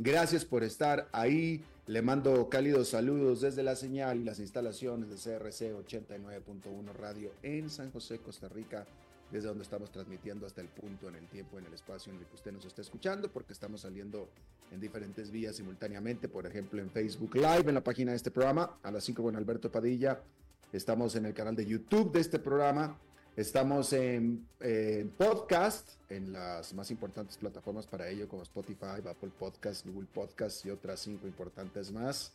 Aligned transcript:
Gracias 0.00 0.44
por 0.44 0.62
estar 0.62 1.08
ahí. 1.10 1.64
Le 1.88 2.02
mando 2.02 2.48
cálidos 2.48 2.90
saludos 2.90 3.40
desde 3.40 3.64
la 3.64 3.74
señal 3.74 4.20
y 4.20 4.24
las 4.24 4.38
instalaciones 4.38 5.08
de 5.10 5.16
CRC 5.16 5.74
89.1 5.74 6.92
Radio 6.92 7.32
en 7.42 7.68
San 7.68 7.90
José, 7.90 8.18
Costa 8.18 8.48
Rica, 8.48 8.86
desde 9.32 9.48
donde 9.48 9.64
estamos 9.64 9.90
transmitiendo 9.90 10.46
hasta 10.46 10.60
el 10.60 10.68
punto 10.68 11.08
en 11.08 11.16
el 11.16 11.26
tiempo, 11.26 11.58
en 11.58 11.66
el 11.66 11.74
espacio 11.74 12.12
en 12.12 12.20
el 12.20 12.26
que 12.26 12.36
usted 12.36 12.52
nos 12.52 12.64
está 12.64 12.80
escuchando, 12.82 13.32
porque 13.32 13.52
estamos 13.52 13.80
saliendo 13.80 14.28
en 14.70 14.78
diferentes 14.78 15.32
vías 15.32 15.56
simultáneamente, 15.56 16.28
por 16.28 16.46
ejemplo 16.46 16.80
en 16.80 16.90
Facebook 16.90 17.34
Live, 17.34 17.64
en 17.66 17.74
la 17.74 17.82
página 17.82 18.12
de 18.12 18.18
este 18.18 18.30
programa, 18.30 18.78
a 18.84 18.92
las 18.92 19.02
5 19.02 19.20
con 19.20 19.34
Alberto 19.34 19.72
Padilla. 19.72 20.20
Estamos 20.72 21.16
en 21.16 21.26
el 21.26 21.34
canal 21.34 21.56
de 21.56 21.66
YouTube 21.66 22.12
de 22.12 22.20
este 22.20 22.38
programa 22.38 22.96
Estamos 23.38 23.92
en, 23.92 24.48
podcast, 25.16 25.90
en 26.10 26.32
las 26.32 26.74
más 26.74 26.90
importantes 26.90 27.36
plataformas 27.36 27.86
para 27.86 28.08
ello, 28.08 28.26
como 28.26 28.42
Spotify, 28.42 28.96
Apple 29.08 29.30
Podcast, 29.38 29.86
Google 29.86 30.08
Podcast 30.12 30.66
y 30.66 30.70
otras 30.70 30.98
cinco 30.98 31.28
importantes 31.28 31.92
más. 31.92 32.32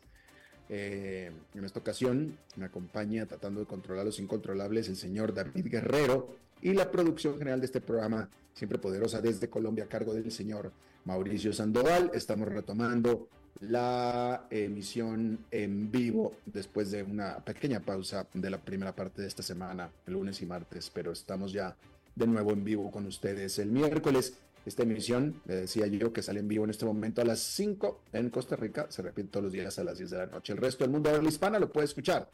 Eh, 0.69 1.29
en 1.53 1.65
esta 1.65 1.81
ocasión 1.81 2.37
me 2.55 2.67
acompaña 2.67 3.25
tratando 3.25 3.59
de 3.59 3.65
controlar 3.65 4.05
los 4.05 4.17
incontrolables 4.17 4.87
el 4.87 4.95
señor 4.95 5.33
David 5.33 5.67
Guerrero 5.69 6.37
y 6.61 6.71
la 6.71 6.89
producción 6.89 7.37
general 7.37 7.59
de 7.59 7.65
este 7.65 7.81
programa, 7.81 8.29
siempre 8.53 8.77
poderosa 8.77 9.19
desde 9.19 9.49
Colombia, 9.49 9.83
a 9.83 9.89
cargo 9.89 10.13
del 10.13 10.31
señor 10.31 10.71
Mauricio 11.03 11.51
Sandoval. 11.51 12.11
Estamos 12.13 12.47
retomando 12.47 13.27
la 13.59 14.47
emisión 14.49 15.45
en 15.51 15.91
vivo 15.91 16.33
después 16.45 16.91
de 16.91 17.03
una 17.03 17.37
pequeña 17.37 17.79
pausa 17.79 18.27
de 18.33 18.49
la 18.49 18.57
primera 18.57 18.95
parte 18.95 19.21
de 19.21 19.27
esta 19.27 19.43
semana, 19.43 19.89
lunes 20.07 20.41
y 20.41 20.45
martes, 20.45 20.89
pero 20.93 21.11
estamos 21.11 21.51
ya 21.51 21.75
de 22.15 22.27
nuevo 22.27 22.51
en 22.51 22.63
vivo 22.63 22.91
con 22.91 23.05
ustedes 23.05 23.59
el 23.59 23.71
miércoles. 23.71 24.37
Esta 24.65 24.83
emisión, 24.83 25.41
le 25.45 25.55
decía 25.55 25.87
yo, 25.87 26.13
que 26.13 26.21
sale 26.21 26.39
en 26.39 26.47
vivo 26.47 26.63
en 26.63 26.69
este 26.69 26.85
momento 26.85 27.21
a 27.21 27.25
las 27.25 27.39
5 27.39 28.03
en 28.13 28.29
Costa 28.29 28.55
Rica, 28.55 28.87
se 28.89 29.01
repite 29.01 29.29
todos 29.29 29.45
los 29.45 29.53
días 29.53 29.77
a 29.77 29.83
las 29.83 29.97
10 29.97 30.09
de 30.09 30.17
la 30.17 30.25
noche. 30.27 30.53
El 30.53 30.59
resto 30.59 30.83
del 30.83 30.91
mundo 30.91 31.09
de 31.09 31.17
habla 31.17 31.27
hispana 31.29 31.59
lo 31.59 31.69
puede 31.69 31.85
escuchar 31.85 32.29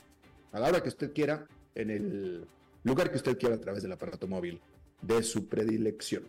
a 0.51 0.59
la 0.59 0.67
hora 0.67 0.83
que 0.83 0.89
usted 0.89 1.11
quiera, 1.11 1.47
en 1.73 1.89
el 1.89 2.45
lugar 2.83 3.09
que 3.09 3.17
usted 3.17 3.37
quiera 3.37 3.55
a 3.55 3.59
través 3.59 3.81
del 3.81 3.91
aparato 3.91 4.27
móvil 4.27 4.59
de 5.01 5.23
su 5.23 5.47
predilección. 5.47 6.23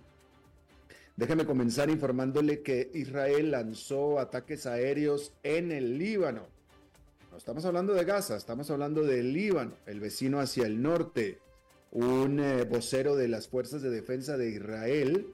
Déjeme 1.17 1.45
comenzar 1.45 1.91
informándole 1.91 2.63
que 2.63 2.91
Israel 2.95 3.51
lanzó 3.51 4.19
ataques 4.19 4.67
aéreos 4.67 5.33
en 5.43 5.71
el 5.73 5.99
Líbano. 5.99 6.47
No 7.31 7.37
estamos 7.37 7.65
hablando 7.65 7.95
de 7.95 8.05
Gaza, 8.05 8.37
estamos 8.37 8.71
hablando 8.71 9.03
del 9.03 9.33
Líbano, 9.33 9.73
el 9.87 10.01
vecino 10.01 10.41
hacia 10.41 10.67
el 10.67 10.81
norte. 10.81 11.39
Un 11.93 12.41
eh, 12.41 12.65
vocero 12.65 13.17
de 13.17 13.29
las 13.29 13.49
fuerzas 13.49 13.83
de 13.83 13.91
defensa 13.91 14.37
de 14.37 14.51
Israel 14.51 15.27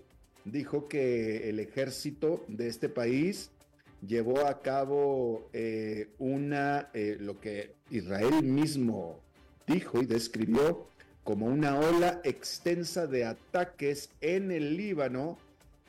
dijo 0.45 0.89
que 0.89 1.49
el 1.49 1.61
ejército 1.61 2.45
de 2.49 2.69
este 2.69 2.89
país 2.89 3.51
llevó 4.07 4.47
a 4.47 4.63
cabo 4.63 5.49
eh, 5.53 6.09
una, 6.19 6.91
eh, 6.95 7.17
lo 7.19 7.41
que 7.41 7.75
Israel 7.91 8.43
mismo 8.43 9.21
dijo 9.67 10.03
y 10.03 10.07
describió 10.07 10.89
como 11.25 11.47
una 11.47 11.79
ola 11.79 12.21
extensa 12.25 13.07
de 13.07 13.25
ataques 13.25 14.11
en 14.21 14.53
el 14.53 14.77
Líbano 14.77 15.39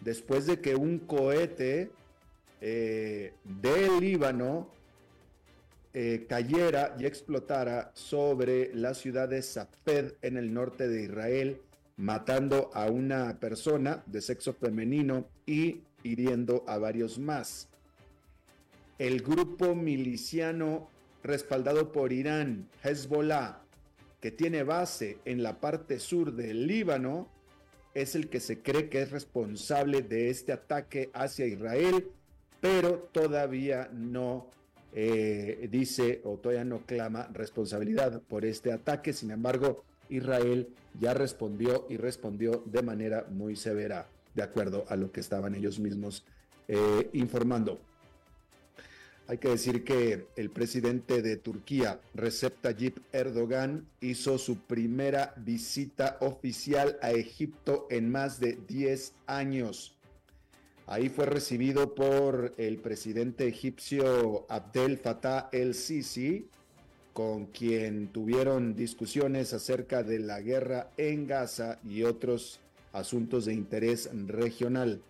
después 0.01 0.45
de 0.45 0.59
que 0.59 0.75
un 0.75 0.99
cohete 0.99 1.91
eh, 2.61 3.33
del 3.43 3.99
Líbano 3.99 4.69
eh, 5.93 6.25
cayera 6.29 6.95
y 6.99 7.05
explotara 7.05 7.91
sobre 7.93 8.73
la 8.75 8.93
ciudad 8.93 9.29
de 9.29 9.41
Safed 9.41 10.13
en 10.21 10.37
el 10.37 10.53
norte 10.53 10.87
de 10.87 11.03
Israel, 11.03 11.61
matando 11.95 12.69
a 12.73 12.85
una 12.85 13.39
persona 13.39 14.03
de 14.05 14.21
sexo 14.21 14.53
femenino 14.53 15.27
y 15.45 15.81
hiriendo 16.03 16.63
a 16.67 16.77
varios 16.77 17.17
más. 17.17 17.67
El 18.99 19.21
grupo 19.21 19.73
miliciano 19.75 20.89
respaldado 21.23 21.91
por 21.91 22.13
Irán, 22.13 22.69
Hezbollah, 22.83 23.61
que 24.21 24.31
tiene 24.31 24.63
base 24.63 25.19
en 25.25 25.43
la 25.43 25.59
parte 25.59 25.99
sur 25.99 26.33
del 26.33 26.67
Líbano, 26.67 27.27
es 28.01 28.13
el 28.13 28.29
que 28.29 28.39
se 28.39 28.61
cree 28.61 28.89
que 28.89 29.01
es 29.01 29.09
responsable 29.09 30.03
de 30.03 30.29
este 30.29 30.53
ataque 30.53 31.09
hacia 31.13 31.47
Israel, 31.47 32.07
pero 32.61 33.09
todavía 33.11 33.89
no 33.91 34.51
eh, 34.93 35.67
dice 35.71 36.21
o 36.23 36.37
todavía 36.37 36.63
no 36.63 36.85
clama 36.85 37.27
responsabilidad 37.33 38.21
por 38.21 38.45
este 38.45 38.71
ataque. 38.71 39.13
Sin 39.13 39.31
embargo, 39.31 39.83
Israel 40.09 40.69
ya 40.99 41.15
respondió 41.15 41.87
y 41.89 41.97
respondió 41.97 42.63
de 42.67 42.83
manera 42.83 43.25
muy 43.31 43.55
severa, 43.55 44.07
de 44.35 44.43
acuerdo 44.43 44.85
a 44.89 44.95
lo 44.95 45.11
que 45.11 45.19
estaban 45.19 45.55
ellos 45.55 45.79
mismos 45.79 46.23
eh, 46.67 47.09
informando. 47.13 47.79
Hay 49.29 49.39
que 49.39 49.49
decir 49.49 49.83
que 49.83 50.27
el 50.37 50.49
presidente 50.49 51.21
de 51.21 51.35
Turquía, 51.35 51.99
Recep 52.13 52.61
Tayyip 52.61 52.99
Erdogan, 53.11 53.85
hizo 53.99 54.37
su 54.37 54.59
primera 54.59 55.33
visita 55.35 56.17
oficial 56.21 56.97
a 57.01 57.11
Egipto 57.11 57.87
en 57.89 58.09
más 58.09 58.39
de 58.39 58.57
10 58.67 59.13
años. 59.25 59.97
Ahí 60.85 61.09
fue 61.09 61.25
recibido 61.25 61.93
por 61.93 62.53
el 62.55 62.77
presidente 62.77 63.45
egipcio 63.49 64.45
Abdel 64.47 64.97
Fattah 64.97 65.49
el-Sisi, 65.51 66.47
con 67.11 67.47
quien 67.47 68.07
tuvieron 68.07 68.75
discusiones 68.75 69.51
acerca 69.51 70.03
de 70.03 70.19
la 70.19 70.39
guerra 70.39 70.91
en 70.95 71.27
Gaza 71.27 71.79
y 71.83 72.03
otros 72.03 72.61
asuntos 72.93 73.43
de 73.43 73.53
interés 73.53 74.09
regional. 74.27 75.01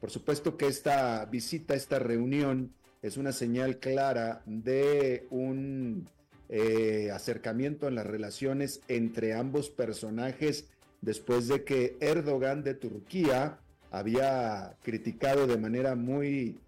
Por 0.00 0.10
supuesto 0.10 0.56
que 0.56 0.68
esta 0.68 1.24
visita, 1.24 1.74
esta 1.74 1.98
reunión, 1.98 2.72
es 3.02 3.16
una 3.16 3.32
señal 3.32 3.78
clara 3.78 4.42
de 4.46 5.26
un 5.30 6.08
eh, 6.48 7.10
acercamiento 7.12 7.88
en 7.88 7.94
las 7.94 8.06
relaciones 8.06 8.80
entre 8.88 9.34
ambos 9.34 9.70
personajes 9.70 10.66
después 11.00 11.46
de 11.46 11.64
que 11.64 11.96
Erdogan 12.00 12.64
de 12.64 12.74
Turquía 12.74 13.58
había 13.90 14.76
criticado 14.82 15.46
de 15.46 15.58
manera 15.58 15.94
muy 15.94 16.58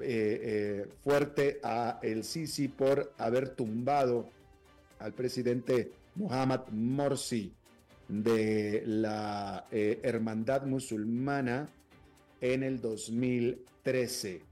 eh, 0.00 0.40
eh, 0.80 0.86
fuerte 1.02 1.60
a 1.62 1.98
el 2.02 2.24
Sisi 2.24 2.68
por 2.68 3.12
haber 3.18 3.50
tumbado 3.50 4.28
al 4.98 5.12
presidente 5.12 5.90
Mohamed 6.14 6.60
Morsi 6.70 7.52
de 8.08 8.82
la 8.86 9.66
Hermandad 9.70 10.66
Musulmana 10.66 11.68
en 12.40 12.62
el 12.62 12.80
2013. 12.80 14.51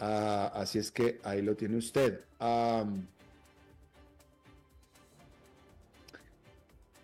Ah, 0.00 0.50
así 0.54 0.78
es 0.78 0.90
que 0.90 1.20
ahí 1.22 1.42
lo 1.42 1.54
tiene 1.56 1.76
usted. 1.76 2.20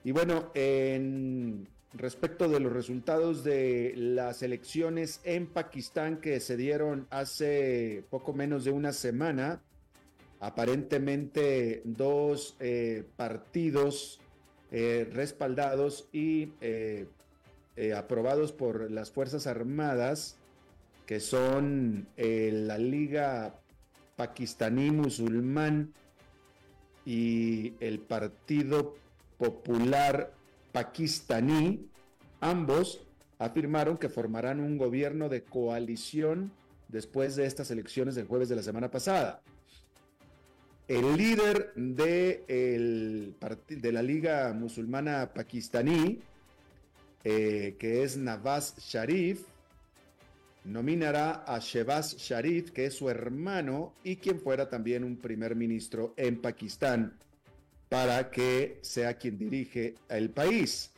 y 0.02 0.12
bueno, 0.12 0.50
en 0.54 1.68
respecto 1.92 2.48
de 2.48 2.60
los 2.60 2.72
resultados 2.72 3.44
de 3.44 3.92
las 3.96 4.42
elecciones 4.42 5.20
en 5.24 5.46
Pakistán 5.46 6.18
que 6.18 6.40
se 6.40 6.56
dieron 6.56 7.06
hace 7.10 8.04
poco 8.08 8.32
menos 8.32 8.64
de 8.64 8.70
una 8.70 8.92
semana, 8.92 9.60
aparentemente 10.40 11.82
dos 11.84 12.56
eh, 12.60 13.04
partidos 13.16 14.20
eh, 14.70 15.08
respaldados 15.12 16.08
y 16.12 16.52
eh, 16.60 17.06
aprobados 17.94 18.52
por 18.52 18.90
las 18.90 19.10
Fuerzas 19.10 19.46
Armadas 19.46 20.38
que 21.06 21.20
son 21.20 22.08
eh, 22.16 22.50
la 22.52 22.76
Liga 22.76 23.60
Pakistaní 24.16 24.90
Musulmán 24.90 25.94
y 27.04 27.74
el 27.78 28.00
Partido 28.00 28.96
Popular 29.38 30.34
Pakistaní, 30.72 31.88
ambos 32.40 33.00
afirmaron 33.38 33.96
que 33.96 34.08
formarán 34.08 34.60
un 34.60 34.76
gobierno 34.76 35.28
de 35.28 35.42
coalición 35.42 36.50
después 36.88 37.36
de 37.36 37.46
estas 37.46 37.70
elecciones 37.70 38.16
del 38.16 38.26
jueves 38.26 38.48
de 38.48 38.56
la 38.56 38.62
semana 38.62 38.90
pasada. 38.90 39.42
El 40.88 41.16
líder 41.16 41.72
de, 41.74 43.34
de 43.68 43.92
la 43.92 44.02
Liga 44.02 44.52
Musulmana 44.52 45.32
Pakistaní, 45.34 46.20
eh, 47.24 47.76
que 47.78 48.02
es 48.04 48.16
Nawaz 48.16 48.76
Sharif, 48.78 49.44
nominará 50.66 51.44
a 51.46 51.58
Shehbaz 51.58 52.16
Sharif, 52.16 52.70
que 52.70 52.86
es 52.86 52.94
su 52.94 53.08
hermano 53.08 53.94
y 54.04 54.16
quien 54.16 54.40
fuera 54.40 54.68
también 54.68 55.04
un 55.04 55.16
primer 55.16 55.54
ministro 55.54 56.12
en 56.16 56.40
Pakistán, 56.40 57.16
para 57.88 58.30
que 58.30 58.78
sea 58.82 59.14
quien 59.14 59.38
dirige 59.38 59.94
el 60.08 60.30
país. 60.30 60.90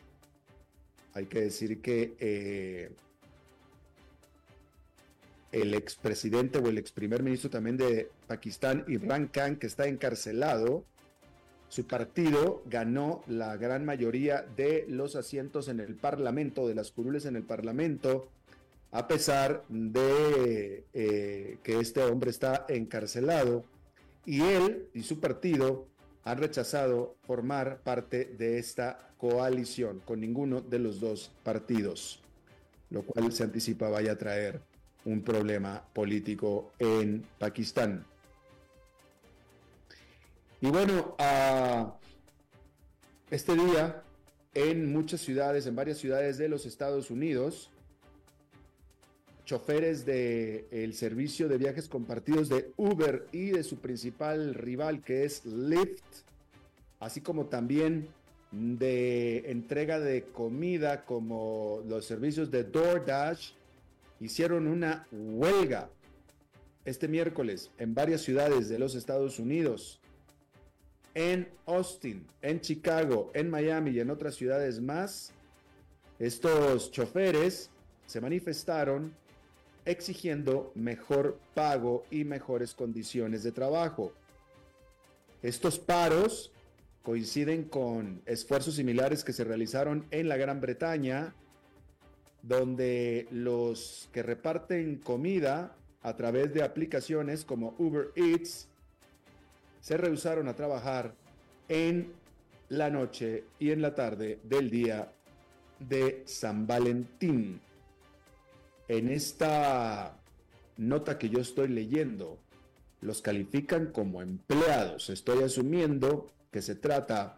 Hay 1.15 1.27
que 1.27 1.41
decir 1.41 1.81
que 1.83 2.17
eh, 2.19 2.91
el 5.53 5.75
expresidente 5.75 6.59
o 6.59 6.69
el 6.69 6.79
ex 6.79 6.93
primer 6.93 7.23
ministro 7.23 7.51
también 7.51 7.77
de 7.77 8.11
Pakistán, 8.27 8.85
Imran 8.89 9.29
Khan, 9.29 9.57
que 9.57 9.67
está 9.67 9.87
encarcelado, 9.87 10.85
su 11.69 11.87
partido 11.87 12.63
ganó 12.67 13.23
la 13.27 13.57
gran 13.59 13.85
mayoría 13.85 14.47
de 14.57 14.87
los 14.89 15.17
asientos 15.17 15.69
en 15.69 15.81
el 15.81 15.95
Parlamento, 15.95 16.67
de 16.67 16.75
las 16.75 16.91
curules 16.91 17.27
en 17.27 17.37
el 17.37 17.43
Parlamento, 17.43 18.29
a 18.91 19.07
pesar 19.07 19.65
de 19.69 20.85
eh, 20.95 21.59
que 21.63 21.81
este 21.81 22.03
hombre 22.03 22.31
está 22.31 22.65
encarcelado 22.69 23.65
y 24.25 24.41
él 24.41 24.89
y 24.95 25.03
su 25.03 25.21
partido 25.21 25.87
han 26.25 26.39
rechazado 26.39 27.17
formar 27.23 27.81
parte 27.83 28.25
de 28.25 28.59
esta 28.59 29.13
coalición 29.19 30.01
con 30.05 30.21
ninguno 30.21 30.61
de 30.61 30.79
los 30.79 31.01
dos 31.01 31.31
partidos, 31.43 32.21
lo 32.91 33.03
cual 33.03 33.33
se 33.33 33.45
anticipa 33.45 33.89
vaya 33.89 34.13
a 34.13 34.19
traer 34.19 34.61
un 35.05 35.23
problema 35.23 35.83
político 35.93 36.73
en 36.79 37.25
Pakistán. 37.39 38.05
Y 40.61 40.69
bueno, 40.69 41.17
este 43.31 43.55
día 43.55 44.03
en 44.55 44.93
muchas 44.93 45.21
ciudades, 45.21 45.67
en 45.67 45.77
varias 45.77 45.99
ciudades 45.99 46.37
de 46.37 46.49
los 46.49 46.67
Estados 46.67 47.11
Unidos, 47.11 47.71
choferes 49.49 50.05
del 50.05 50.93
servicio 50.93 51.49
de 51.49 51.57
viajes 51.57 51.89
compartidos 51.89 52.51
de 52.51 52.71
Uber 52.77 53.29
y 53.33 53.47
de 53.47 53.63
su 53.63 53.79
principal 53.79 54.53
rival 54.53 55.01
que 55.01 55.25
es 55.25 55.47
Lyft, 55.47 56.05
así 57.01 57.23
como 57.23 57.47
también 57.47 58.09
de 58.53 59.51
entrega 59.51 60.01
de 60.01 60.25
comida 60.25 61.07
como 61.07 61.83
los 61.89 62.05
servicios 62.05 62.51
de 62.51 62.65
DoorDash, 62.65 63.53
hicieron 64.21 64.67
una 64.67 65.09
huelga 65.11 65.89
este 66.85 67.09
miércoles 67.09 67.71
en 67.79 67.95
varias 67.95 68.21
ciudades 68.21 68.69
de 68.69 68.79
los 68.79 68.95
Estados 68.95 69.39
Unidos, 69.39 69.99
en 71.15 71.49
Austin, 71.65 72.27
en 72.43 72.61
Chicago, 72.61 73.31
en 73.33 73.49
Miami 73.49 73.93
y 73.93 74.01
en 74.01 74.11
otras 74.11 74.35
ciudades 74.35 74.79
más. 74.79 75.33
Estos 76.19 76.91
choferes 76.91 77.71
se 78.05 78.21
manifestaron 78.21 79.11
exigiendo 79.89 80.71
mejor 80.75 81.41
pago 81.55 82.05
y 82.11 82.25
mejores 82.25 82.75
condiciones 82.75 83.43
de 83.43 83.53
trabajo. 83.53 84.13
Estos 85.43 85.79
paros 85.79 86.53
coinciden 87.03 87.65
con 87.65 88.21
esfuerzos 88.27 88.75
similares 88.75 89.25
que 89.25 89.33
se 89.33 89.45
realizaron 89.45 90.05
en 90.11 90.29
la 90.29 90.37
Gran 90.37 90.61
Bretaña, 90.61 91.35
donde 92.43 93.27
los 93.31 94.11
que 94.13 94.23
reparten 94.23 94.97
comida 94.97 95.75
a 96.03 96.15
través 96.17 96.53
de 96.53 96.63
aplicaciones 96.63 97.45
como 97.45 97.75
Uber 97.79 98.11
Eats 98.15 98.69
se 99.81 99.97
rehusaron 99.97 100.49
a 100.49 100.55
trabajar 100.55 101.15
en 101.69 102.13
la 102.69 102.91
noche 102.91 103.45
y 103.59 103.71
en 103.71 103.81
la 103.81 103.95
tarde 103.95 104.39
del 104.45 104.69
día 104.69 105.11
de 105.79 106.23
San 106.27 106.67
Valentín 106.67 107.61
en 108.89 109.09
esta 109.09 110.19
nota 110.77 111.19
que 111.19 111.29
yo 111.29 111.41
estoy 111.41 111.69
leyendo, 111.69 112.39
los 113.01 113.23
califican 113.23 113.87
como 113.93 114.23
empleados. 114.23 115.11
Estoy 115.11 115.43
asumiendo 115.43 116.31
que 116.51 116.63
se 116.63 116.75
trata 116.75 117.37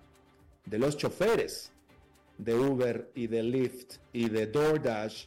de 0.64 0.78
los 0.78 0.96
choferes 0.96 1.72
de 2.38 2.54
Uber 2.54 3.10
y 3.14 3.26
de 3.26 3.42
Lyft 3.42 3.96
y 4.12 4.28
de 4.28 4.46
DoorDash, 4.46 5.26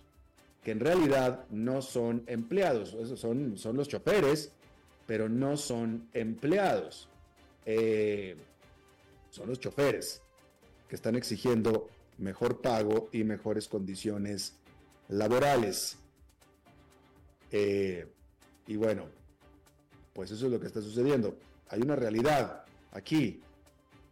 que 0.64 0.72
en 0.72 0.80
realidad 0.80 1.46
no 1.50 1.82
son 1.82 2.24
empleados. 2.28 2.96
Son, 3.20 3.58
son 3.58 3.76
los 3.76 3.88
choferes, 3.88 4.52
pero 5.06 5.30
no 5.30 5.58
son 5.58 6.08
empleados. 6.14 7.10
Eh, 7.66 8.36
son 9.30 9.50
los 9.50 9.60
choferes 9.60 10.22
que 10.88 10.96
están 10.96 11.16
exigiendo 11.16 11.90
mejor 12.18 12.62
pago 12.62 13.10
y 13.12 13.24
mejores 13.24 13.68
condiciones 13.68 14.56
laborales. 15.10 15.98
Eh, 17.54 18.08
y 18.66 18.76
bueno, 18.76 19.08
pues 20.12 20.32
eso 20.32 20.48
es 20.48 20.52
lo 20.52 20.60
que 20.60 20.68
está 20.68 20.82
sucediendo. 20.82 21.38
Hay 21.70 21.82
una 21.82 21.96
realidad 21.96 22.66
aquí. 22.92 23.40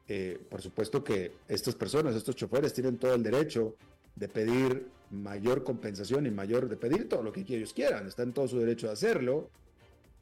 Eh, 0.08 0.40
por 0.50 0.62
supuesto 0.62 1.04
que 1.04 1.34
estas 1.48 1.76
personas, 1.76 2.16
estos 2.16 2.36
choferes, 2.36 2.74
tienen 2.74 2.98
todo 2.98 3.16
el 3.16 3.24
derecho 3.24 3.76
de 4.16 4.28
pedir 4.28 4.88
mayor 5.10 5.64
compensación 5.64 6.26
y 6.28 6.32
mayor, 6.32 6.70
de 6.70 6.78
pedir 6.78 7.10
todo 7.10 7.24
lo 7.24 7.32
que 7.32 7.42
ellos 7.42 7.74
quieran. 7.74 8.08
Están 8.08 8.30
en 8.30 8.34
todo 8.34 8.48
su 8.48 8.60
derecho 8.60 8.88
de 8.88 8.94
hacerlo. 8.94 9.50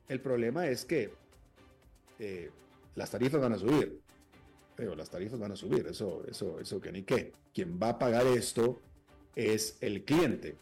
El 0.08 0.22
problema 0.22 0.68
es 0.68 0.86
que 0.86 1.12
eh, 2.20 2.50
las 2.96 3.12
tarifas 3.12 3.42
van 3.42 3.54
a 3.54 3.58
subir. 3.58 4.00
Pero 4.76 4.96
las 4.96 5.10
tarifas 5.10 5.38
van 5.40 5.52
a 5.52 5.56
subir, 5.58 5.86
eso, 5.88 6.24
eso, 6.26 6.58
eso 6.62 6.80
que 6.80 6.92
ni 6.94 7.04
qué. 7.04 7.34
Quien 7.54 7.78
va 7.82 7.90
a 7.90 8.00
pagar 8.00 8.26
esto 8.28 8.80
es 9.36 9.78
el 9.82 10.06
cliente, 10.06 10.56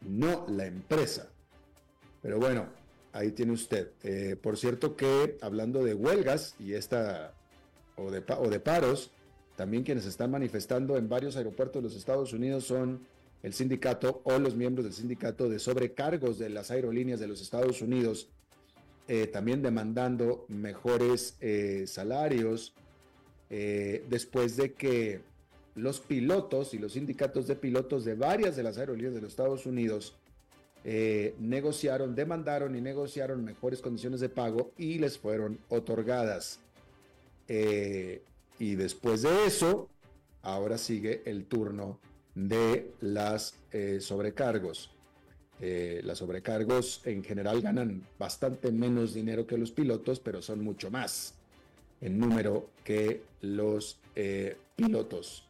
no 0.00 0.44
la 0.48 0.66
empresa. 0.66 1.31
Pero 2.22 2.38
bueno, 2.38 2.66
ahí 3.12 3.32
tiene 3.32 3.52
usted. 3.52 3.90
Eh, 4.02 4.36
por 4.40 4.56
cierto 4.56 4.96
que 4.96 5.36
hablando 5.42 5.84
de 5.84 5.94
huelgas 5.94 6.54
y 6.58 6.74
esta 6.74 7.34
o 7.96 8.10
de, 8.10 8.22
o 8.38 8.48
de 8.48 8.60
paros, 8.60 9.10
también 9.56 9.82
quienes 9.82 10.06
están 10.06 10.30
manifestando 10.30 10.96
en 10.96 11.08
varios 11.08 11.36
aeropuertos 11.36 11.82
de 11.82 11.88
los 11.88 11.96
Estados 11.96 12.32
Unidos 12.32 12.64
son 12.64 13.06
el 13.42 13.52
sindicato 13.52 14.22
o 14.24 14.38
los 14.38 14.54
miembros 14.54 14.84
del 14.84 14.94
sindicato 14.94 15.48
de 15.48 15.58
sobrecargos 15.58 16.38
de 16.38 16.48
las 16.48 16.70
aerolíneas 16.70 17.20
de 17.20 17.26
los 17.26 17.42
Estados 17.42 17.82
Unidos, 17.82 18.28
eh, 19.08 19.26
también 19.26 19.62
demandando 19.62 20.46
mejores 20.48 21.36
eh, 21.40 21.84
salarios, 21.86 22.74
después 24.08 24.56
de 24.56 24.72
que 24.72 25.20
los 25.74 26.00
pilotos 26.00 26.72
y 26.72 26.78
los 26.78 26.94
sindicatos 26.94 27.46
de 27.46 27.54
pilotos 27.54 28.02
de 28.02 28.14
varias 28.14 28.56
de 28.56 28.62
las 28.62 28.78
aerolíneas 28.78 29.12
de 29.12 29.20
los 29.20 29.28
Estados 29.32 29.66
Unidos 29.66 30.16
eh, 30.84 31.36
negociaron, 31.38 32.14
demandaron 32.14 32.74
y 32.74 32.80
negociaron 32.80 33.44
mejores 33.44 33.80
condiciones 33.80 34.20
de 34.20 34.28
pago 34.28 34.72
y 34.76 34.98
les 34.98 35.18
fueron 35.18 35.58
otorgadas. 35.68 36.58
Eh, 37.46 38.22
y 38.58 38.74
después 38.74 39.22
de 39.22 39.46
eso, 39.46 39.88
ahora 40.42 40.78
sigue 40.78 41.22
el 41.24 41.44
turno 41.44 42.00
de 42.34 42.92
las 43.00 43.54
eh, 43.70 43.98
sobrecargos. 44.00 44.90
las 45.60 46.18
sobrecargos 46.18 47.02
en 47.04 47.22
general 47.22 47.60
ganan 47.60 48.04
bastante 48.18 48.72
menos 48.72 49.14
dinero 49.14 49.46
que 49.46 49.56
los 49.56 49.70
pilotos, 49.70 50.18
pero 50.18 50.42
son 50.42 50.64
mucho 50.64 50.90
más 50.90 51.34
en 52.00 52.18
número 52.18 52.70
que 52.82 53.22
los 53.40 54.00
pilotos 54.74 55.44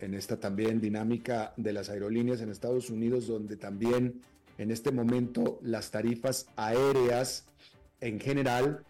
en 0.00 0.14
esta 0.14 0.38
también 0.38 0.80
dinámica 0.80 1.52
de 1.56 1.72
las 1.72 1.88
aerolíneas 1.88 2.40
en 2.40 2.50
Estados 2.50 2.90
Unidos, 2.90 3.26
donde 3.26 3.56
también 3.56 4.20
en 4.58 4.70
este 4.70 4.90
momento 4.90 5.58
las 5.62 5.90
tarifas 5.90 6.48
aéreas 6.56 7.46
en 8.00 8.20
general 8.20 8.84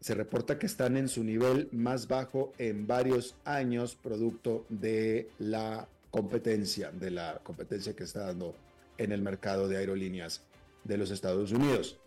se 0.00 0.14
reporta 0.14 0.58
que 0.58 0.66
están 0.66 0.98
en 0.98 1.08
su 1.08 1.24
nivel 1.24 1.68
más 1.72 2.08
bajo 2.08 2.52
en 2.58 2.86
varios 2.86 3.36
años, 3.44 3.94
producto 3.94 4.66
de 4.68 5.30
la 5.38 5.88
competencia, 6.10 6.90
de 6.90 7.10
la 7.10 7.40
competencia 7.42 7.96
que 7.96 8.04
está 8.04 8.26
dando 8.26 8.54
en 8.98 9.12
el 9.12 9.22
mercado 9.22 9.66
de 9.66 9.78
aerolíneas 9.78 10.42
de 10.84 10.98
los 10.98 11.10
Estados 11.10 11.52
Unidos. 11.52 11.98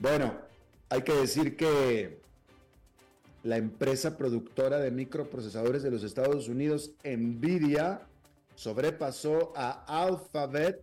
Bueno, 0.00 0.36
hay 0.88 1.02
que 1.02 1.14
decir 1.14 1.56
que 1.56 2.23
la 3.44 3.58
empresa 3.58 4.16
productora 4.16 4.80
de 4.80 4.90
microprocesadores 4.90 5.82
de 5.82 5.90
los 5.90 6.02
Estados 6.02 6.48
Unidos, 6.48 6.92
Nvidia, 7.04 8.00
sobrepasó 8.54 9.52
a 9.54 9.84
Alphabet, 9.86 10.80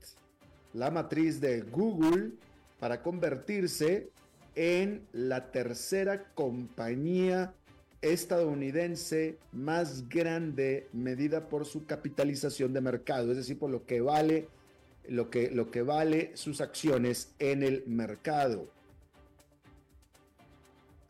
la 0.74 0.92
matriz 0.92 1.42
de 1.42 1.62
Google, 1.62 2.34
para 2.80 3.02
convertirse 3.02 4.12
en 4.56 5.08
la 5.12 5.52
tercera 5.52 6.32
compañía 6.36 7.54
estadounidense 8.02 9.38
más 9.52 10.08
grande 10.08 10.88
medida 10.94 11.50
por 11.50 11.66
su 11.66 11.86
capitalización 11.86 12.74
de 12.74 12.82
mercado, 12.82 13.32
es 13.32 13.38
decir, 13.38 13.58
por 13.58 13.72
lo 13.72 13.86
que 13.86 14.02
vale 14.02 14.48
lo 15.08 15.32
que, 15.32 15.50
lo 15.50 15.72
que 15.72 15.82
vale 15.82 16.32
sus 16.36 16.62
acciones 16.62 17.34
en 17.40 17.64
el 17.64 17.84
mercado. 17.88 18.70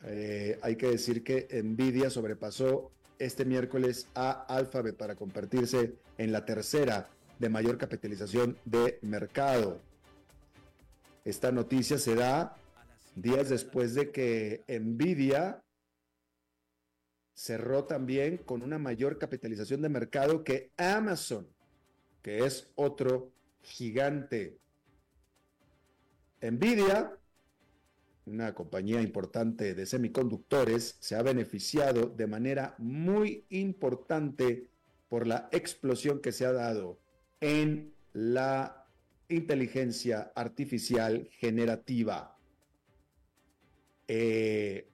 Eh, 0.03 0.59
hay 0.61 0.75
que 0.75 0.87
decir 0.87 1.23
que 1.23 1.47
Nvidia 1.63 2.09
sobrepasó 2.09 2.91
este 3.19 3.45
miércoles 3.45 4.07
a 4.15 4.31
Alphabet 4.31 4.97
para 4.97 5.15
convertirse 5.15 5.95
en 6.17 6.31
la 6.31 6.45
tercera 6.45 7.09
de 7.37 7.49
mayor 7.49 7.77
capitalización 7.77 8.57
de 8.65 8.97
mercado. 9.01 9.79
Esta 11.23 11.51
noticia 11.51 11.99
se 11.99 12.15
da 12.15 12.57
días 13.15 13.49
después 13.49 13.93
de 13.93 14.11
que 14.11 14.63
Nvidia 14.67 15.63
cerró 17.33 17.85
también 17.85 18.37
con 18.37 18.61
una 18.61 18.77
mayor 18.79 19.17
capitalización 19.17 19.81
de 19.81 19.89
mercado 19.89 20.43
que 20.43 20.71
Amazon, 20.77 21.47
que 22.21 22.45
es 22.45 22.71
otro 22.75 23.31
gigante. 23.61 24.57
Nvidia, 26.41 27.17
una 28.25 28.53
compañía 28.53 29.01
importante 29.01 29.73
de 29.73 29.85
semiconductores, 29.85 30.95
se 30.99 31.15
ha 31.15 31.23
beneficiado 31.23 32.07
de 32.07 32.27
manera 32.27 32.75
muy 32.77 33.45
importante 33.49 34.67
por 35.09 35.27
la 35.27 35.49
explosión 35.51 36.21
que 36.21 36.31
se 36.31 36.45
ha 36.45 36.51
dado 36.51 36.99
en 37.39 37.93
la 38.13 38.85
inteligencia 39.27 40.31
artificial 40.35 41.27
generativa. 41.31 42.37
Eh, 44.07 44.87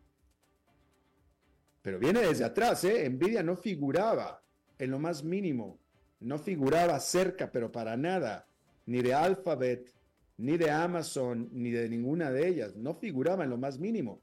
pero 1.81 1.99
viene 1.99 2.21
desde 2.21 2.43
atrás, 2.43 2.83
¿eh? 2.83 3.09
Nvidia 3.09 3.43
no 3.43 3.55
figuraba 3.55 4.43
en 4.77 4.91
lo 4.91 4.99
más 4.99 5.23
mínimo, 5.23 5.79
no 6.19 6.37
figuraba 6.37 6.99
cerca, 6.99 7.51
pero 7.51 7.71
para 7.71 7.97
nada, 7.97 8.47
ni 8.85 9.01
de 9.01 9.13
Alphabet, 9.13 9.93
ni 10.37 10.57
de 10.57 10.69
Amazon, 10.69 11.49
ni 11.51 11.71
de 11.71 11.89
ninguna 11.89 12.31
de 12.31 12.47
ellas, 12.47 12.75
no 12.75 12.93
figuraba 12.95 13.43
en 13.43 13.49
lo 13.49 13.57
más 13.57 13.79
mínimo. 13.79 14.21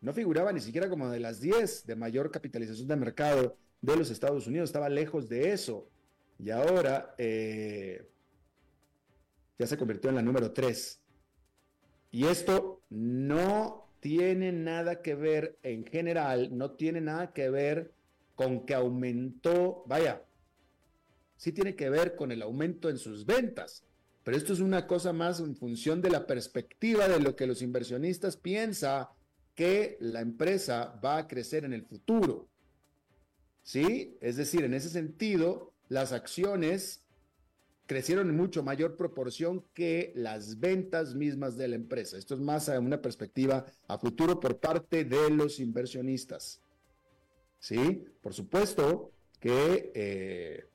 No 0.00 0.12
figuraba 0.12 0.52
ni 0.52 0.60
siquiera 0.60 0.88
como 0.88 1.08
de 1.08 1.18
las 1.18 1.40
10 1.40 1.86
de 1.86 1.96
mayor 1.96 2.30
capitalización 2.30 2.86
de 2.86 2.96
mercado 2.96 3.56
de 3.80 3.96
los 3.96 4.10
Estados 4.10 4.46
Unidos, 4.46 4.68
estaba 4.68 4.88
lejos 4.88 5.28
de 5.28 5.52
eso. 5.52 5.90
Y 6.38 6.50
ahora 6.50 7.14
eh, 7.18 8.06
ya 9.58 9.66
se 9.66 9.76
convirtió 9.76 10.10
en 10.10 10.16
la 10.16 10.22
número 10.22 10.52
3. 10.52 11.00
Y 12.10 12.26
esto 12.26 12.82
no 12.90 13.88
tiene 14.00 14.52
nada 14.52 15.02
que 15.02 15.14
ver 15.14 15.58
en 15.62 15.84
general, 15.84 16.56
no 16.56 16.72
tiene 16.72 17.00
nada 17.00 17.32
que 17.32 17.50
ver 17.50 17.92
con 18.34 18.64
que 18.64 18.74
aumentó, 18.74 19.82
vaya, 19.86 20.22
sí 21.36 21.52
tiene 21.52 21.74
que 21.74 21.90
ver 21.90 22.14
con 22.14 22.30
el 22.30 22.42
aumento 22.42 22.88
en 22.88 22.98
sus 22.98 23.26
ventas, 23.26 23.84
pero 24.28 24.36
esto 24.36 24.52
es 24.52 24.60
una 24.60 24.86
cosa 24.86 25.14
más 25.14 25.40
en 25.40 25.56
función 25.56 26.02
de 26.02 26.10
la 26.10 26.26
perspectiva 26.26 27.08
de 27.08 27.18
lo 27.18 27.34
que 27.34 27.46
los 27.46 27.62
inversionistas 27.62 28.36
piensan 28.36 29.06
que 29.54 29.96
la 30.00 30.20
empresa 30.20 31.00
va 31.02 31.16
a 31.16 31.26
crecer 31.26 31.64
en 31.64 31.72
el 31.72 31.86
futuro. 31.86 32.46
¿Sí? 33.62 34.18
Es 34.20 34.36
decir, 34.36 34.64
en 34.64 34.74
ese 34.74 34.90
sentido, 34.90 35.72
las 35.88 36.12
acciones 36.12 37.06
crecieron 37.86 38.28
en 38.28 38.36
mucho 38.36 38.62
mayor 38.62 38.98
proporción 38.98 39.64
que 39.72 40.12
las 40.14 40.60
ventas 40.60 41.14
mismas 41.14 41.56
de 41.56 41.68
la 41.68 41.76
empresa. 41.76 42.18
Esto 42.18 42.34
es 42.34 42.40
más 42.40 42.68
a 42.68 42.78
una 42.80 43.00
perspectiva 43.00 43.64
a 43.86 43.96
futuro 43.96 44.38
por 44.38 44.60
parte 44.60 45.06
de 45.06 45.30
los 45.30 45.58
inversionistas. 45.58 46.60
Sí, 47.60 48.04
por 48.20 48.34
supuesto 48.34 49.10
que 49.40 49.90
eh, 49.94 50.66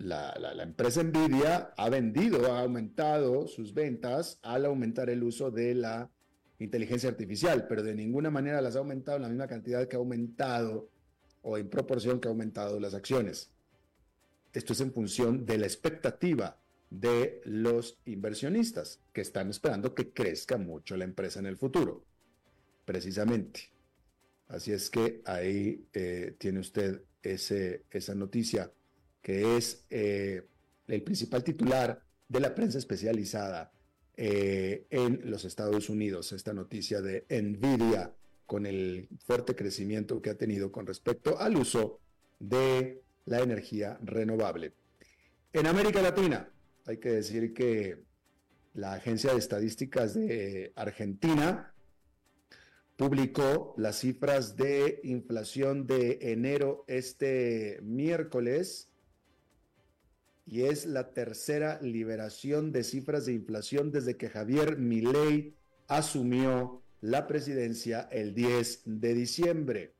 la, 0.00 0.62
empresa 0.62 1.02
Nvidia 1.02 1.72
ha 1.76 1.88
vendido, 1.90 2.52
ha 2.52 2.60
aumentado 2.60 3.46
sus 3.46 3.74
ventas 3.74 4.38
al 4.42 4.64
aumentar 4.64 5.10
el 5.10 5.22
uso 5.22 5.50
de 5.50 5.74
la 5.74 6.10
inteligencia 6.58 7.10
artificial, 7.10 7.66
pero 7.68 7.82
de 7.82 7.94
ninguna 7.94 8.30
manera 8.30 8.60
las 8.60 8.76
ha 8.76 8.80
aumentado 8.80 9.16
en 9.16 9.22
la 9.22 9.28
misma 9.28 9.46
cantidad 9.46 9.86
que 9.86 9.96
ha 9.96 9.98
aumentado 9.98 10.90
o 11.42 11.58
en 11.58 11.68
proporción 11.68 12.20
que 12.20 12.28
ha 12.28 12.30
aumentado 12.30 12.80
las 12.80 12.94
acciones. 12.94 13.50
Esto 14.52 14.72
es 14.72 14.80
en 14.80 14.92
función 14.92 15.44
de 15.46 15.58
la 15.58 15.66
expectativa 15.66 16.58
de 16.88 17.40
los 17.44 17.98
inversionistas 18.06 19.00
que 19.12 19.20
están 19.20 19.50
esperando 19.50 19.94
que 19.94 20.12
crezca 20.12 20.56
mucho 20.58 20.96
la 20.96 21.04
empresa 21.04 21.40
en 21.40 21.46
el 21.46 21.56
futuro, 21.56 22.04
precisamente. 22.84 23.70
Así 24.48 24.72
es 24.72 24.90
que 24.90 25.22
ahí 25.24 25.86
eh, 25.92 26.34
tiene 26.38 26.58
usted 26.58 27.02
esa 27.22 28.14
noticia 28.14 28.72
que 29.22 29.56
es 29.56 29.84
eh, 29.90 30.46
el 30.86 31.02
principal 31.02 31.44
titular 31.44 32.02
de 32.28 32.40
la 32.40 32.54
prensa 32.54 32.78
especializada 32.78 33.72
eh, 34.16 34.86
en 34.90 35.22
los 35.24 35.44
Estados 35.44 35.88
Unidos, 35.88 36.32
esta 36.32 36.52
noticia 36.52 37.00
de 37.00 37.24
Nvidia 37.30 38.14
con 38.46 38.66
el 38.66 39.08
fuerte 39.24 39.54
crecimiento 39.54 40.20
que 40.20 40.30
ha 40.30 40.36
tenido 40.36 40.72
con 40.72 40.86
respecto 40.86 41.38
al 41.38 41.56
uso 41.56 42.00
de 42.38 43.02
la 43.26 43.40
energía 43.40 43.98
renovable. 44.02 44.74
En 45.52 45.66
América 45.66 46.02
Latina, 46.02 46.50
hay 46.86 46.98
que 46.98 47.10
decir 47.10 47.54
que 47.54 48.02
la 48.74 48.94
Agencia 48.94 49.32
de 49.32 49.38
Estadísticas 49.38 50.14
de 50.14 50.72
Argentina 50.76 51.74
publicó 52.96 53.74
las 53.78 54.00
cifras 54.00 54.56
de 54.56 55.00
inflación 55.04 55.86
de 55.86 56.18
enero 56.20 56.84
este 56.86 57.78
miércoles 57.82 58.89
y 60.50 60.64
es 60.64 60.84
la 60.84 61.12
tercera 61.12 61.80
liberación 61.80 62.72
de 62.72 62.82
cifras 62.82 63.26
de 63.26 63.34
inflación 63.34 63.92
desde 63.92 64.16
que 64.16 64.28
Javier 64.28 64.78
Milei 64.78 65.54
asumió 65.86 66.82
la 67.00 67.28
presidencia 67.28 68.08
el 68.10 68.34
10 68.34 68.82
de 68.84 69.14
diciembre. 69.14 69.94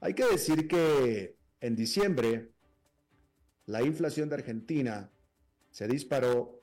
Hay 0.00 0.14
que 0.14 0.24
decir 0.24 0.66
que 0.68 1.36
en 1.60 1.76
diciembre, 1.76 2.50
la 3.66 3.82
inflación 3.82 4.30
de 4.30 4.36
Argentina 4.36 5.10
se 5.70 5.86
disparó 5.86 6.62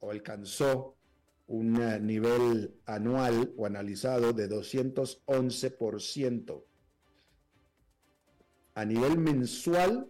o 0.00 0.10
alcanzó 0.10 0.96
un 1.46 1.80
eh, 1.80 2.00
nivel 2.00 2.74
anual 2.86 3.54
o 3.56 3.66
analizado 3.66 4.32
de 4.32 4.50
211%. 4.50 6.64
A 8.74 8.84
nivel 8.84 9.16
mensual, 9.16 10.08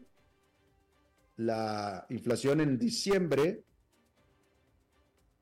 la 1.36 2.06
inflación 2.10 2.60
en 2.60 2.78
diciembre 2.78 3.62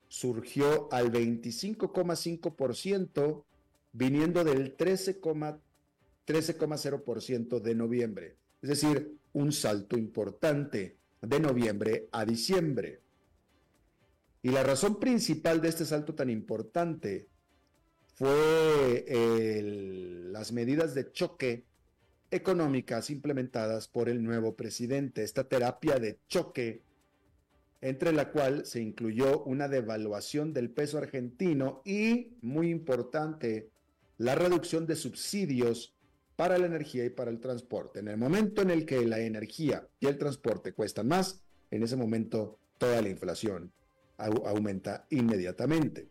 surgió 0.07 0.87
al 0.91 1.11
25,5%, 1.11 3.43
viniendo 3.93 4.43
del 4.43 4.77
13,0% 4.77 7.61
de 7.61 7.75
noviembre 7.75 8.37
es 8.65 8.81
decir, 8.81 9.19
un 9.33 9.51
salto 9.51 9.95
importante 9.95 10.97
de 11.21 11.39
noviembre 11.39 12.09
a 12.11 12.25
diciembre. 12.25 12.99
Y 14.41 14.49
la 14.49 14.63
razón 14.63 14.99
principal 14.99 15.61
de 15.61 15.69
este 15.69 15.85
salto 15.85 16.15
tan 16.15 16.31
importante 16.31 17.27
fue 18.15 19.05
las 20.31 20.51
medidas 20.51 20.95
de 20.95 21.11
choque 21.11 21.65
económicas 22.31 23.09
implementadas 23.09 23.87
por 23.87 24.09
el 24.09 24.23
nuevo 24.23 24.55
presidente, 24.55 25.23
esta 25.23 25.47
terapia 25.47 25.99
de 25.99 26.19
choque 26.27 26.81
entre 27.81 28.11
la 28.13 28.31
cual 28.31 28.65
se 28.65 28.81
incluyó 28.81 29.43
una 29.43 29.67
devaluación 29.67 30.53
del 30.53 30.71
peso 30.71 30.97
argentino 30.97 31.81
y, 31.85 32.31
muy 32.41 32.71
importante, 32.71 33.69
la 34.17 34.33
reducción 34.33 34.87
de 34.87 34.95
subsidios 34.95 35.93
para 36.35 36.57
la 36.57 36.65
energía 36.65 37.05
y 37.05 37.09
para 37.09 37.31
el 37.31 37.39
transporte. 37.39 37.99
En 37.99 38.07
el 38.07 38.17
momento 38.17 38.61
en 38.61 38.71
el 38.71 38.85
que 38.85 39.05
la 39.05 39.19
energía 39.19 39.87
y 39.99 40.07
el 40.07 40.17
transporte 40.17 40.73
cuestan 40.73 41.07
más, 41.07 41.43
en 41.69 41.83
ese 41.83 41.95
momento 41.95 42.57
toda 42.77 43.01
la 43.01 43.09
inflación 43.09 43.71
aumenta 44.17 45.05
inmediatamente. 45.09 46.07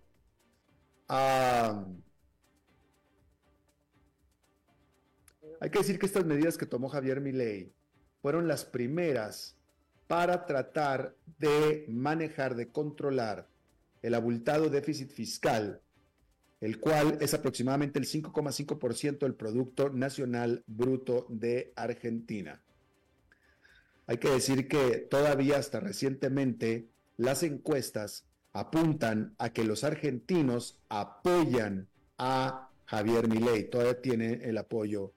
Hay 5.60 5.70
que 5.70 5.78
decir 5.78 5.98
que 5.98 6.06
estas 6.06 6.24
medidas 6.24 6.58
que 6.58 6.66
tomó 6.66 6.88
Javier 6.88 7.20
Milei 7.20 7.72
fueron 8.22 8.48
las 8.48 8.64
primeras 8.64 9.56
para 10.06 10.46
tratar 10.46 11.16
de 11.38 11.86
manejar, 11.88 12.54
de 12.54 12.68
controlar 12.68 13.48
el 14.02 14.14
abultado 14.14 14.68
déficit 14.68 15.10
fiscal 15.10 15.80
el 16.64 16.80
cual 16.80 17.18
es 17.20 17.34
aproximadamente 17.34 17.98
el 17.98 18.06
5,5% 18.06 19.18
del 19.18 19.34
Producto 19.34 19.90
Nacional 19.90 20.64
Bruto 20.66 21.26
de 21.28 21.74
Argentina. 21.76 22.62
Hay 24.06 24.16
que 24.16 24.30
decir 24.30 24.66
que 24.66 24.96
todavía 24.96 25.58
hasta 25.58 25.80
recientemente 25.80 26.88
las 27.18 27.42
encuestas 27.42 28.24
apuntan 28.54 29.34
a 29.36 29.52
que 29.52 29.64
los 29.64 29.84
argentinos 29.84 30.80
apoyan 30.88 31.88
a 32.16 32.70
Javier 32.86 33.28
Milei, 33.28 33.68
todavía 33.68 34.00
tiene 34.00 34.40
el 34.44 34.56
apoyo 34.56 35.12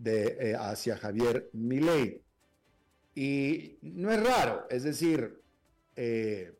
de, 0.00 0.36
eh, 0.40 0.56
hacia 0.56 0.96
Javier 0.96 1.50
Milei. 1.52 2.22
Y 3.14 3.78
no 3.82 4.10
es 4.10 4.22
raro, 4.22 4.66
es 4.70 4.82
decir, 4.82 5.42
eh, 5.94 6.54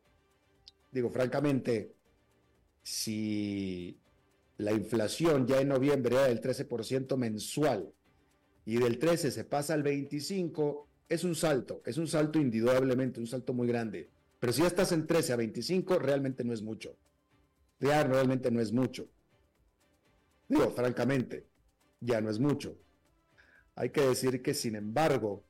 digo 0.93 1.11
francamente, 1.11 1.95
si 2.83 3.99
la 4.59 4.73
inflación 4.73 5.47
ya 5.47 5.61
en 5.61 5.69
noviembre 5.69 6.17
era 6.17 6.27
del 6.27 6.41
13% 6.41 7.17
mensual 7.17 7.91
y 8.67 8.77
del 8.77 8.99
13 8.99 9.31
se 9.31 9.45
pasa 9.45 9.73
al 9.73 9.83
25, 9.83 10.87
es 11.09 11.25
un 11.25 11.35
salto, 11.35 11.83
es 11.87 11.97
un 11.97 12.07
salto 12.07 12.39
indudablemente, 12.39 13.21
un 13.21 13.27
salto 13.27 13.55
muy 13.55 13.67
grande. 13.67 14.11
Pero 14.39 14.53
si 14.53 14.61
ya 14.61 14.69
estás 14.69 14.93
en 14.93 15.07
13 15.07 15.33
a 15.33 15.37
25, 15.37 15.99
realmente 15.99 16.45
no 16.45 16.53
es 16.53 16.63
mucho. 16.63 16.97
Ya 17.79 18.05
realmente 18.05 18.51
no 18.51 18.61
es 18.61 18.73
mucho. 18.73 19.09
Digo, 20.49 20.71
francamente, 20.71 21.47
ya 22.01 22.21
no 22.21 22.29
es 22.29 22.39
mucho. 22.39 22.77
Hay 23.75 23.91
que 23.91 24.03
decir 24.03 24.43
que, 24.43 24.55
sin 24.55 24.77
embargo, 24.77 25.45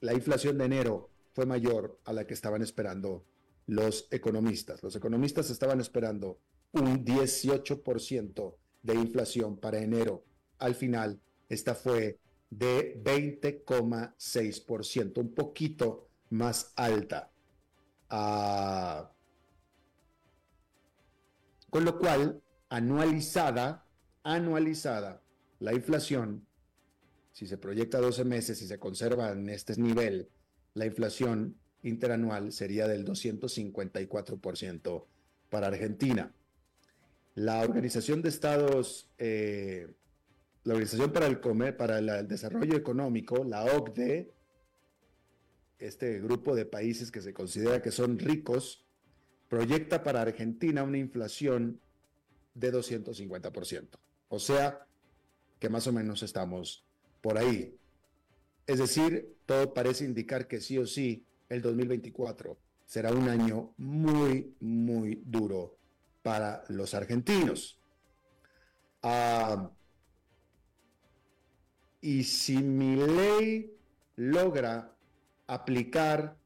la 0.00 0.14
inflación 0.14 0.58
de 0.58 0.64
enero 0.64 1.10
fue 1.32 1.46
mayor 1.46 2.00
a 2.04 2.12
la 2.12 2.26
que 2.26 2.34
estaban 2.34 2.62
esperando 2.62 3.24
los 3.66 4.08
economistas. 4.10 4.82
Los 4.82 4.96
economistas 4.96 5.50
estaban 5.50 5.80
esperando 5.80 6.40
un 6.72 7.04
18% 7.04 8.56
de 8.82 8.94
inflación 8.94 9.58
para 9.58 9.78
enero. 9.78 10.24
Al 10.58 10.74
final, 10.74 11.20
esta 11.48 11.74
fue 11.74 12.18
de 12.50 13.02
20,6%, 13.02 15.18
un 15.18 15.34
poquito 15.34 16.08
más 16.30 16.72
alta. 16.76 17.30
Ah, 18.10 19.10
con 21.70 21.84
lo 21.84 21.98
cual, 21.98 22.42
anualizada, 22.68 23.88
anualizada, 24.22 25.22
la 25.60 25.72
inflación, 25.72 26.46
si 27.32 27.46
se 27.46 27.56
proyecta 27.56 27.98
12 27.98 28.24
meses 28.24 28.60
y 28.62 28.66
se 28.66 28.78
conserva 28.78 29.32
en 29.32 29.48
este 29.48 29.76
nivel, 29.76 30.28
la 30.74 30.86
inflación 30.86 31.56
interanual 31.82 32.52
sería 32.52 32.86
del 32.86 33.04
254% 33.04 35.04
para 35.48 35.68
Argentina. 35.68 36.32
La 37.34 37.60
Organización 37.60 38.22
de 38.22 38.28
Estados, 38.28 39.08
eh, 39.18 39.88
la 40.64 40.74
Organización 40.74 41.12
para 41.12 41.26
el, 41.26 41.40
Comer, 41.40 41.76
para 41.76 41.98
el 41.98 42.28
Desarrollo 42.28 42.76
Económico, 42.76 43.44
la 43.44 43.64
OCDE, 43.64 44.30
este 45.78 46.20
grupo 46.20 46.54
de 46.54 46.66
países 46.66 47.10
que 47.10 47.22
se 47.22 47.32
considera 47.32 47.82
que 47.82 47.90
son 47.90 48.18
ricos, 48.18 48.86
proyecta 49.48 50.02
para 50.02 50.22
Argentina 50.22 50.82
una 50.82 50.98
inflación 50.98 51.80
de 52.54 52.72
250%. 52.72 53.88
O 54.28 54.38
sea, 54.38 54.86
que 55.58 55.68
más 55.68 55.86
o 55.86 55.92
menos 55.92 56.22
estamos 56.22 56.84
por 57.22 57.38
ahí. 57.38 57.74
Es 58.66 58.78
decir, 58.78 59.34
todo 59.46 59.72
parece 59.72 60.04
indicar 60.04 60.46
que 60.46 60.60
sí 60.60 60.76
o 60.76 60.86
sí 60.86 61.24
el 61.48 61.62
2024 61.62 62.58
será 62.84 63.12
un 63.12 63.28
año 63.28 63.72
muy, 63.78 64.54
muy 64.60 65.22
duro 65.24 65.78
para 66.22 66.64
los 66.68 66.92
argentinos. 66.92 67.78
Ah, 69.02 69.70
y 72.00 72.24
si 72.24 72.58
mi 72.58 72.96
ley 72.96 73.74
logra 74.16 74.94
aplicar 75.46 76.36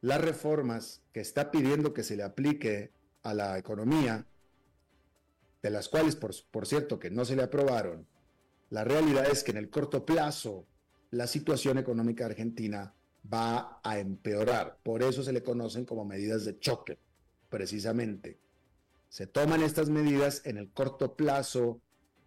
las 0.00 0.20
reformas 0.20 1.02
que 1.12 1.20
está 1.20 1.50
pidiendo 1.50 1.92
que 1.92 2.04
se 2.04 2.16
le 2.16 2.22
aplique 2.22 2.92
a 3.22 3.34
la 3.34 3.58
economía, 3.58 4.26
de 5.62 5.70
las 5.70 5.88
cuales, 5.88 6.14
por, 6.14 6.32
por 6.50 6.66
cierto, 6.66 6.98
que 6.98 7.10
no 7.10 7.24
se 7.24 7.34
le 7.34 7.42
aprobaron, 7.42 8.06
la 8.70 8.84
realidad 8.84 9.30
es 9.30 9.44
que 9.44 9.52
en 9.52 9.58
el 9.58 9.70
corto 9.70 10.04
plazo 10.04 10.66
la 11.10 11.26
situación 11.26 11.78
económica 11.78 12.26
argentina 12.26 12.94
va 13.32 13.80
a 13.82 13.98
empeorar. 13.98 14.78
Por 14.82 15.02
eso 15.02 15.22
se 15.22 15.32
le 15.32 15.42
conocen 15.42 15.84
como 15.84 16.04
medidas 16.04 16.44
de 16.44 16.58
choque, 16.58 16.98
precisamente. 17.48 18.38
Se 19.08 19.26
toman 19.26 19.62
estas 19.62 19.88
medidas 19.88 20.42
en 20.44 20.58
el 20.58 20.70
corto 20.70 21.14
plazo, 21.14 21.80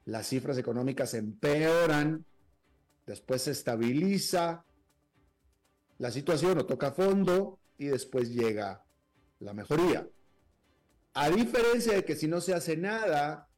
las 0.05 0.27
cifras 0.27 0.57
económicas 0.57 1.13
empeoran, 1.13 2.25
después 3.05 3.43
se 3.43 3.51
estabiliza 3.51 4.65
la 5.97 6.11
situación 6.11 6.57
o 6.57 6.65
toca 6.65 6.91
fondo 6.91 7.59
y 7.77 7.85
después 7.87 8.29
llega 8.29 8.83
la 9.39 9.53
mejoría. 9.53 10.07
A 11.13 11.29
diferencia 11.29 11.93
de 11.93 12.05
que 12.05 12.15
si 12.15 12.27
no 12.27 12.39
se 12.39 12.53
hace 12.53 12.77
nada, 12.77 13.48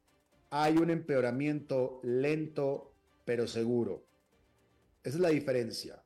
hay 0.54 0.76
un 0.76 0.90
empeoramiento 0.90 2.00
lento 2.02 2.92
pero 3.24 3.46
seguro. 3.46 4.04
Esa 5.02 5.16
es 5.16 5.22
la 5.22 5.30
diferencia. 5.30 6.04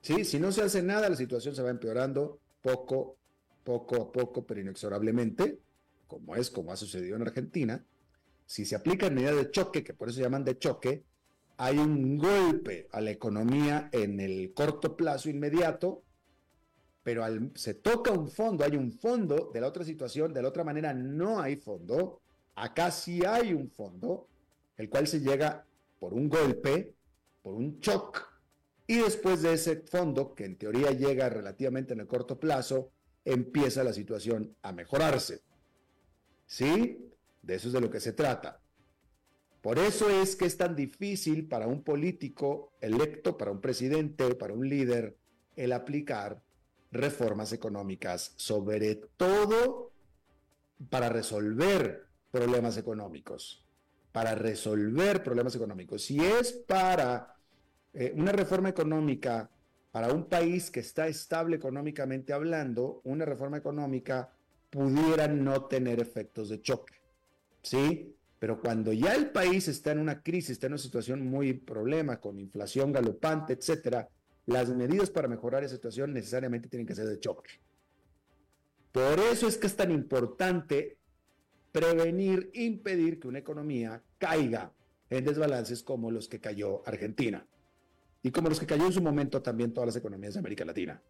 ¿Sí? 0.00 0.24
Si 0.24 0.38
no 0.38 0.52
se 0.52 0.62
hace 0.62 0.82
nada, 0.82 1.08
la 1.08 1.16
situación 1.16 1.56
se 1.56 1.62
va 1.62 1.70
empeorando 1.70 2.38
poco, 2.62 3.16
poco 3.64 3.96
a 3.96 4.12
poco, 4.12 4.46
pero 4.46 4.60
inexorablemente, 4.60 5.58
como 6.06 6.36
es 6.36 6.48
como 6.48 6.70
ha 6.70 6.76
sucedido 6.76 7.16
en 7.16 7.22
Argentina. 7.22 7.84
Si 8.46 8.64
se 8.64 8.76
aplican 8.76 9.14
medidas 9.14 9.34
de 9.34 9.50
choque, 9.50 9.82
que 9.82 9.94
por 9.94 10.08
eso 10.08 10.18
se 10.18 10.22
llaman 10.22 10.44
de 10.44 10.58
choque, 10.58 11.02
hay 11.56 11.78
un 11.78 12.18
golpe 12.18 12.86
a 12.92 13.00
la 13.00 13.10
economía 13.10 13.88
en 13.90 14.20
el 14.20 14.54
corto 14.54 14.96
plazo 14.96 15.28
inmediato, 15.28 16.04
pero 17.02 17.24
se 17.56 17.74
toca 17.74 18.12
un 18.12 18.28
fondo, 18.28 18.64
hay 18.64 18.76
un 18.76 18.92
fondo 18.92 19.50
de 19.52 19.60
la 19.60 19.66
otra 19.66 19.84
situación, 19.84 20.32
de 20.32 20.42
la 20.42 20.48
otra 20.50 20.62
manera 20.62 20.94
no 20.94 21.40
hay 21.40 21.56
fondo, 21.56 22.20
acá 22.56 22.90
sí 22.90 23.24
hay 23.24 23.52
un 23.52 23.70
fondo, 23.70 24.28
el 24.76 24.88
cual 24.88 25.06
se 25.06 25.20
llega 25.20 25.64
por 26.00 26.12
un 26.12 26.28
golpe, 26.28 26.94
por 27.42 27.54
un 27.54 27.78
shock, 27.80 28.36
y 28.86 28.98
después 28.98 29.42
de 29.42 29.52
ese 29.54 29.76
fondo, 29.82 30.34
que 30.34 30.44
en 30.44 30.56
teoría 30.56 30.90
llega 30.92 31.28
relativamente 31.28 31.92
en 31.92 32.00
el 32.00 32.06
corto 32.06 32.38
plazo, 32.38 32.90
empieza 33.24 33.82
la 33.82 33.92
situación 33.92 34.54
a 34.62 34.72
mejorarse. 34.72 35.42
¿Sí? 36.46 37.10
De 37.42 37.56
eso 37.56 37.68
es 37.68 37.74
de 37.74 37.80
lo 37.80 37.90
que 37.90 38.00
se 38.00 38.12
trata. 38.12 38.60
Por 39.60 39.80
eso 39.80 40.08
es 40.08 40.36
que 40.36 40.44
es 40.44 40.56
tan 40.56 40.76
difícil 40.76 41.48
para 41.48 41.66
un 41.66 41.82
político 41.82 42.72
electo, 42.80 43.36
para 43.36 43.50
un 43.50 43.60
presidente, 43.60 44.36
para 44.36 44.54
un 44.54 44.68
líder, 44.68 45.16
el 45.56 45.72
aplicar 45.72 46.40
reformas 46.92 47.52
económicas, 47.52 48.34
sobre 48.36 48.94
todo 49.16 49.90
para 50.88 51.08
resolver 51.08 52.05
problemas 52.30 52.76
económicos, 52.76 53.64
para 54.12 54.34
resolver 54.34 55.22
problemas 55.22 55.54
económicos. 55.54 56.02
Si 56.02 56.18
es 56.18 56.52
para 56.52 57.36
eh, 57.92 58.12
una 58.16 58.32
reforma 58.32 58.68
económica 58.68 59.50
para 59.96 60.12
un 60.12 60.28
país 60.28 60.70
que 60.70 60.80
está 60.80 61.08
estable 61.08 61.56
económicamente 61.56 62.34
hablando, 62.34 63.00
una 63.04 63.24
reforma 63.24 63.56
económica 63.56 64.30
pudiera 64.68 65.26
no 65.26 65.64
tener 65.64 66.00
efectos 66.00 66.50
de 66.50 66.60
choque. 66.60 66.92
¿Sí? 67.62 68.14
Pero 68.38 68.60
cuando 68.60 68.92
ya 68.92 69.14
el 69.14 69.30
país 69.30 69.68
está 69.68 69.92
en 69.92 70.00
una 70.00 70.22
crisis, 70.22 70.50
está 70.50 70.66
en 70.66 70.74
una 70.74 70.82
situación 70.82 71.26
muy 71.26 71.54
problema, 71.54 72.20
con 72.20 72.38
inflación 72.38 72.92
galopante, 72.92 73.54
etcétera, 73.54 74.06
las 74.44 74.68
medidas 74.68 75.08
para 75.08 75.28
mejorar 75.28 75.64
esa 75.64 75.76
situación 75.76 76.12
necesariamente 76.12 76.68
tienen 76.68 76.86
que 76.86 76.94
ser 76.94 77.06
de 77.06 77.18
choque. 77.18 77.52
Por 78.92 79.18
eso 79.18 79.48
es 79.48 79.56
que 79.56 79.66
es 79.66 79.76
tan 79.76 79.90
importante 79.90 80.95
prevenir, 81.76 82.50
impedir 82.54 83.20
que 83.20 83.28
una 83.28 83.40
economía 83.40 84.02
caiga 84.16 84.72
en 85.10 85.26
desbalances 85.26 85.82
como 85.82 86.10
los 86.10 86.26
que 86.26 86.40
cayó 86.40 86.82
Argentina 86.88 87.46
y 88.22 88.30
como 88.30 88.48
los 88.48 88.58
que 88.58 88.66
cayó 88.66 88.86
en 88.86 88.92
su 88.94 89.02
momento 89.02 89.42
también 89.42 89.74
todas 89.74 89.88
las 89.88 89.96
economías 89.96 90.32
de 90.32 90.40
América 90.40 90.64
Latina. 90.64 91.02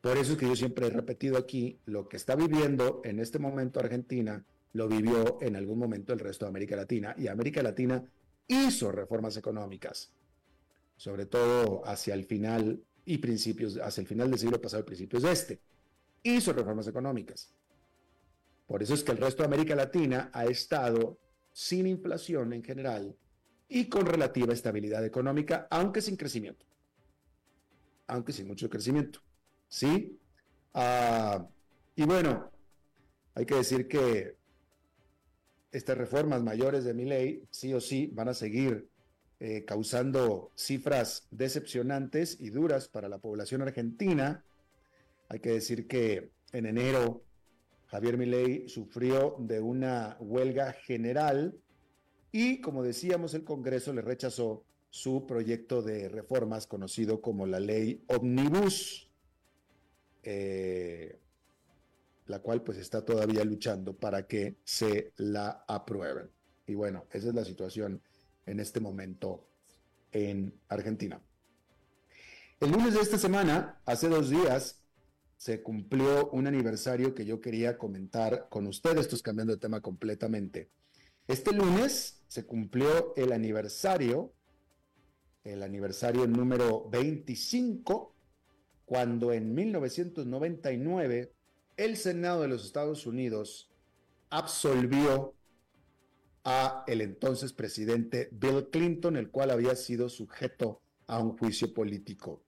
Por 0.00 0.16
eso 0.16 0.32
es 0.32 0.38
que 0.38 0.46
yo 0.46 0.54
siempre 0.54 0.86
he 0.86 0.90
repetido 0.90 1.36
aquí, 1.36 1.80
lo 1.86 2.08
que 2.08 2.16
está 2.16 2.36
viviendo 2.36 3.02
en 3.04 3.18
este 3.18 3.40
momento 3.40 3.80
Argentina 3.80 4.44
lo 4.74 4.86
vivió 4.86 5.38
en 5.42 5.56
algún 5.56 5.80
momento 5.80 6.12
el 6.12 6.20
resto 6.20 6.44
de 6.44 6.50
América 6.50 6.76
Latina 6.76 7.16
y 7.18 7.26
América 7.26 7.60
Latina 7.60 8.04
hizo 8.46 8.92
reformas 8.92 9.36
económicas, 9.36 10.12
sobre 10.96 11.26
todo 11.26 11.82
hacia 11.84 12.14
el 12.14 12.26
final 12.26 12.80
y 13.04 13.18
principios, 13.18 13.76
hacia 13.76 14.02
el 14.02 14.06
final 14.06 14.30
del 14.30 14.38
siglo 14.38 14.60
pasado 14.60 14.84
y 14.84 14.86
principios 14.86 15.24
de 15.24 15.32
este. 15.32 15.60
Hizo 16.22 16.52
reformas 16.52 16.86
económicas. 16.86 17.52
Por 18.70 18.84
eso 18.84 18.94
es 18.94 19.02
que 19.02 19.10
el 19.10 19.18
resto 19.18 19.42
de 19.42 19.48
América 19.48 19.74
Latina 19.74 20.30
ha 20.32 20.44
estado 20.44 21.18
sin 21.52 21.88
inflación 21.88 22.52
en 22.52 22.62
general 22.62 23.16
y 23.68 23.88
con 23.88 24.06
relativa 24.06 24.52
estabilidad 24.52 25.04
económica, 25.04 25.66
aunque 25.70 26.00
sin 26.00 26.16
crecimiento. 26.16 26.64
Aunque 28.06 28.32
sin 28.32 28.46
mucho 28.46 28.70
crecimiento. 28.70 29.22
¿Sí? 29.68 30.16
Ah, 30.72 31.48
y 31.96 32.04
bueno, 32.04 32.52
hay 33.34 33.44
que 33.44 33.56
decir 33.56 33.88
que 33.88 34.36
estas 35.72 35.98
reformas 35.98 36.40
mayores 36.44 36.84
de 36.84 36.94
mi 36.94 37.06
ley, 37.06 37.42
sí 37.50 37.74
o 37.74 37.80
sí, 37.80 38.08
van 38.12 38.28
a 38.28 38.34
seguir 38.34 38.88
eh, 39.40 39.64
causando 39.64 40.52
cifras 40.54 41.26
decepcionantes 41.32 42.36
y 42.38 42.50
duras 42.50 42.86
para 42.86 43.08
la 43.08 43.18
población 43.18 43.62
argentina. 43.62 44.44
Hay 45.28 45.40
que 45.40 45.50
decir 45.50 45.88
que 45.88 46.30
en 46.52 46.66
enero 46.66 47.24
Javier 47.90 48.16
Milei 48.16 48.68
sufrió 48.68 49.34
de 49.40 49.60
una 49.60 50.16
huelga 50.20 50.72
general 50.72 51.58
y, 52.30 52.60
como 52.60 52.84
decíamos, 52.84 53.34
el 53.34 53.42
Congreso 53.42 53.92
le 53.92 54.00
rechazó 54.00 54.64
su 54.90 55.26
proyecto 55.26 55.82
de 55.82 56.08
reformas 56.08 56.68
conocido 56.68 57.20
como 57.20 57.46
la 57.46 57.58
ley 57.58 58.04
Omnibus, 58.06 59.10
eh, 60.22 61.18
la 62.26 62.38
cual 62.38 62.62
pues 62.62 62.78
está 62.78 63.04
todavía 63.04 63.44
luchando 63.44 63.96
para 63.96 64.26
que 64.28 64.58
se 64.62 65.12
la 65.16 65.64
aprueben. 65.66 66.30
Y 66.66 66.74
bueno, 66.74 67.06
esa 67.10 67.28
es 67.28 67.34
la 67.34 67.44
situación 67.44 68.00
en 68.46 68.60
este 68.60 68.78
momento 68.78 69.48
en 70.12 70.54
Argentina. 70.68 71.20
El 72.60 72.70
lunes 72.70 72.94
de 72.94 73.00
esta 73.00 73.18
semana, 73.18 73.80
hace 73.84 74.08
dos 74.08 74.30
días, 74.30 74.79
se 75.40 75.62
cumplió 75.62 76.28
un 76.32 76.46
aniversario 76.46 77.14
que 77.14 77.24
yo 77.24 77.40
quería 77.40 77.78
comentar 77.78 78.50
con 78.50 78.66
ustedes, 78.66 79.00
esto 79.00 79.16
es 79.16 79.22
cambiando 79.22 79.54
de 79.54 79.58
tema 79.58 79.80
completamente. 79.80 80.68
Este 81.26 81.54
lunes 81.54 82.20
se 82.28 82.44
cumplió 82.44 83.16
el 83.16 83.32
aniversario, 83.32 84.34
el 85.42 85.62
aniversario 85.62 86.26
número 86.26 86.90
25, 86.90 88.14
cuando 88.84 89.32
en 89.32 89.54
1999 89.54 91.32
el 91.78 91.96
Senado 91.96 92.42
de 92.42 92.48
los 92.48 92.66
Estados 92.66 93.06
Unidos 93.06 93.70
absolvió 94.28 95.32
a 96.44 96.84
el 96.86 97.00
entonces 97.00 97.54
presidente 97.54 98.28
Bill 98.30 98.68
Clinton, 98.70 99.16
el 99.16 99.30
cual 99.30 99.52
había 99.52 99.74
sido 99.74 100.10
sujeto 100.10 100.82
a 101.06 101.18
un 101.18 101.38
juicio 101.38 101.72
político. 101.72 102.42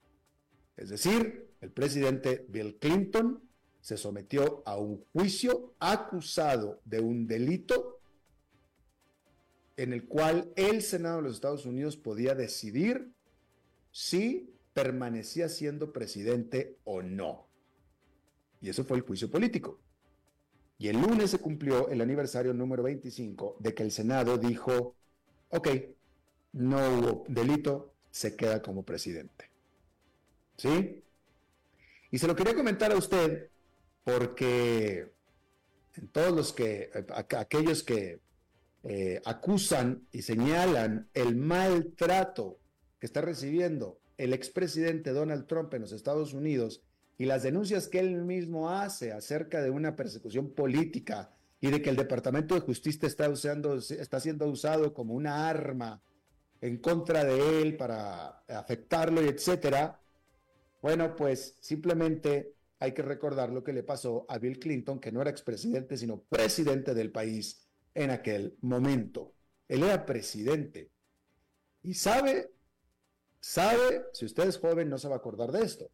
Es 0.77 0.91
decir, 0.91 1.52
el 1.63 1.71
presidente 1.71 2.45
Bill 2.49 2.77
Clinton 2.79 3.41
se 3.81 3.97
sometió 3.97 4.63
a 4.67 4.77
un 4.77 5.05
juicio 5.13 5.75
acusado 5.79 6.81
de 6.85 7.01
un 7.01 7.27
delito 7.27 8.01
en 9.77 9.93
el 9.93 10.07
cual 10.07 10.53
el 10.57 10.83
Senado 10.83 11.17
de 11.17 11.23
los 11.23 11.35
Estados 11.35 11.65
Unidos 11.65 11.97
podía 11.97 12.35
decidir 12.35 13.13
si 13.93 14.53
permanecía 14.75 15.49
siendo 15.49 15.93
presidente 15.93 16.79
o 16.85 17.01
no. 17.01 17.47
Y 18.61 18.69
eso 18.69 18.85
fue 18.85 18.97
el 18.97 19.05
juicio 19.05 19.31
político. 19.31 19.79
Y 20.79 20.89
el 20.89 21.01
lunes 21.01 21.31
se 21.31 21.39
cumplió 21.39 21.89
el 21.89 22.01
aniversario 22.01 22.53
número 22.53 22.83
25 22.83 23.57
de 23.61 23.73
que 23.73 23.85
el 23.85 23.93
Senado 23.93 24.37
dijo, 24.37 24.97
ok, 25.51 25.69
no 26.53 26.77
hubo 26.77 27.25
delito, 27.29 27.95
se 28.11 28.35
queda 28.35 28.61
como 28.61 28.85
presidente. 28.85 29.51
¿Sí? 30.57 31.03
Y 32.13 32.19
se 32.19 32.29
lo 32.29 32.37
quería 32.37 32.55
comentar 32.55 32.93
a 32.93 32.97
usted 32.97 33.49
porque 34.05 35.11
en 35.97 36.09
todos 36.09 36.33
los 36.33 36.53
que, 36.53 36.91
aquellos 37.37 37.83
que 37.83 38.21
eh, 38.85 39.21
acusan 39.25 40.07
y 40.13 40.23
señalan 40.23 41.09
el 41.15 41.37
maltrato 41.37 42.59
que 43.01 43.07
está 43.07 43.23
recibiendo 43.23 43.99
el 44.19 44.35
expresidente 44.35 45.13
Donald 45.13 45.47
Trump 45.47 45.73
en 45.73 45.83
los 45.83 45.93
Estados 45.93 46.35
Unidos 46.35 46.83
y 47.17 47.25
las 47.25 47.45
denuncias 47.45 47.89
que 47.89 48.01
él 48.01 48.23
mismo 48.25 48.69
hace 48.69 49.13
acerca 49.13 49.63
de 49.63 49.71
una 49.71 49.97
persecución 49.97 50.51
política 50.51 51.31
y 51.63 51.71
de 51.71 51.81
que 51.81 51.89
el 51.89 51.97
Departamento 51.97 52.55
de 52.55 52.61
Justicia 52.61 53.09
está, 53.09 53.31
usando, 53.31 53.77
está 53.77 54.21
siendo 54.21 54.47
usado 54.49 54.93
como 54.93 55.15
una 55.15 55.49
arma 55.49 56.03
en 56.61 56.77
contra 56.77 57.25
de 57.25 57.63
él 57.63 57.77
para 57.77 58.43
afectarlo 58.49 59.23
y 59.23 59.29
etcétera, 59.29 60.02
bueno, 60.83 61.15
pues 61.15 61.57
simplemente 61.61 62.57
hay 62.81 62.93
que 62.93 63.03
recordar 63.03 63.51
lo 63.51 63.63
que 63.63 63.73
le 63.73 63.85
pasó 63.85 64.27
a 64.29 64.39
Bill 64.39 64.59
Clinton, 64.59 64.99
que 64.99 65.13
no 65.13 65.23
era 65.23 65.31
expresidente, 65.31 65.97
sino 65.97 66.25
presidente 66.25 66.93
del 66.93 67.13
país 67.13 67.69
en 67.95 68.11
aquel 68.11 68.57
momento. 68.61 69.33
Él 69.69 69.85
era 69.85 70.05
presidente. 70.05 70.91
Y 71.83 71.95
sabe, 71.95 72.53
sabe, 73.41 74.07
si 74.13 74.25
usted 74.25 74.49
es 74.49 74.59
joven 74.59 74.91
no 74.91 74.99
se 74.99 75.07
va 75.07 75.15
a 75.15 75.19
acordar 75.19 75.53
de 75.53 75.65
esto, 75.65 75.91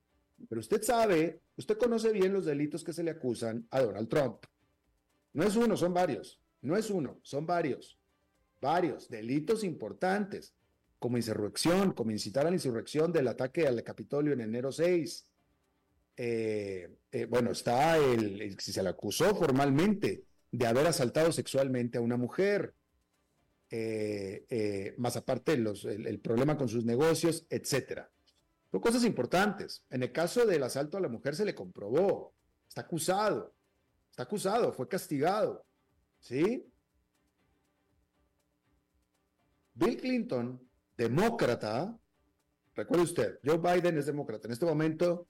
pero 0.49 0.61
usted 0.61 0.83
sabe, 0.83 1.43
usted 1.57 1.77
conoce 1.77 2.11
bien 2.11 2.33
los 2.33 2.47
delitos 2.47 2.83
que 2.83 2.95
se 2.95 3.03
le 3.03 3.11
acusan 3.11 3.67
a 3.71 3.83
Donald 3.83 4.09
Trump. 4.09 4.45
No 5.35 5.45
es 5.45 5.57
uno, 5.57 5.77
son 5.77 5.93
varios. 5.93 6.41
No 6.63 6.77
es 6.77 6.89
uno, 6.89 7.21
son 7.23 7.45
varios. 7.47 7.99
Varios 8.61 9.09
delitos 9.11 9.63
importantes 9.65 10.55
como 10.99 11.17
insurrección, 11.17 11.93
como 11.93 12.11
incitar 12.11 12.47
a 12.47 12.51
la 12.51 12.57
insurrección 12.57 13.13
del 13.13 13.29
ataque 13.29 13.67
al 13.67 13.83
Capitolio 13.83 14.33
en 14.33 14.41
enero 14.41 14.73
6. 14.73 15.25
Eh, 16.17 16.97
eh, 17.13 17.27
bueno, 17.27 17.53
está 17.53 17.97
el, 17.97 18.59
si 18.59 18.73
se 18.73 18.83
le 18.83 18.89
acusó 18.89 19.35
formalmente 19.37 20.25
de 20.51 20.67
haber 20.67 20.87
asaltado 20.87 21.31
sexualmente 21.31 21.99
a 21.99 22.01
una 22.01 22.17
mujer, 22.17 22.75
eh, 23.71 24.95
más 24.97 25.17
aparte 25.17 25.57
los, 25.57 25.85
el, 25.85 26.19
problema 26.21 26.57
con 26.57 26.69
sus 26.69 26.85
negocios, 26.85 27.47
etcétera. 27.49 28.11
Son 28.71 28.81
cosas 28.81 29.05
importantes. 29.05 29.85
En 29.91 30.03
el 30.03 30.11
caso 30.11 30.45
del 30.45 30.63
asalto 30.63 30.97
a 30.97 31.01
la 31.01 31.09
mujer 31.09 31.37
se 31.37 31.45
le 31.45 31.55
comprobó, 31.55 32.35
está 32.69 32.81
acusado, 32.81 33.55
está 34.11 34.25
acusado, 34.25 34.73
fue 34.73 34.89
castigado, 34.89 35.65
¿sí? 36.19 36.67
Bill 39.75 39.97
Clinton 39.97 40.68
demócrata, 40.99 41.97
recuerde 42.75 43.05
usted, 43.05 43.39
Joe 43.45 43.59
Biden 43.59 43.97
es 43.97 44.07
demócrata. 44.07 44.49
En 44.49 44.53
este 44.53 44.67
momento, 44.67 45.29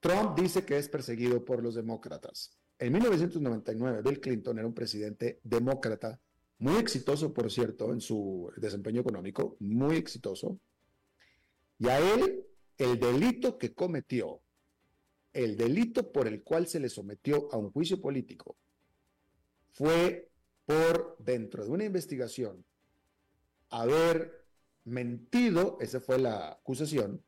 Trump 0.00 0.36
dice 0.36 0.64
que 0.64 0.78
es 0.78 0.88
perseguido 0.88 1.44
por 1.44 1.62
los 1.62 1.74
demócratas. 1.74 2.58
En 2.78 2.94
1999, 2.94 4.00
Bill 4.02 4.20
Clinton 4.20 4.58
era 4.58 4.66
un 4.66 4.74
presidente 4.74 5.38
demócrata, 5.44 6.18
muy 6.58 6.76
exitoso, 6.76 7.32
por 7.32 7.50
cierto, 7.50 7.92
en 7.92 8.00
su 8.00 8.50
desempeño 8.56 9.02
económico, 9.02 9.56
muy 9.60 9.96
exitoso. 9.96 10.58
Y 11.78 11.88
a 11.88 11.98
él, 11.98 12.46
el 12.78 12.98
delito 12.98 13.58
que 13.58 13.74
cometió, 13.74 14.40
el 15.32 15.56
delito 15.56 16.10
por 16.10 16.26
el 16.26 16.42
cual 16.42 16.66
se 16.66 16.80
le 16.80 16.88
sometió 16.88 17.48
a 17.52 17.58
un 17.58 17.70
juicio 17.70 18.00
político, 18.00 18.56
fue 19.72 20.30
por, 20.66 21.16
dentro 21.18 21.64
de 21.64 21.70
una 21.70 21.84
investigación, 21.84 22.64
haber 23.70 24.46
mentido, 24.84 25.78
esa 25.80 26.00
fue 26.00 26.18
la 26.18 26.52
acusación, 26.52 27.22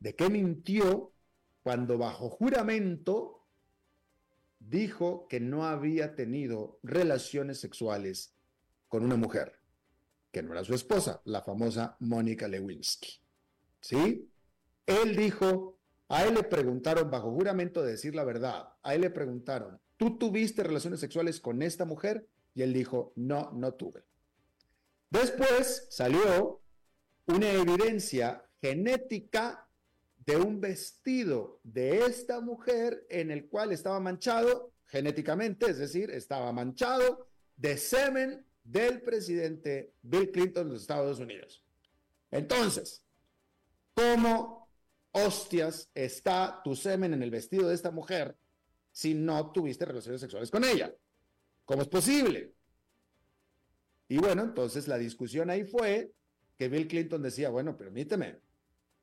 de 0.00 0.14
que 0.14 0.30
mintió 0.30 1.12
cuando 1.62 1.98
bajo 1.98 2.30
juramento 2.30 3.46
dijo 4.58 5.26
que 5.28 5.40
no 5.40 5.64
había 5.64 6.14
tenido 6.14 6.78
relaciones 6.82 7.60
sexuales 7.60 8.34
con 8.88 9.04
una 9.04 9.16
mujer, 9.16 9.58
que 10.32 10.42
no 10.42 10.52
era 10.52 10.64
su 10.64 10.74
esposa, 10.74 11.20
la 11.24 11.42
famosa 11.42 11.96
Mónica 12.00 12.48
Lewinsky. 12.48 13.20
¿Sí? 13.80 14.28
Él 14.86 15.16
dijo, 15.16 15.78
a 16.08 16.24
él 16.24 16.34
le 16.34 16.42
preguntaron 16.42 17.10
bajo 17.10 17.30
juramento 17.30 17.82
de 17.82 17.92
decir 17.92 18.14
la 18.14 18.24
verdad, 18.24 18.68
a 18.82 18.94
él 18.94 19.02
le 19.02 19.10
preguntaron, 19.10 19.80
¿tú 19.96 20.18
tuviste 20.18 20.62
relaciones 20.62 21.00
sexuales 21.00 21.40
con 21.40 21.62
esta 21.62 21.84
mujer? 21.84 22.26
Y 22.54 22.62
él 22.62 22.72
dijo, 22.72 23.12
no, 23.16 23.52
no 23.52 23.74
tuve. 23.74 24.04
Después 25.10 25.86
salió 25.90 26.60
una 27.26 27.50
evidencia 27.50 28.44
genética 28.60 29.66
de 30.26 30.36
un 30.36 30.60
vestido 30.60 31.60
de 31.62 32.04
esta 32.04 32.40
mujer 32.40 33.06
en 33.08 33.30
el 33.30 33.48
cual 33.48 33.72
estaba 33.72 34.00
manchado 34.00 34.72
genéticamente, 34.86 35.70
es 35.70 35.78
decir, 35.78 36.10
estaba 36.10 36.52
manchado 36.52 37.28
de 37.56 37.76
semen 37.78 38.46
del 38.62 39.02
presidente 39.02 39.94
Bill 40.02 40.30
Clinton 40.30 40.66
de 40.66 40.72
los 40.74 40.82
Estados 40.82 41.18
Unidos. 41.18 41.64
Entonces, 42.30 43.02
¿cómo 43.94 44.68
hostias 45.12 45.90
está 45.94 46.60
tu 46.62 46.76
semen 46.76 47.14
en 47.14 47.22
el 47.22 47.30
vestido 47.30 47.68
de 47.68 47.74
esta 47.74 47.90
mujer 47.90 48.36
si 48.92 49.14
no 49.14 49.50
tuviste 49.52 49.86
relaciones 49.86 50.20
sexuales 50.20 50.50
con 50.50 50.64
ella? 50.64 50.94
¿Cómo 51.64 51.82
es 51.82 51.88
posible? 51.88 52.54
Y 54.08 54.18
bueno, 54.18 54.42
entonces 54.42 54.88
la 54.88 54.98
discusión 54.98 55.50
ahí 55.50 55.64
fue 55.64 56.12
que 56.56 56.68
Bill 56.68 56.88
Clinton 56.88 57.22
decía, 57.22 57.50
bueno, 57.50 57.76
permíteme, 57.76 58.40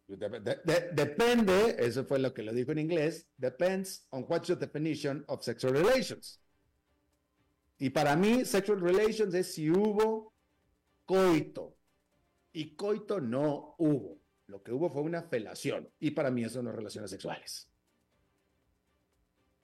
depende, 0.07 1.75
eso 1.79 2.05
fue 2.05 2.19
lo 2.19 2.33
que 2.33 2.43
lo 2.43 2.53
dijo 2.53 2.71
en 2.71 2.79
inglés, 2.79 3.27
depends 3.37 4.07
on 4.09 4.25
what's 4.27 4.47
your 4.47 4.57
definition 4.57 5.23
of 5.27 5.43
sexual 5.43 5.73
relations. 5.73 6.39
Y 7.77 7.89
para 7.89 8.15
mí, 8.15 8.45
sexual 8.45 8.79
relations 8.79 9.33
es 9.33 9.53
si 9.53 9.69
hubo 9.69 10.33
coito. 11.05 11.75
Y 12.53 12.75
coito 12.75 13.19
no 13.19 13.75
hubo. 13.77 14.17
Lo 14.47 14.63
que 14.63 14.71
hubo 14.71 14.89
fue 14.89 15.01
una 15.01 15.23
felación. 15.23 15.89
Y 15.99 16.11
para 16.11 16.31
mí 16.31 16.45
eso 16.45 16.63
no 16.63 16.69
es 16.69 16.75
relaciones 16.75 17.11
sexuales. 17.11 17.67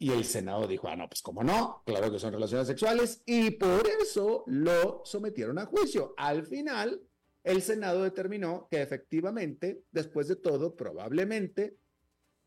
Y 0.02 0.12
el 0.12 0.26
Senado 0.26 0.66
dijo, 0.66 0.88
ah, 0.88 0.96
no, 0.96 1.08
pues 1.08 1.22
cómo 1.22 1.44
no, 1.44 1.84
claro 1.86 2.12
que 2.12 2.18
son 2.18 2.34
relaciones 2.34 2.66
sexuales, 2.66 3.22
y 3.24 3.52
por 3.52 3.88
eso 4.02 4.44
lo 4.48 5.04
sometieron 5.06 5.60
a 5.60 5.68
juicio. 5.68 6.16
Al 6.18 6.44
final, 6.48 7.04
el 7.44 7.62
Senado 7.62 8.02
determinó 8.02 8.68
que 8.72 8.82
efectivamente, 8.82 9.84
después 9.92 10.28
de 10.28 10.38
todo, 10.38 10.76
probablemente, 10.76 11.78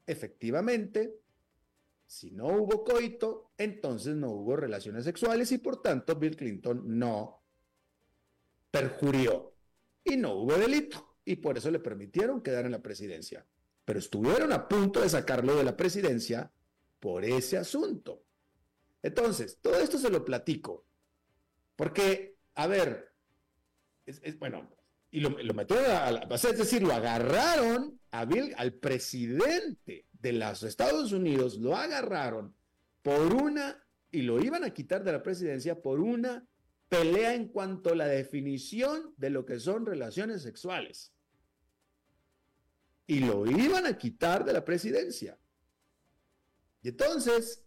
efectivamente, 0.05 1.15
si 2.09 2.33
no 2.33 2.49
hubo 2.49 2.83
coito, 2.83 3.53
entonces 3.57 4.17
no 4.17 4.33
hubo 4.33 4.57
relaciones 4.57 5.05
sexuales 5.05 5.53
y 5.53 5.59
por 5.59 5.81
tanto 5.81 6.17
Bill 6.17 6.37
Clinton 6.37 6.83
no 6.99 7.41
perjurió 8.73 9.55
y 10.03 10.17
no 10.17 10.35
hubo 10.35 10.55
delito 10.55 11.19
y 11.25 11.37
por 11.37 11.57
eso 11.57 11.71
le 11.71 11.79
permitieron 11.79 12.43
quedar 12.43 12.65
en 12.67 12.73
la 12.73 12.83
presidencia. 12.83 13.47
Pero 13.85 14.01
estuvieron 14.01 14.53
a 14.53 14.67
punto 14.67 15.01
de 15.03 15.09
sacarlo 15.09 15.55
de 15.55 15.63
la 15.63 15.77
presidencia 15.77 16.51
por 17.05 17.23
ese 17.23 17.59
asunto. 17.59 18.25
Entonces, 19.03 19.59
todo 19.61 19.79
esto 19.79 19.99
se 19.99 20.09
lo 20.09 20.25
platico 20.25 20.87
porque, 21.77 22.39
a 22.55 22.67
ver, 22.67 23.13
es, 24.07 24.39
bueno, 24.39 24.75
y 25.11 25.21
lo, 25.21 25.29
metieron 25.53 25.85
a, 25.85 26.11
la, 26.11 26.35
es 26.35 26.57
decir, 26.57 26.83
lo 26.83 26.95
agarraron 26.95 28.01
a 28.11 28.25
Bill, 28.25 28.55
al 28.57 28.73
presidente 28.73 30.07
de 30.15 30.33
los 30.33 30.63
Estados 30.63 31.13
Unidos, 31.13 31.59
lo 31.59 31.77
agarraron 31.77 32.57
por 33.03 33.35
una, 33.35 33.87
y 34.11 34.23
lo 34.23 34.43
iban 34.43 34.65
a 34.65 34.73
quitar 34.73 35.05
de 35.05 35.13
la 35.13 35.23
presidencia 35.23 35.83
por 35.83 36.01
una 36.01 36.49
pelea 36.89 37.35
en 37.35 37.49
cuanto 37.49 37.91
a 37.91 37.97
la 37.97 38.07
definición 38.07 39.13
de 39.19 39.29
lo 39.29 39.45
que 39.45 39.61
son 39.61 39.85
relaciones 39.85 40.41
sexuales. 40.41 41.13
Y 43.07 43.21
lo 43.21 43.45
iban 43.45 43.85
a 43.85 43.99
quitar 43.99 44.47
de 44.47 44.55
la 44.55 44.65
presidencia. 44.65 45.39
Y 46.85 46.91
entonces, 46.91 47.65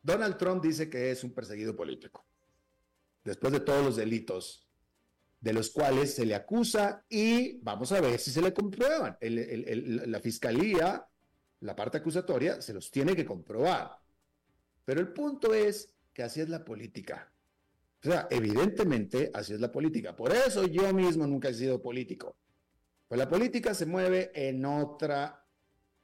Donald 0.00 0.38
Trump 0.38 0.62
dice 0.62 0.88
que 0.88 1.10
es 1.10 1.24
un 1.24 1.34
perseguido 1.34 1.74
político, 1.74 2.24
después 3.24 3.52
de 3.52 3.60
todos 3.60 3.84
los 3.84 3.96
delitos 3.96 4.64
de 5.40 5.52
los 5.52 5.70
cuales 5.70 6.14
se 6.14 6.24
le 6.24 6.36
acusa 6.36 7.04
y 7.08 7.58
vamos 7.62 7.90
a 7.90 8.00
ver 8.00 8.20
si 8.20 8.30
se 8.30 8.40
le 8.40 8.54
comprueban. 8.54 9.18
la 9.20 10.20
fiscalía, 10.20 11.04
la 11.60 11.74
parte 11.74 11.98
acusatoria, 11.98 12.62
se 12.62 12.72
los 12.72 12.92
tiene 12.92 13.16
que 13.16 13.26
comprobar. 13.26 13.98
Pero 14.84 15.00
el 15.00 15.12
punto 15.12 15.52
es 15.52 15.92
que 16.14 16.22
así 16.22 16.40
es 16.40 16.48
la 16.48 16.64
política. 16.64 17.32
O 18.04 18.08
sea, 18.08 18.28
evidentemente 18.30 19.32
así 19.34 19.52
es 19.52 19.60
la 19.60 19.72
política. 19.72 20.14
Por 20.14 20.32
eso 20.32 20.64
yo 20.68 20.94
mismo 20.94 21.26
nunca 21.26 21.48
he 21.48 21.54
sido 21.54 21.82
político. 21.82 22.36
Pues 23.08 23.18
la 23.18 23.28
política 23.28 23.74
se 23.74 23.84
mueve 23.84 24.30
en 24.32 24.64
otra 24.64 25.44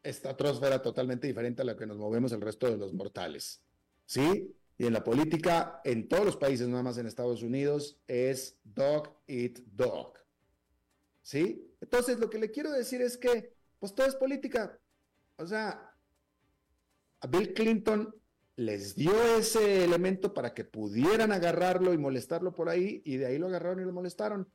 estratosfera 0.04 0.82
totalmente 0.82 1.26
diferente 1.26 1.62
a 1.62 1.64
la 1.64 1.76
que 1.76 1.86
nos 1.86 1.98
movemos 1.98 2.32
el 2.32 2.40
resto 2.40 2.70
de 2.70 2.76
los 2.76 2.92
mortales. 2.92 3.62
¿Sí? 4.06 4.54
Y 4.76 4.86
en 4.86 4.92
la 4.92 5.02
política, 5.02 5.80
en 5.84 6.08
todos 6.08 6.24
los 6.24 6.36
países, 6.36 6.68
nada 6.68 6.82
más 6.82 6.98
en 6.98 7.06
Estados 7.06 7.42
Unidos, 7.42 7.98
es 8.06 8.58
dog 8.64 9.16
eat 9.26 9.58
dog. 9.72 10.14
¿Sí? 11.22 11.74
Entonces, 11.80 12.18
lo 12.18 12.28
que 12.28 12.38
le 12.38 12.50
quiero 12.50 12.70
decir 12.70 13.00
es 13.00 13.16
que, 13.16 13.54
pues 13.78 13.94
todo 13.94 14.06
es 14.06 14.14
política. 14.14 14.78
O 15.36 15.46
sea, 15.46 15.96
a 17.20 17.26
Bill 17.26 17.54
Clinton 17.54 18.14
les 18.56 18.94
dio 18.94 19.12
ese 19.36 19.84
elemento 19.84 20.34
para 20.34 20.54
que 20.54 20.64
pudieran 20.64 21.32
agarrarlo 21.32 21.92
y 21.92 21.98
molestarlo 21.98 22.54
por 22.54 22.68
ahí, 22.68 23.02
y 23.04 23.16
de 23.16 23.26
ahí 23.26 23.38
lo 23.38 23.46
agarraron 23.46 23.80
y 23.80 23.84
lo 23.84 23.92
molestaron. 23.92 24.48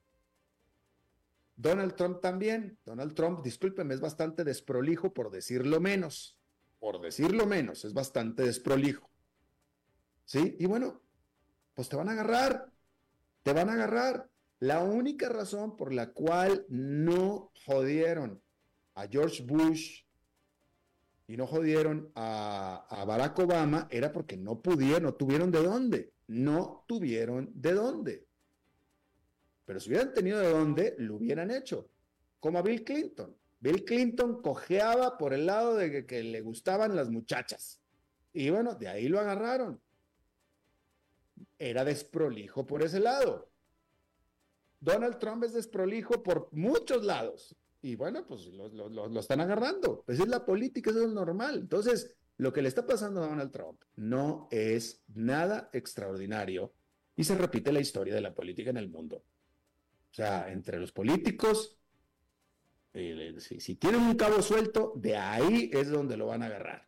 Donald 1.59 1.95
Trump 1.95 2.21
también. 2.21 2.79
Donald 2.85 3.13
Trump, 3.13 3.43
discúlpeme, 3.43 3.93
es 3.93 3.99
bastante 3.99 4.45
desprolijo 4.45 5.13
por 5.13 5.29
decirlo 5.29 5.81
menos. 5.81 6.37
Por 6.79 7.01
decirlo 7.01 7.45
menos, 7.45 7.83
es 7.83 7.93
bastante 7.93 8.43
desprolijo. 8.43 9.09
¿Sí? 10.23 10.55
Y 10.57 10.65
bueno, 10.67 11.01
pues 11.73 11.89
te 11.89 11.97
van 11.97 12.07
a 12.07 12.13
agarrar, 12.13 12.71
te 13.43 13.51
van 13.51 13.69
a 13.69 13.73
agarrar. 13.73 14.29
La 14.59 14.83
única 14.83 15.27
razón 15.27 15.75
por 15.75 15.93
la 15.93 16.11
cual 16.13 16.65
no 16.69 17.51
jodieron 17.65 18.41
a 18.95 19.07
George 19.07 19.43
Bush 19.43 20.03
y 21.27 21.35
no 21.35 21.45
jodieron 21.45 22.09
a, 22.15 23.03
Barack 23.05 23.37
Obama 23.39 23.87
era 23.91 24.13
porque 24.13 24.37
no 24.37 24.61
pudieron, 24.61 25.03
no 25.03 25.13
tuvieron 25.13 25.51
de 25.51 25.63
dónde, 25.63 26.13
no 26.27 26.85
tuvieron 26.87 27.51
de 27.53 27.73
dónde. 27.73 28.28
Pero 29.69 29.79
si 29.79 29.89
hubieran 29.91 30.11
tenido 30.11 30.39
de 30.39 30.49
dónde, 30.49 30.95
lo 30.97 31.17
hubieran 31.17 31.51
hecho, 31.51 31.87
como 32.39 32.57
a 32.57 32.63
Bill 32.63 32.83
Clinton. 32.83 33.35
Bill 33.59 33.85
Clinton 33.85 34.41
cojeaba 34.41 35.15
por 35.15 35.33
el 35.33 35.45
lado 35.45 35.75
de 35.75 36.07
que 36.07 36.23
le 36.23 36.41
gustaban 36.41 36.95
las 36.95 37.09
muchachas. 37.09 37.79
Y 38.33 38.49
bueno, 38.49 38.73
de 38.73 38.87
ahí 38.87 39.07
lo 39.07 39.19
agarraron 39.19 39.79
era 41.59 41.83
desprolijo 41.83 42.65
por 42.65 42.81
ese 42.81 42.99
lado. 42.99 43.49
Donald 44.79 45.19
Trump 45.19 45.43
es 45.43 45.53
desprolijo 45.53 46.23
por 46.23 46.47
muchos 46.53 47.03
lados. 47.03 47.55
Y 47.81 47.95
bueno, 47.95 48.25
pues 48.25 48.47
lo, 48.47 49.19
están 49.19 49.41
agarrando. 49.41 50.03
Pues 50.05 50.19
es 50.19 50.27
la 50.27 50.45
política, 50.45 50.89
eso 50.89 51.03
es 51.03 51.11
normal. 51.11 51.59
Entonces, 51.59 52.15
lo 52.37 52.53
que 52.53 52.61
le 52.61 52.69
está 52.69 52.87
pasando 52.87 53.21
a 53.21 53.27
Donald 53.27 53.51
Trump 53.51 53.81
no 53.97 54.47
es 54.51 55.03
nada 55.13 55.69
extraordinario 55.73 56.73
y 57.15 57.25
se 57.25 57.35
repite 57.35 57.73
la 57.73 57.81
historia 57.81 58.15
de 58.15 58.21
la 58.21 58.33
política 58.33 58.69
en 58.69 58.77
el 58.77 58.89
mundo. 58.89 59.23
O 60.11 60.13
sea, 60.13 60.51
entre 60.51 60.79
los 60.79 60.91
políticos, 60.91 61.77
si, 62.93 63.59
si 63.59 63.75
tienen 63.75 64.01
un 64.01 64.15
cabo 64.15 64.41
suelto, 64.41 64.93
de 64.95 65.15
ahí 65.15 65.69
es 65.73 65.89
donde 65.89 66.17
lo 66.17 66.27
van 66.27 66.43
a 66.43 66.47
agarrar. 66.47 66.87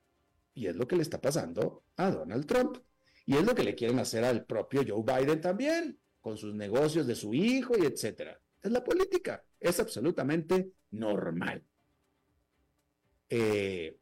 Y 0.54 0.68
es 0.68 0.76
lo 0.76 0.88
que 0.88 0.96
le 0.96 1.04
está 1.04 1.22
pasando 1.22 1.84
a 1.98 2.12
Donald 2.12 2.46
Trump. 2.46 2.78
Y 3.26 3.36
es 3.36 3.46
lo 3.46 3.56
que 3.56 3.64
le 3.64 3.76
quieren 3.76 4.00
hacer 4.00 4.24
al 4.26 4.46
propio 4.46 4.84
Joe 4.86 5.04
Biden 5.04 5.40
también, 5.40 6.00
con 6.20 6.38
sus 6.38 6.54
negocios 6.54 7.08
de 7.08 7.16
su 7.16 7.34
hijo 7.34 7.74
y 7.78 7.86
etcétera. 7.86 8.40
Es 8.62 8.72
la 8.72 8.84
política, 8.84 9.44
es 9.60 9.80
absolutamente 9.80 10.72
normal. 10.92 11.64
Eh, 13.30 13.98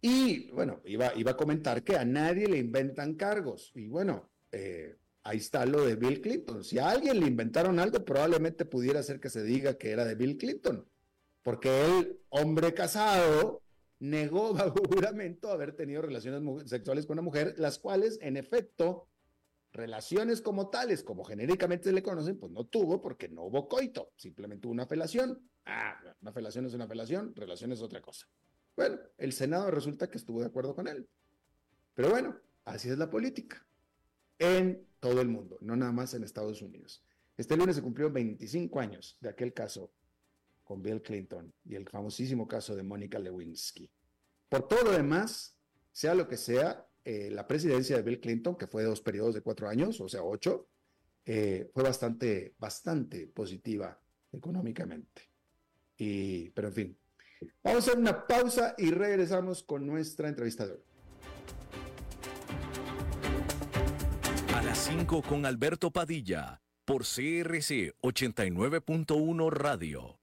y 0.00 0.50
bueno, 0.50 0.82
iba, 0.84 1.14
iba, 1.16 1.30
a 1.32 1.36
comentar 1.36 1.82
que 1.82 1.96
a 1.96 2.04
nadie 2.04 2.46
le 2.46 2.58
inventan 2.58 3.14
cargos. 3.14 3.72
Y 3.74 3.88
bueno, 3.88 4.30
eh, 4.52 4.96
ahí 5.26 5.38
está 5.38 5.66
lo 5.66 5.84
de 5.84 5.96
Bill 5.96 6.20
Clinton. 6.20 6.62
Si 6.62 6.78
a 6.78 6.88
alguien 6.88 7.18
le 7.18 7.26
inventaron 7.26 7.80
algo, 7.80 8.04
probablemente 8.04 8.64
pudiera 8.64 9.02
ser 9.02 9.18
que 9.18 9.28
se 9.28 9.42
diga 9.42 9.74
que 9.74 9.90
era 9.90 10.04
de 10.04 10.14
Bill 10.14 10.38
Clinton. 10.38 10.86
Porque 11.42 11.84
él, 11.84 12.20
hombre 12.28 12.72
casado, 12.74 13.62
negó 13.98 14.54
bajo 14.54 14.80
juramento 14.88 15.50
haber 15.50 15.74
tenido 15.74 16.02
relaciones 16.02 16.70
sexuales 16.70 17.06
con 17.06 17.14
una 17.14 17.22
mujer, 17.22 17.54
las 17.58 17.78
cuales, 17.78 18.18
en 18.22 18.36
efecto, 18.36 19.08
relaciones 19.72 20.40
como 20.40 20.70
tales, 20.70 21.02
como 21.02 21.24
genéricamente 21.24 21.88
se 21.88 21.92
le 21.92 22.04
conocen, 22.04 22.38
pues 22.38 22.52
no 22.52 22.64
tuvo 22.64 23.02
porque 23.02 23.28
no 23.28 23.44
hubo 23.44 23.68
coito, 23.68 24.12
simplemente 24.16 24.68
hubo 24.68 24.74
una 24.74 24.86
felación. 24.86 25.40
Ah, 25.64 25.98
una 26.22 26.32
felación 26.32 26.66
es 26.66 26.74
una 26.74 26.86
felación, 26.86 27.34
relación 27.34 27.72
es 27.72 27.82
otra 27.82 28.00
cosa. 28.00 28.28
Bueno, 28.76 28.98
el 29.18 29.32
Senado 29.32 29.72
resulta 29.72 30.08
que 30.08 30.18
estuvo 30.18 30.40
de 30.40 30.46
acuerdo 30.46 30.74
con 30.76 30.86
él. 30.86 31.08
Pero 31.94 32.10
bueno, 32.10 32.36
así 32.64 32.88
es 32.88 32.98
la 32.98 33.10
política 33.10 33.66
en 34.38 34.86
todo 35.08 35.20
el 35.20 35.28
mundo, 35.28 35.56
no 35.60 35.76
nada 35.76 35.92
más 35.92 36.14
en 36.14 36.24
Estados 36.24 36.62
Unidos. 36.62 37.00
Este 37.36 37.56
lunes 37.56 37.76
se 37.76 37.82
cumplió 37.82 38.10
25 38.10 38.80
años 38.80 39.16
de 39.20 39.28
aquel 39.28 39.52
caso 39.52 39.92
con 40.64 40.82
Bill 40.82 41.00
Clinton 41.00 41.54
y 41.64 41.76
el 41.76 41.88
famosísimo 41.88 42.48
caso 42.48 42.74
de 42.74 42.82
Mónica 42.82 43.20
Lewinsky. 43.20 43.88
Por 44.48 44.66
todo 44.66 44.82
lo 44.82 44.90
demás, 44.90 45.56
sea 45.92 46.16
lo 46.16 46.26
que 46.26 46.36
sea, 46.36 46.88
eh, 47.04 47.30
la 47.30 47.46
presidencia 47.46 47.94
de 47.94 48.02
Bill 48.02 48.18
Clinton, 48.18 48.56
que 48.56 48.66
fue 48.66 48.82
de 48.82 48.88
dos 48.88 49.00
periodos 49.00 49.36
de 49.36 49.42
cuatro 49.42 49.68
años, 49.68 50.00
o 50.00 50.08
sea, 50.08 50.24
ocho, 50.24 50.66
eh, 51.24 51.70
fue 51.72 51.84
bastante, 51.84 52.56
bastante 52.58 53.28
positiva 53.28 54.00
económicamente. 54.32 55.22
Y, 55.96 56.50
pero 56.50 56.66
en 56.66 56.74
fin, 56.74 56.98
vamos 57.62 57.86
a 57.86 57.90
hacer 57.90 58.00
una 58.00 58.26
pausa 58.26 58.74
y 58.76 58.90
regresamos 58.90 59.62
con 59.62 59.86
nuestra 59.86 60.28
entrevista 60.28 60.66
las 64.66 64.78
5 64.78 65.22
con 65.22 65.46
Alberto 65.46 65.92
Padilla, 65.92 66.60
por 66.84 67.02
CRC 67.02 67.94
89.1 68.02 69.50
Radio. 69.52 70.18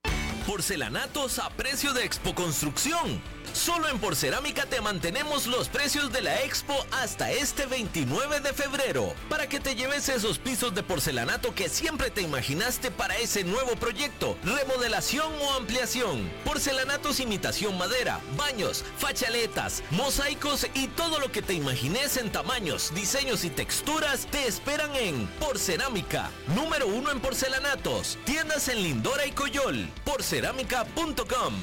Porcelanatos 0.46 1.38
a 1.38 1.48
precio 1.48 1.94
de 1.94 2.04
Expo 2.04 2.34
Construcción. 2.34 3.22
Solo 3.54 3.88
en 3.88 4.00
Porcerámica 4.00 4.66
te 4.66 4.80
mantenemos 4.80 5.46
los 5.46 5.68
precios 5.68 6.12
de 6.12 6.22
la 6.22 6.42
Expo 6.42 6.74
hasta 6.90 7.30
este 7.30 7.66
29 7.66 8.40
de 8.40 8.52
febrero, 8.52 9.14
para 9.28 9.48
que 9.48 9.60
te 9.60 9.76
lleves 9.76 10.08
esos 10.08 10.40
pisos 10.40 10.74
de 10.74 10.82
porcelanato 10.82 11.54
que 11.54 11.68
siempre 11.68 12.10
te 12.10 12.20
imaginaste 12.20 12.90
para 12.90 13.16
ese 13.16 13.44
nuevo 13.44 13.76
proyecto, 13.76 14.36
remodelación 14.42 15.32
o 15.40 15.54
ampliación. 15.54 16.28
Porcelanatos 16.44 17.20
imitación 17.20 17.78
madera, 17.78 18.18
baños, 18.36 18.84
fachaletas, 18.98 19.84
mosaicos 19.92 20.66
y 20.74 20.88
todo 20.88 21.20
lo 21.20 21.30
que 21.30 21.40
te 21.40 21.54
imagines 21.54 22.16
en 22.16 22.32
tamaños, 22.32 22.92
diseños 22.92 23.44
y 23.44 23.50
texturas 23.50 24.26
te 24.26 24.48
esperan 24.48 24.96
en 24.96 25.28
Porcerámica, 25.38 26.28
número 26.56 26.88
uno 26.88 27.12
en 27.12 27.20
porcelanatos, 27.20 28.18
tiendas 28.24 28.66
en 28.66 28.82
Lindora 28.82 29.24
y 29.26 29.30
Coyol, 29.30 29.88
porcerámica.com. 30.04 31.54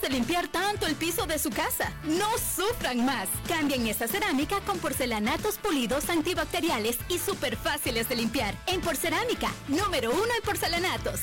de 0.00 0.08
limpiar 0.08 0.48
tanto 0.48 0.86
el 0.86 0.94
piso 0.94 1.26
de 1.26 1.38
su 1.38 1.50
casa? 1.50 1.92
No 2.04 2.30
sufran 2.38 3.04
más. 3.04 3.28
Cambien 3.46 3.86
esa 3.86 4.08
cerámica 4.08 4.60
con 4.60 4.78
porcelanatos 4.78 5.58
pulidos 5.58 6.08
antibacteriales 6.08 6.96
y 7.10 7.18
súper 7.18 7.56
fáciles 7.56 8.08
de 8.08 8.16
limpiar. 8.16 8.54
En 8.66 8.80
Porcerámica, 8.80 9.50
número 9.68 10.12
uno 10.12 10.32
en 10.34 10.42
porcelanatos. 10.42 11.20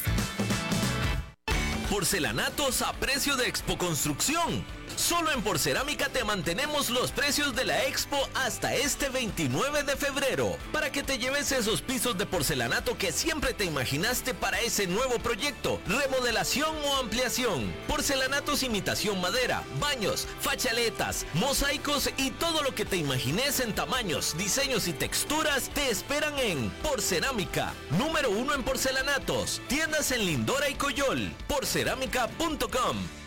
Porcelanatos 1.90 2.84
a 2.84 2.94
precio 2.94 3.36
de 3.38 3.48
Expo 3.48 3.78
Construcción. 3.78 4.64
Solo 4.98 5.32
en 5.32 5.44
Porcerámica 5.44 6.10
te 6.10 6.24
mantenemos 6.24 6.90
los 6.90 7.12
precios 7.12 7.56
de 7.56 7.66
la 7.66 7.86
expo 7.86 8.18
hasta 8.34 8.74
este 8.74 9.10
29 9.10 9.84
de 9.84 9.96
febrero, 9.96 10.58
para 10.72 10.92
que 10.92 11.04
te 11.04 11.20
lleves 11.20 11.52
esos 11.52 11.84
pisos 11.84 12.18
de 12.18 12.26
porcelanato 12.26 12.98
que 12.98 13.12
siempre 13.12 13.54
te 13.54 13.64
imaginaste 13.64 14.34
para 14.34 14.60
ese 14.60 14.88
nuevo 14.88 15.20
proyecto, 15.20 15.80
remodelación 15.86 16.76
o 16.84 16.98
ampliación. 16.98 17.72
Porcelanatos 17.88 18.64
imitación 18.64 19.22
madera, 19.22 19.62
baños, 19.80 20.28
fachaletas, 20.42 21.28
mosaicos 21.36 22.10
y 22.18 22.32
todo 22.32 22.64
lo 22.64 22.74
que 22.74 22.84
te 22.84 22.98
imagines 22.98 23.60
en 23.60 23.76
tamaños, 23.76 24.36
diseños 24.36 24.88
y 24.88 24.94
texturas 24.94 25.70
te 25.70 25.92
esperan 25.92 26.40
en 26.40 26.72
Porcerámica, 26.82 27.72
número 28.00 28.32
uno 28.32 28.56
en 28.56 28.64
porcelanatos, 28.64 29.62
tiendas 29.68 30.12
en 30.12 30.26
Lindora 30.26 30.70
y 30.70 30.74
Coyol, 30.74 31.32
porcerámica.com. 31.48 33.27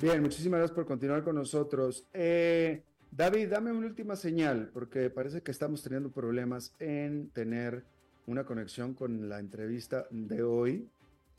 Bien, 0.00 0.22
muchísimas 0.22 0.58
gracias 0.58 0.76
por 0.76 0.86
continuar 0.86 1.24
con 1.24 1.34
nosotros. 1.34 2.06
Eh, 2.12 2.84
David, 3.10 3.48
dame 3.48 3.72
una 3.72 3.88
última 3.88 4.14
señal, 4.14 4.70
porque 4.72 5.10
parece 5.10 5.42
que 5.42 5.50
estamos 5.50 5.82
teniendo 5.82 6.12
problemas 6.12 6.72
en 6.78 7.30
tener 7.30 7.82
una 8.28 8.44
conexión 8.44 8.94
con 8.94 9.28
la 9.28 9.40
entrevista 9.40 10.06
de 10.12 10.44
hoy. 10.44 10.88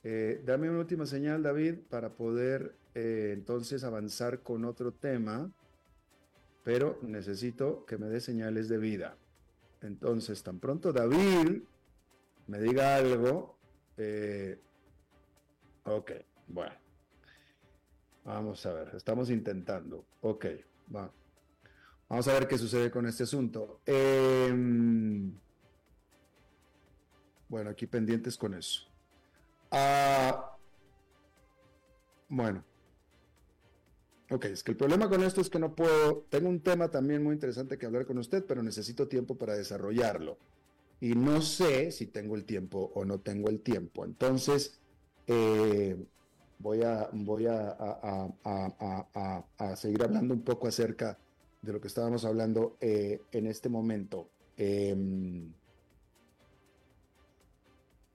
Eh, 0.03 0.43
dame 0.45 0.69
una 0.69 0.79
última 0.79 1.05
señal, 1.05 1.41
David, 1.41 1.75
para 1.89 2.09
poder 2.17 2.75
eh, 2.95 3.31
entonces 3.33 3.85
avanzar 3.85 4.41
con 4.41 4.65
otro 4.65 4.91
tema, 4.91 5.49
pero 6.65 6.99
necesito 7.01 7.85
que 7.85 7.97
me 7.97 8.07
dé 8.07 8.19
señales 8.19 8.67
de 8.67 8.77
vida. 8.77 9.15
Entonces, 9.81 10.43
tan 10.43 10.59
pronto 10.59 10.91
David 10.91 11.61
me 12.47 12.59
diga 12.59 12.97
algo, 12.97 13.57
ok, 15.85 16.11
bueno. 16.49 16.88
Vamos 18.23 18.65
a 18.65 18.73
ver, 18.73 18.95
estamos 18.95 19.29
intentando. 19.29 20.05
Ok, 20.21 20.45
va. 20.93 21.11
Vamos 22.09 22.27
a 22.27 22.33
ver 22.33 22.47
qué 22.47 22.57
sucede 22.57 22.89
con 22.89 23.05
este 23.05 23.23
asunto. 23.23 23.81
Em, 23.85 25.31
bueno, 27.47 27.69
aquí 27.69 27.85
pendientes 27.87 28.37
con 28.37 28.53
eso. 28.55 28.87
Ah, 29.71 30.55
bueno. 32.27 32.63
Ok, 34.31 34.45
es 34.45 34.63
que 34.63 34.71
el 34.71 34.77
problema 34.77 35.09
con 35.09 35.23
esto 35.23 35.41
es 35.41 35.49
que 35.49 35.59
no 35.59 35.75
puedo. 35.75 36.25
Tengo 36.29 36.49
un 36.49 36.61
tema 36.61 36.89
también 36.89 37.23
muy 37.23 37.33
interesante 37.33 37.77
que 37.77 37.85
hablar 37.85 38.05
con 38.05 38.17
usted, 38.17 38.45
pero 38.45 38.61
necesito 38.61 39.07
tiempo 39.07 39.37
para 39.37 39.55
desarrollarlo. 39.55 40.37
Y 41.01 41.15
no 41.15 41.41
sé 41.41 41.91
si 41.91 42.07
tengo 42.07 42.35
el 42.35 42.45
tiempo 42.45 42.91
o 42.93 43.05
no 43.05 43.19
tengo 43.19 43.49
el 43.49 43.61
tiempo. 43.61 44.05
Entonces, 44.05 44.79
eh, 45.27 45.97
voy 46.59 46.83
a, 46.83 47.09
voy 47.13 47.47
a, 47.47 47.75
a, 49.57 49.75
seguir 49.75 50.03
hablando 50.03 50.33
un 50.33 50.43
poco 50.43 50.67
acerca 50.67 51.17
de 51.61 51.73
lo 51.73 51.81
que 51.81 51.87
estábamos 51.87 52.25
hablando 52.25 52.77
eh, 52.79 53.21
en 53.31 53.47
este 53.47 53.69
momento, 53.69 54.29
em, 54.57 55.51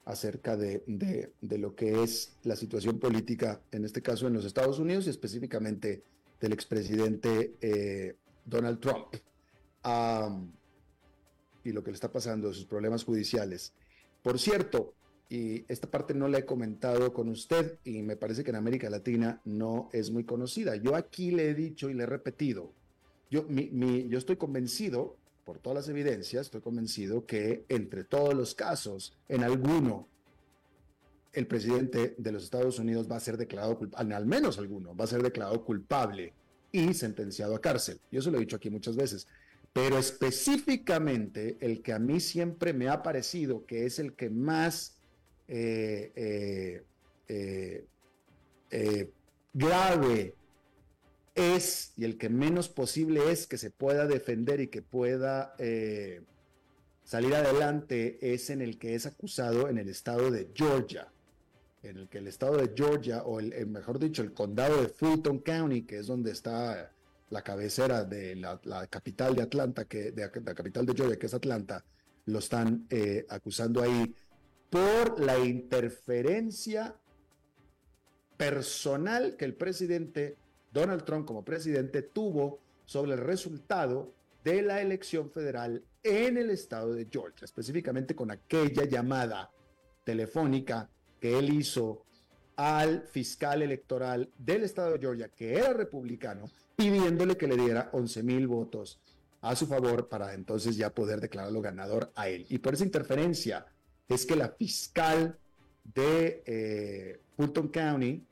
acerca 0.04 0.56
de, 0.56 0.82
de, 0.86 1.58
lo 1.58 1.74
que 1.74 2.02
es 2.02 2.36
la 2.42 2.56
situación 2.56 2.98
política, 2.98 3.62
en 3.72 3.84
este 3.84 4.02
caso 4.02 4.26
en 4.26 4.34
los 4.34 4.44
Estados 4.44 4.78
Unidos 4.78 5.06
y 5.06 5.10
específicamente 5.10 6.04
del 6.40 6.52
expresidente 6.52 7.56
eh, 7.60 8.16
Donald 8.44 8.80
Trump 8.80 9.14
y 11.64 11.72
lo 11.72 11.82
que 11.82 11.90
le 11.90 11.94
está 11.94 12.12
pasando, 12.12 12.52
sus 12.52 12.66
problemas 12.66 13.04
judiciales. 13.04 13.72
Por 14.22 14.38
cierto, 14.38 14.94
y 15.28 15.64
esta 15.72 15.90
parte 15.90 16.14
no 16.14 16.28
la 16.28 16.38
he 16.38 16.44
comentado 16.44 17.12
con 17.12 17.28
usted 17.28 17.78
y 17.84 18.02
me 18.02 18.16
parece 18.16 18.44
que 18.44 18.50
en 18.50 18.56
América 18.56 18.90
Latina 18.90 19.40
no 19.44 19.88
es 19.92 20.10
muy 20.10 20.24
conocida. 20.24 20.76
Yo 20.76 20.94
aquí 20.94 21.30
le 21.30 21.50
he 21.50 21.54
dicho 21.54 21.90
y 21.90 21.94
le 21.94 22.04
he 22.04 22.06
repetido, 22.06 22.72
yo, 23.30 23.46
yo 23.48 24.18
estoy 24.18 24.36
convencido, 24.36 25.16
por 25.44 25.58
todas 25.58 25.76
las 25.76 25.88
evidencias, 25.88 26.46
estoy 26.46 26.62
convencido 26.62 27.26
que 27.26 27.64
entre 27.68 28.04
todos 28.04 28.34
los 28.34 28.54
casos, 28.54 29.16
en 29.28 29.44
alguno, 29.44 30.08
el 31.32 31.46
presidente 31.46 32.14
de 32.16 32.32
los 32.32 32.44
Estados 32.44 32.78
Unidos 32.78 33.10
va 33.10 33.16
a 33.16 33.20
ser 33.20 33.36
declarado 33.36 33.76
culpable, 33.76 34.14
al 34.14 34.26
menos 34.26 34.58
alguno, 34.58 34.96
va 34.96 35.04
a 35.04 35.08
ser 35.08 35.22
declarado 35.22 35.64
culpable 35.64 36.32
y 36.72 36.94
sentenciado 36.94 37.54
a 37.54 37.60
cárcel. 37.60 38.00
Yo 38.10 38.20
eso 38.20 38.30
lo 38.30 38.38
he 38.38 38.40
dicho 38.40 38.56
aquí 38.56 38.70
muchas 38.70 38.96
veces. 38.96 39.26
Pero 39.72 39.98
específicamente 39.98 41.56
el 41.60 41.82
que 41.82 41.92
a 41.92 41.98
mí 41.98 42.20
siempre 42.20 42.72
me 42.72 42.88
ha 42.88 43.02
parecido 43.02 43.66
que 43.66 43.84
es 43.86 43.98
el 43.98 44.14
que 44.14 44.30
más 44.30 44.93
eh, 45.46 46.82
eh, 47.28 47.84
eh, 48.70 49.10
grave 49.52 50.34
es 51.34 51.92
y 51.96 52.04
el 52.04 52.16
que 52.16 52.28
menos 52.28 52.68
posible 52.68 53.30
es 53.30 53.46
que 53.46 53.58
se 53.58 53.70
pueda 53.70 54.06
defender 54.06 54.60
y 54.60 54.68
que 54.68 54.82
pueda 54.82 55.54
salir 57.04 57.34
adelante 57.34 58.34
es 58.34 58.50
en 58.50 58.62
el 58.62 58.78
que 58.78 58.94
es 58.94 59.06
acusado 59.06 59.68
en 59.68 59.78
el 59.78 59.88
estado 59.88 60.30
de 60.30 60.50
Georgia, 60.54 61.08
en 61.82 61.98
el 61.98 62.08
que 62.08 62.18
el 62.18 62.28
estado 62.28 62.56
de 62.56 62.72
Georgia, 62.74 63.24
o 63.24 63.40
el, 63.40 63.66
mejor 63.66 63.98
dicho, 63.98 64.22
el 64.22 64.32
condado 64.32 64.80
de 64.80 64.88
Fulton 64.88 65.40
County, 65.40 65.82
que 65.82 65.98
es 65.98 66.06
donde 66.06 66.30
está 66.30 66.92
la 67.30 67.42
cabecera 67.42 68.04
de 68.04 68.36
la, 68.36 68.86
capital 68.88 69.34
de 69.34 69.42
Atlanta, 69.42 69.84
que, 69.86 70.12
de, 70.12 70.22
la 70.22 70.54
capital 70.54 70.86
de 70.86 70.94
Georgia, 70.94 71.18
que 71.18 71.26
es 71.26 71.34
Atlanta, 71.34 71.84
lo 72.26 72.38
están 72.38 72.86
acusando 73.28 73.82
ahí 73.82 74.14
por 74.74 75.20
la 75.20 75.38
interferencia 75.38 76.96
personal 78.36 79.36
que 79.36 79.44
el 79.44 79.54
presidente 79.54 80.36
Donald 80.72 81.04
Trump 81.04 81.28
como 81.28 81.44
presidente 81.44 82.02
tuvo 82.02 82.58
sobre 82.84 83.12
el 83.12 83.18
resultado 83.18 84.12
de 84.42 84.62
la 84.62 84.80
elección 84.80 85.30
federal 85.30 85.84
en 86.02 86.38
el 86.38 86.50
estado 86.50 86.92
de 86.92 87.06
Georgia, 87.08 87.44
específicamente 87.44 88.16
con 88.16 88.32
aquella 88.32 88.82
llamada 88.84 89.48
telefónica 90.02 90.90
que 91.20 91.38
él 91.38 91.54
hizo 91.54 92.02
al 92.56 93.02
fiscal 93.02 93.62
electoral 93.62 94.28
del 94.36 94.64
estado 94.64 94.94
de 94.94 94.98
Georgia, 94.98 95.28
que 95.28 95.54
era 95.54 95.72
republicano, 95.72 96.50
pidiéndole 96.74 97.36
que 97.36 97.46
le 97.46 97.56
diera 97.56 97.90
11 97.92 98.24
mil 98.24 98.48
votos 98.48 98.98
a 99.40 99.54
su 99.54 99.68
favor 99.68 100.08
para 100.08 100.34
entonces 100.34 100.76
ya 100.76 100.90
poder 100.92 101.20
declararlo 101.20 101.60
ganador 101.60 102.10
a 102.16 102.28
él. 102.28 102.44
Y 102.48 102.58
por 102.58 102.74
esa 102.74 102.82
interferencia 102.82 103.66
es 104.08 104.26
que 104.26 104.36
la 104.36 104.48
fiscal 104.50 105.38
de 105.82 106.42
eh, 106.46 107.20
Fulton 107.36 107.68
County, 107.68 108.22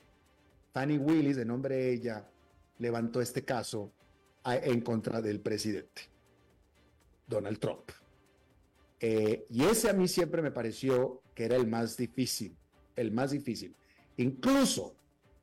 Fanny 0.72 0.98
Willis, 0.98 1.36
de 1.36 1.44
nombre 1.44 1.76
de 1.76 1.92
ella, 1.92 2.28
levantó 2.78 3.20
este 3.20 3.44
caso 3.44 3.92
en 4.44 4.80
contra 4.80 5.20
del 5.20 5.40
presidente, 5.40 6.02
Donald 7.26 7.58
Trump. 7.58 7.90
Eh, 9.00 9.46
y 9.50 9.64
ese 9.64 9.90
a 9.90 9.92
mí 9.92 10.08
siempre 10.08 10.42
me 10.42 10.50
pareció 10.50 11.22
que 11.34 11.44
era 11.44 11.56
el 11.56 11.66
más 11.66 11.96
difícil, 11.96 12.56
el 12.96 13.12
más 13.12 13.32
difícil. 13.32 13.74
Incluso 14.16 14.94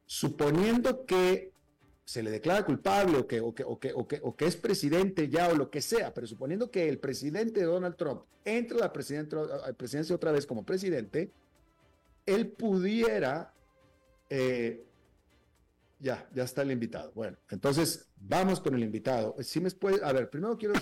suponiendo 0.06 1.06
que 1.06 1.52
se 2.10 2.24
le 2.24 2.32
declara 2.32 2.66
culpable 2.66 3.20
o 3.20 3.28
que, 3.28 3.40
o 3.40 3.54
que, 3.54 3.64
o 3.64 3.78
que, 3.78 3.94
o 3.94 4.08
que, 4.08 4.20
o 4.24 4.36
que 4.36 4.48
es 4.48 4.56
presidente 4.56 5.30
ya 5.30 5.48
o 5.50 5.56
lo 5.56 5.70
que 5.70 5.80
sea, 5.80 6.12
pero 6.12 6.26
suponiendo 6.26 6.72
que 6.72 6.90
el 6.90 6.98
presidente 6.98 7.62
Donald 7.62 7.98
Trump 7.98 8.24
entre 8.46 8.80
a 8.80 8.82
la 8.82 8.94
presidencia 8.94 10.16
otra 10.16 10.32
vez 10.32 10.48
como 10.48 10.66
presidente, 10.66 11.32
él 12.26 12.48
pudiera... 12.48 13.54
Eh, 14.28 14.88
ya, 16.00 16.28
ya 16.34 16.46
está 16.46 16.64
el 16.64 16.72
invitado. 16.72 17.12
Bueno, 17.14 17.38
entonces 17.52 18.10
vamos 18.16 18.60
con 18.60 18.74
el 18.74 18.82
invitado. 18.82 19.36
Si 19.42 19.60
me 19.60 19.70
puede, 19.70 20.04
a 20.04 20.12
ver, 20.12 20.32
primero 20.32 20.58
quiero... 20.58 20.74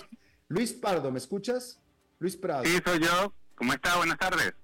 Luis 0.48 0.72
Pardo, 0.72 1.12
¿me 1.12 1.18
escuchas? 1.18 1.78
Luis 2.20 2.38
Prado. 2.38 2.64
Sí, 2.64 2.78
soy 2.82 3.00
yo. 3.00 3.34
¿Cómo 3.54 3.74
está? 3.74 3.98
Buenas 3.98 4.16
tardes. 4.16 4.54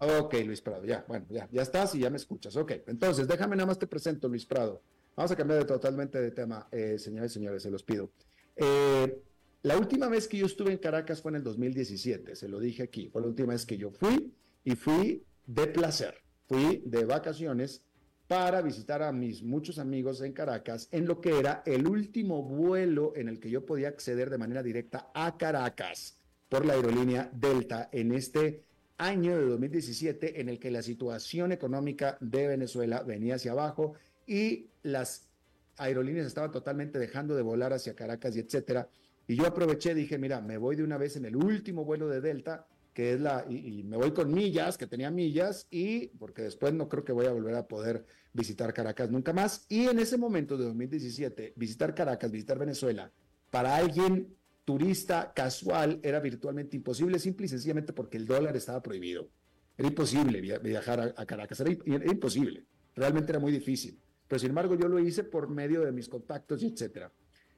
Ok, 0.00 0.34
Luis 0.44 0.62
Prado, 0.62 0.84
ya, 0.84 1.04
bueno, 1.06 1.26
ya, 1.30 1.48
ya 1.52 1.62
estás 1.62 1.94
y 1.94 2.00
ya 2.00 2.10
me 2.10 2.16
escuchas. 2.16 2.56
Ok, 2.56 2.72
entonces 2.88 3.28
déjame 3.28 3.54
nada 3.54 3.68
más 3.68 3.78
te 3.78 3.86
presento, 3.86 4.26
Luis 4.26 4.44
Prado. 4.44 4.82
Vamos 5.18 5.32
a 5.32 5.36
cambiar 5.36 5.58
de, 5.58 5.64
totalmente 5.64 6.20
de 6.20 6.30
tema, 6.30 6.68
eh, 6.70 6.96
señores 6.96 7.32
y 7.32 7.34
señores, 7.34 7.60
se 7.60 7.72
los 7.72 7.82
pido. 7.82 8.12
Eh, 8.54 9.20
la 9.62 9.76
última 9.76 10.06
vez 10.08 10.28
que 10.28 10.38
yo 10.38 10.46
estuve 10.46 10.70
en 10.70 10.78
Caracas 10.78 11.20
fue 11.20 11.32
en 11.32 11.36
el 11.38 11.42
2017, 11.42 12.36
se 12.36 12.48
lo 12.48 12.60
dije 12.60 12.84
aquí, 12.84 13.08
fue 13.08 13.22
la 13.22 13.26
última 13.26 13.52
vez 13.52 13.66
que 13.66 13.76
yo 13.76 13.90
fui 13.90 14.32
y 14.62 14.76
fui 14.76 15.24
de 15.44 15.66
placer, 15.66 16.14
fui 16.46 16.84
de 16.86 17.04
vacaciones 17.04 17.82
para 18.28 18.62
visitar 18.62 19.02
a 19.02 19.10
mis 19.10 19.42
muchos 19.42 19.80
amigos 19.80 20.20
en 20.20 20.32
Caracas 20.32 20.88
en 20.92 21.04
lo 21.08 21.20
que 21.20 21.36
era 21.36 21.64
el 21.66 21.88
último 21.88 22.44
vuelo 22.44 23.12
en 23.16 23.26
el 23.26 23.40
que 23.40 23.50
yo 23.50 23.66
podía 23.66 23.88
acceder 23.88 24.30
de 24.30 24.38
manera 24.38 24.62
directa 24.62 25.10
a 25.14 25.36
Caracas 25.36 26.16
por 26.48 26.64
la 26.64 26.74
aerolínea 26.74 27.28
Delta 27.34 27.88
en 27.90 28.12
este 28.12 28.62
año 28.98 29.36
de 29.36 29.46
2017 29.46 30.40
en 30.40 30.48
el 30.48 30.60
que 30.60 30.70
la 30.70 30.82
situación 30.82 31.50
económica 31.50 32.18
de 32.20 32.46
Venezuela 32.46 33.02
venía 33.02 33.34
hacia 33.34 33.50
abajo 33.50 33.94
y 34.28 34.70
las 34.82 35.28
aerolíneas 35.76 36.26
estaban 36.26 36.50
totalmente 36.50 36.98
dejando 36.98 37.34
de 37.34 37.42
volar 37.42 37.72
hacia 37.72 37.94
Caracas 37.94 38.36
y 38.36 38.40
etcétera. 38.40 38.88
Y 39.26 39.36
yo 39.36 39.46
aproveché, 39.46 39.94
dije, 39.94 40.18
mira, 40.18 40.40
me 40.40 40.58
voy 40.58 40.76
de 40.76 40.82
una 40.82 40.98
vez 40.98 41.16
en 41.16 41.24
el 41.24 41.36
último 41.36 41.84
vuelo 41.84 42.08
de 42.08 42.20
Delta, 42.20 42.66
que 42.92 43.12
es 43.12 43.20
la, 43.20 43.44
y, 43.48 43.84
me 43.84 43.96
voy 43.96 44.12
con 44.12 44.32
millas, 44.32 44.76
que 44.76 44.86
tenía 44.86 45.10
millas, 45.10 45.66
y 45.70 46.08
porque 46.18 46.42
después 46.42 46.72
no 46.74 46.88
creo 46.88 47.04
que 47.04 47.12
voy 47.12 47.26
a 47.26 47.32
volver 47.32 47.54
a 47.54 47.68
poder 47.68 48.04
visitar 48.32 48.74
Caracas 48.74 49.10
nunca 49.10 49.32
más. 49.32 49.66
Y 49.68 49.86
en 49.86 49.98
ese 49.98 50.16
momento 50.16 50.56
de 50.56 50.64
2017, 50.64 51.52
visitar 51.56 51.94
Caracas, 51.94 52.30
visitar 52.30 52.58
Venezuela, 52.58 53.12
para 53.50 53.76
alguien 53.76 54.34
turista 54.64 55.32
casual 55.32 56.00
era 56.02 56.20
virtualmente 56.20 56.76
imposible, 56.76 57.18
simple 57.18 57.46
y 57.46 57.48
sencillamente 57.48 57.92
porque 57.92 58.16
el 58.16 58.26
dólar 58.26 58.56
estaba 58.56 58.82
prohibido. 58.82 59.30
Era 59.76 59.88
imposible 59.88 60.40
viajar 60.40 61.14
a, 61.16 61.24
Caracas, 61.24 61.60
era, 61.60 61.70
imposible, 61.70 62.64
realmente 62.96 63.30
era 63.30 63.38
muy 63.38 63.52
difícil. 63.52 63.98
Pero 64.28 64.38
sin 64.38 64.50
embargo 64.50 64.74
yo 64.76 64.88
lo 64.88 64.98
hice 64.98 65.24
por 65.24 65.48
medio 65.48 65.80
de 65.80 65.92
mis 65.92 66.08
contactos 66.08 66.62
y 66.62 66.68
etcétera. 66.68 67.10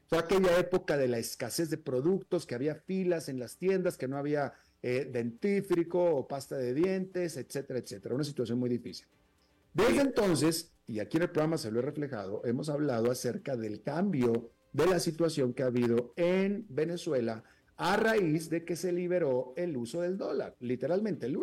Fue 0.06 0.18
aquella 0.18 0.58
época 0.58 0.96
de 0.96 1.08
la 1.08 1.18
escasez 1.18 1.70
de 1.70 1.78
productos, 1.78 2.46
que 2.46 2.54
había 2.54 2.74
filas 2.74 3.28
en 3.28 3.38
las 3.38 3.56
tiendas, 3.56 3.96
que 3.96 4.08
no 4.08 4.16
había 4.16 4.54
eh, 4.82 5.08
dentífrico 5.12 6.02
o 6.02 6.26
pasta 6.26 6.56
de 6.56 6.74
dientes, 6.74 7.36
etcétera, 7.36 7.78
etcétera. 7.78 8.14
Una 8.14 8.24
situación 8.24 8.58
muy 8.58 8.70
difícil. 8.70 9.06
Desde 9.72 10.00
entonces, 10.00 10.72
y 10.86 10.98
aquí 10.98 11.18
en 11.18 11.24
el 11.24 11.30
programa 11.30 11.58
se 11.58 11.70
lo 11.70 11.78
he 11.78 11.82
reflejado, 11.82 12.44
hemos 12.44 12.68
hablado 12.68 13.10
acerca 13.10 13.56
del 13.56 13.82
cambio 13.82 14.50
de 14.72 14.86
la 14.86 14.98
situación 14.98 15.52
que 15.52 15.62
ha 15.62 15.66
habido 15.66 16.12
en 16.16 16.66
Venezuela 16.68 17.44
a 17.76 17.96
raíz 17.96 18.50
de 18.50 18.64
que 18.64 18.76
se 18.76 18.92
liberó 18.92 19.54
el 19.56 19.76
uso 19.76 20.00
del 20.00 20.18
dólar. 20.18 20.56
Literalmente, 20.60 21.26
el 21.26 21.38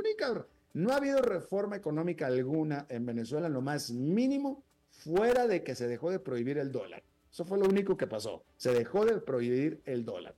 no 0.73 0.91
ha 0.91 0.97
habido 0.97 1.21
reforma 1.21 1.75
económica 1.75 2.27
alguna 2.27 2.85
en 2.89 3.05
Venezuela, 3.05 3.49
lo 3.49 3.61
más 3.61 3.91
mínimo, 3.91 4.63
fuera 5.07 5.47
de 5.47 5.63
que 5.63 5.75
se 5.75 5.87
dejó 5.87 6.11
de 6.11 6.19
prohibir 6.19 6.57
el 6.57 6.71
dólar. 6.71 7.03
Eso 7.31 7.45
fue 7.45 7.57
lo 7.57 7.65
único 7.65 7.95
que 7.95 8.07
pasó. 8.07 8.43
Se 8.57 8.73
dejó 8.73 9.05
de 9.05 9.19
prohibir 9.21 9.81
el 9.85 10.03
dólar. 10.03 10.35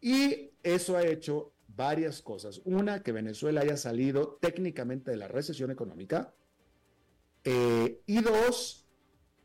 Y 0.00 0.50
eso 0.62 0.96
ha 0.96 1.04
hecho 1.04 1.52
varias 1.68 2.22
cosas. 2.22 2.60
Una, 2.64 3.02
que 3.02 3.12
Venezuela 3.12 3.62
haya 3.62 3.76
salido 3.76 4.38
técnicamente 4.40 5.10
de 5.10 5.16
la 5.16 5.28
recesión 5.28 5.70
económica. 5.70 6.34
Eh, 7.44 8.00
y 8.06 8.20
dos, 8.20 8.86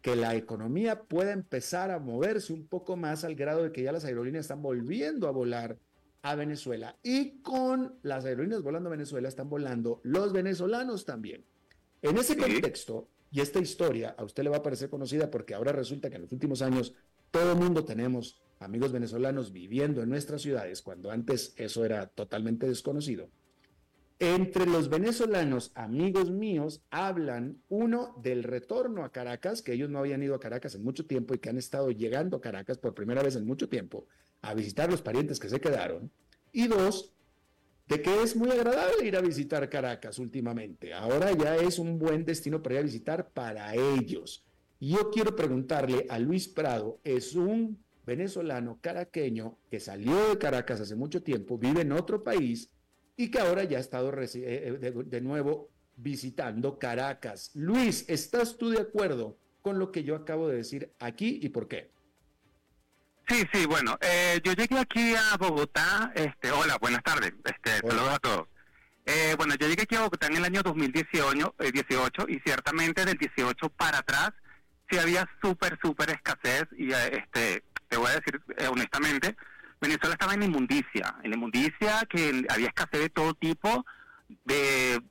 que 0.02 0.16
la 0.16 0.36
economía 0.36 1.04
pueda 1.04 1.32
empezar 1.32 1.92
a 1.92 2.00
moverse 2.00 2.52
un 2.52 2.68
poco 2.68 2.98
más 2.98 3.24
al 3.24 3.36
grado 3.36 3.64
de 3.64 3.72
que 3.72 3.84
ya 3.84 3.92
las 3.92 4.06
aerolíneas 4.06 4.46
están 4.46 4.62
volviendo 4.62 5.28
a 5.28 5.32
volar 5.32 5.78
a 6.24 6.36
Venezuela. 6.36 6.98
Y 7.04 7.42
con 7.42 7.96
las 8.02 8.26
aerolíneas 8.26 8.64
volando 8.64 8.90
a 8.90 8.92
Venezuela 8.92 9.28
están 9.28 9.50
volando 9.50 10.02
los 10.04 10.34
venezolanos 10.34 11.06
también. 11.06 11.46
En 12.02 12.18
ese 12.18 12.36
contexto, 12.36 13.08
y 13.32 13.40
esta 13.40 13.60
historia 13.60 14.14
a 14.18 14.24
usted 14.24 14.44
le 14.44 14.50
va 14.50 14.58
a 14.58 14.64
parecer 14.64 14.90
conocida 14.90 15.32
porque 15.32 15.54
ahora 15.54 15.72
resulta 15.72 16.10
que 16.10 16.18
en 16.18 16.24
los 16.24 16.32
últimos 16.34 16.62
años 16.62 16.94
todo 17.32 17.54
el 17.54 17.58
mundo 17.58 17.86
tenemos 17.86 18.42
amigos 18.60 18.92
venezolanos 18.92 19.54
viviendo 19.54 20.04
en 20.04 20.10
nuestras 20.10 20.42
ciudades, 20.42 20.82
cuando 20.82 21.12
antes 21.12 21.54
eso 21.56 21.86
era 21.86 22.08
totalmente 22.08 22.68
desconocido. 22.68 23.30
Entre 24.20 24.68
los 24.68 24.90
venezolanos, 24.90 25.72
amigos 25.74 26.30
míos, 26.30 26.84
hablan 26.92 27.64
uno 27.70 28.14
del 28.22 28.44
retorno 28.44 29.04
a 29.04 29.12
Caracas, 29.12 29.64
que 29.64 29.74
ellos 29.74 29.90
no 29.90 29.98
habían 29.98 30.22
ido 30.22 30.36
a 30.36 30.40
Caracas 30.40 30.76
en 30.76 30.84
mucho 30.84 31.08
tiempo 31.08 31.34
y 31.34 31.40
que 31.40 31.50
han 31.50 31.58
estado 31.58 31.90
llegando 31.90 32.38
a 32.38 32.42
Caracas 32.42 32.78
por 32.78 32.94
primera 32.94 33.24
vez 33.24 33.36
en 33.36 33.48
mucho 33.48 33.68
tiempo 33.68 34.06
a 34.44 34.54
visitar 34.54 34.92
los 34.92 35.02
parientes 35.02 35.40
que 35.40 35.50
se 35.50 35.60
quedaron. 35.60 36.12
Y 36.52 36.68
dos, 36.68 37.14
de 37.92 38.02
que 38.02 38.24
es 38.24 38.38
muy 38.38 38.50
agradable 38.50 39.06
ir 39.06 39.18
a 39.18 39.22
visitar 39.22 39.70
Caracas 39.70 40.18
últimamente. 40.18 40.94
Ahora 40.94 41.34
ya 41.34 41.58
es 41.58 41.78
un 41.78 42.00
buen 42.00 42.24
destino 42.24 42.64
para 42.64 42.76
ir 42.76 42.80
a 42.80 42.84
visitar 42.84 43.30
para 43.32 43.76
ellos. 43.76 44.46
Yo 44.80 45.12
quiero 45.12 45.36
preguntarle 45.36 46.06
a 46.10 46.18
Luis 46.18 46.48
Prado, 46.48 47.00
es 47.04 47.36
un 47.36 47.78
venezolano 48.06 48.80
caraqueño 48.80 49.58
que 49.70 49.82
salió 49.82 50.30
de 50.30 50.38
Caracas 50.38 50.80
hace 50.80 50.96
mucho 50.96 51.22
tiempo, 51.22 51.58
vive 51.58 51.82
en 51.82 51.92
otro 51.92 52.24
país 52.24 52.70
y 53.18 53.30
que 53.30 53.40
ahora 53.40 53.66
ya 53.66 53.78
ha 53.78 53.82
estado 53.82 54.10
eh, 54.22 54.30
eh, 54.36 54.94
de, 55.06 55.22
nuevo 55.22 55.68
visitando 55.98 56.80
Caracas. 56.80 57.52
Luis, 57.56 58.06
¿estás 58.08 58.58
tú 58.58 58.70
de 58.70 58.80
acuerdo 58.80 59.36
con 59.62 59.80
lo 59.80 59.92
que 59.92 60.06
yo 60.06 60.16
acabo 60.16 60.48
de 60.48 60.56
decir 60.56 60.94
aquí 61.00 61.40
y 61.44 61.50
por 61.50 61.68
qué? 61.68 61.90
Sí, 63.32 63.48
sí, 63.54 63.66
bueno, 63.66 63.98
eh, 64.02 64.42
yo 64.44 64.52
llegué 64.52 64.78
aquí 64.78 65.16
a 65.16 65.38
Bogotá, 65.38 66.12
este, 66.16 66.52
hola, 66.52 66.78
buenas 66.82 67.02
tardes, 67.02 67.32
este, 67.46 67.78
saludos 67.78 68.16
a 68.16 68.20
todos. 68.20 68.48
bueno, 69.38 69.56
yo 69.56 69.70
llegué 69.70 69.84
aquí 69.84 69.96
a 69.96 70.02
Bogotá 70.02 70.28
en 70.28 70.36
el 70.36 70.44
año 70.44 70.62
2018 70.62 71.56
18, 71.58 72.26
y 72.28 72.42
ciertamente 72.42 73.06
del 73.06 73.18
18 73.18 73.70
para 73.70 74.00
atrás 74.00 74.32
sí 74.90 74.98
había 74.98 75.30
súper, 75.42 75.80
súper 75.82 76.10
escasez 76.10 76.66
y 76.78 76.92
este, 76.92 77.64
te 77.88 77.96
voy 77.96 78.08
a 78.08 78.20
decir 78.20 78.42
honestamente, 78.70 79.38
Venezuela 79.80 80.16
estaba 80.16 80.34
en 80.34 80.44
inmundicia, 80.44 81.16
en 81.24 81.34
inmundicia 81.34 82.06
que 82.10 82.46
había 82.50 82.68
escasez 82.68 83.00
de 83.00 83.10
todo 83.12 83.34
tipo, 83.34 83.86
de, 84.44 85.02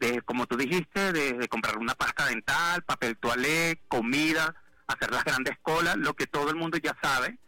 de 0.00 0.20
como 0.26 0.44
tú 0.44 0.58
dijiste, 0.58 1.14
de, 1.14 1.48
comprar 1.48 1.78
una 1.78 1.94
pasta 1.94 2.26
dental, 2.26 2.82
papel 2.82 3.16
toalé, 3.16 3.80
comida, 3.88 4.54
hacer 4.86 5.10
las 5.12 5.24
grandes 5.24 5.56
colas, 5.62 5.96
lo 5.96 6.12
que 6.12 6.26
todo 6.26 6.50
el 6.50 6.56
mundo 6.56 6.76
ya 6.76 6.94
sabe. 7.02 7.38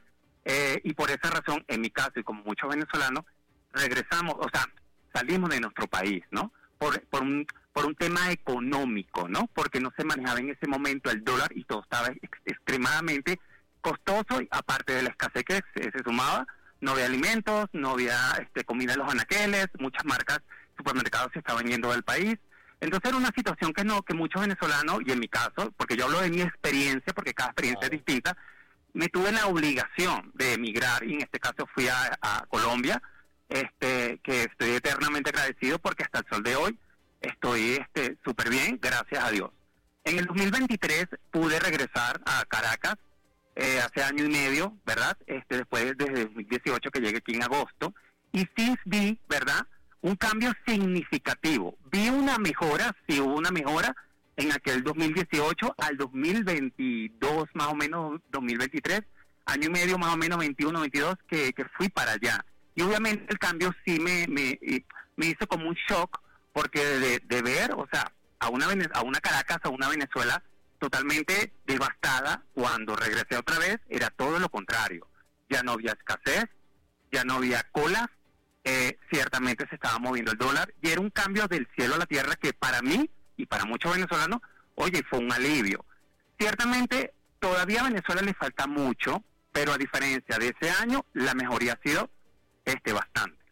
Eh, 0.44 0.80
y 0.84 0.94
por 0.94 1.10
esa 1.10 1.30
razón, 1.30 1.64
en 1.68 1.80
mi 1.80 1.90
caso 1.90 2.12
y 2.16 2.22
como 2.24 2.42
muchos 2.42 2.68
venezolanos, 2.68 3.24
regresamos, 3.72 4.34
o 4.38 4.48
sea, 4.52 4.66
salimos 5.14 5.50
de 5.50 5.60
nuestro 5.60 5.86
país, 5.86 6.22
¿no? 6.30 6.52
Por, 6.78 7.00
por, 7.06 7.22
un, 7.22 7.46
por 7.72 7.86
un 7.86 7.94
tema 7.94 8.32
económico, 8.32 9.28
¿no? 9.28 9.48
Porque 9.54 9.80
no 9.80 9.92
se 9.96 10.04
manejaba 10.04 10.40
en 10.40 10.50
ese 10.50 10.66
momento 10.66 11.10
el 11.10 11.22
dólar 11.22 11.50
y 11.54 11.64
todo 11.64 11.82
estaba 11.82 12.08
extremadamente 12.44 13.38
costoso, 13.80 14.40
aparte 14.50 14.94
de 14.94 15.02
la 15.02 15.10
escasez 15.10 15.44
que 15.44 15.60
se 15.74 16.02
sumaba, 16.04 16.46
no 16.80 16.92
había 16.92 17.06
alimentos, 17.06 17.68
no 17.72 17.90
había 17.90 18.16
este, 18.40 18.64
comida 18.64 18.92
en 18.94 19.00
los 19.00 19.10
anaqueles, 19.10 19.68
muchas 19.78 20.04
marcas, 20.04 20.40
supermercados 20.76 21.30
se 21.32 21.38
estaban 21.38 21.66
yendo 21.66 21.90
del 21.92 22.02
país. 22.02 22.36
Entonces 22.80 23.10
era 23.10 23.16
una 23.16 23.30
situación 23.34 23.72
que 23.72 23.84
no, 23.84 24.02
que 24.02 24.14
muchos 24.14 24.42
venezolanos, 24.42 25.00
y 25.06 25.12
en 25.12 25.20
mi 25.20 25.28
caso, 25.28 25.72
porque 25.76 25.96
yo 25.96 26.06
hablo 26.06 26.20
de 26.20 26.30
mi 26.30 26.42
experiencia, 26.42 27.12
porque 27.12 27.34
cada 27.34 27.50
experiencia 27.50 27.84
es 27.86 27.90
distinta, 27.92 28.36
me 28.94 29.08
tuve 29.08 29.32
la 29.32 29.46
obligación 29.46 30.30
de 30.34 30.54
emigrar, 30.54 31.04
y 31.04 31.14
en 31.14 31.22
este 31.22 31.40
caso 31.40 31.66
fui 31.74 31.88
a, 31.88 32.46
Colombia, 32.48 33.02
este, 33.48 34.18
que 34.22 34.44
estoy 34.44 34.70
eternamente 34.70 35.30
agradecido 35.30 35.78
porque 35.78 36.04
hasta 36.04 36.20
el 36.20 36.26
sol 36.30 36.42
de 36.42 36.56
hoy 36.56 36.78
estoy 37.20 37.72
este 37.80 38.18
súper 38.24 38.50
bien, 38.50 38.78
gracias 38.80 39.24
a 39.24 39.30
Dios. 39.30 39.50
En 40.04 40.18
el 40.18 40.26
2023 40.26 41.06
pude 41.30 41.58
regresar 41.60 42.20
a 42.26 42.44
Caracas, 42.46 42.96
eh, 43.54 43.80
hace 43.80 44.02
año 44.02 44.24
y 44.24 44.28
medio, 44.28 44.76
¿verdad? 44.84 45.16
Este, 45.26 45.58
después 45.58 45.96
desde 45.96 46.24
2018 46.24 46.90
que 46.90 47.00
llegué 47.00 47.18
aquí 47.18 47.34
en 47.34 47.42
agosto, 47.42 47.94
y 48.32 48.46
sí 48.56 48.74
vi, 48.84 49.18
¿verdad? 49.28 49.66
Un 50.00 50.16
cambio 50.16 50.52
significativo. 50.66 51.76
Vi 51.90 52.08
una 52.08 52.38
mejora, 52.38 52.96
sí 53.06 53.20
hubo 53.20 53.36
una 53.36 53.50
mejora 53.50 53.94
en 54.36 54.52
aquel 54.52 54.82
2018 54.82 55.74
al 55.78 55.96
2022, 55.96 57.48
más 57.54 57.68
o 57.68 57.74
menos 57.74 58.20
2023, 58.30 59.02
año 59.46 59.66
y 59.68 59.70
medio 59.70 59.98
más 59.98 60.14
o 60.14 60.16
menos 60.16 60.38
21, 60.38 60.80
22, 60.80 61.16
que, 61.28 61.52
fui 61.76 61.88
para 61.88 62.12
allá. 62.12 62.44
Y 62.74 62.82
obviamente 62.82 63.26
el 63.28 63.38
cambio 63.38 63.74
sí 63.84 64.00
me, 64.00 64.26
me 64.28 64.58
me 65.16 65.26
hizo 65.26 65.46
como 65.46 65.68
un 65.68 65.76
shock 65.88 66.20
porque 66.52 66.84
de, 66.84 67.20
de 67.20 67.42
ver, 67.42 67.72
o 67.72 67.86
sea, 67.90 68.12
a 68.38 68.48
una, 68.48 68.66
a 68.94 69.02
una 69.02 69.20
Caracas, 69.20 69.58
a 69.62 69.68
una 69.68 69.88
Venezuela 69.88 70.42
totalmente 70.78 71.52
devastada, 71.64 72.42
cuando 72.54 72.96
regresé 72.96 73.36
otra 73.36 73.58
vez 73.58 73.78
era 73.88 74.10
todo 74.10 74.38
lo 74.38 74.48
contrario. 74.48 75.06
Ya 75.48 75.62
no 75.62 75.72
había 75.72 75.92
escasez, 75.92 76.46
ya 77.10 77.24
no 77.24 77.34
había 77.34 77.62
colas, 77.70 78.06
eh, 78.64 78.98
ciertamente 79.10 79.66
se 79.68 79.76
estaba 79.76 79.98
moviendo 79.98 80.32
el 80.32 80.38
dólar 80.38 80.72
y 80.82 80.90
era 80.90 81.00
un 81.00 81.10
cambio 81.10 81.46
del 81.46 81.68
cielo 81.76 81.94
a 81.94 81.98
la 81.98 82.06
tierra 82.06 82.36
que 82.36 82.52
para 82.52 82.82
mí 82.82 83.08
y 83.42 83.46
para 83.46 83.64
muchos 83.64 83.92
venezolanos, 83.92 84.40
oye, 84.76 85.02
fue 85.10 85.18
un 85.18 85.32
alivio. 85.32 85.84
Ciertamente 86.38 87.12
todavía 87.40 87.80
a 87.80 87.88
Venezuela 87.88 88.22
le 88.22 88.34
falta 88.34 88.68
mucho, 88.68 89.24
pero 89.50 89.72
a 89.72 89.78
diferencia 89.78 90.38
de 90.38 90.54
ese 90.56 90.70
año, 90.70 91.04
la 91.12 91.34
mejoría 91.34 91.72
ha 91.72 91.82
sido 91.82 92.08
este 92.64 92.92
bastante. 92.92 93.42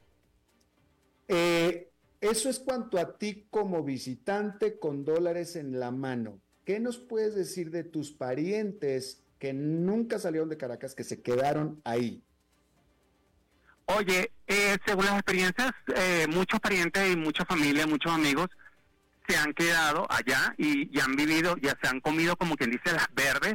Eh, 1.27 1.91
eso 2.21 2.49
es 2.49 2.61
cuanto 2.61 2.99
a 2.99 3.19
ti 3.19 3.49
como 3.51 3.83
visitante 3.83 4.79
con 4.79 5.05
dólares 5.05 5.57
en 5.57 5.81
la 5.81 5.91
mano. 5.91 6.41
¿Qué 6.65 6.79
nos 6.79 6.99
puedes 6.99 7.35
decir 7.35 7.73
de 7.73 7.83
tus 7.83 8.13
parientes 8.13 9.25
que 9.41 9.53
nunca 9.53 10.21
salieron 10.21 10.49
de 10.49 10.57
Caracas, 10.57 10.95
que 10.95 11.03
se 11.03 11.21
quedaron 11.21 11.81
ahí? 11.83 12.23
Oye, 13.87 14.31
eh, 14.47 14.79
según 14.87 15.07
las 15.07 15.15
experiencias, 15.15 15.73
eh, 15.97 16.27
muchos 16.29 16.61
parientes 16.61 17.13
y 17.13 17.17
muchas 17.17 17.49
familias, 17.49 17.89
muchos 17.89 18.13
amigos 18.13 18.51
se 19.31 19.39
han 19.39 19.53
quedado 19.55 20.07
allá 20.11 20.55
y, 20.59 20.97
y, 20.97 21.01
han 21.01 21.15
vivido, 21.15 21.57
ya 21.59 21.77
se 21.81 21.89
han 21.89 22.01
comido 22.01 22.37
como 22.37 22.57
quien 22.57 22.71
dice 22.71 22.93
las 22.93 23.09
verdes 23.15 23.55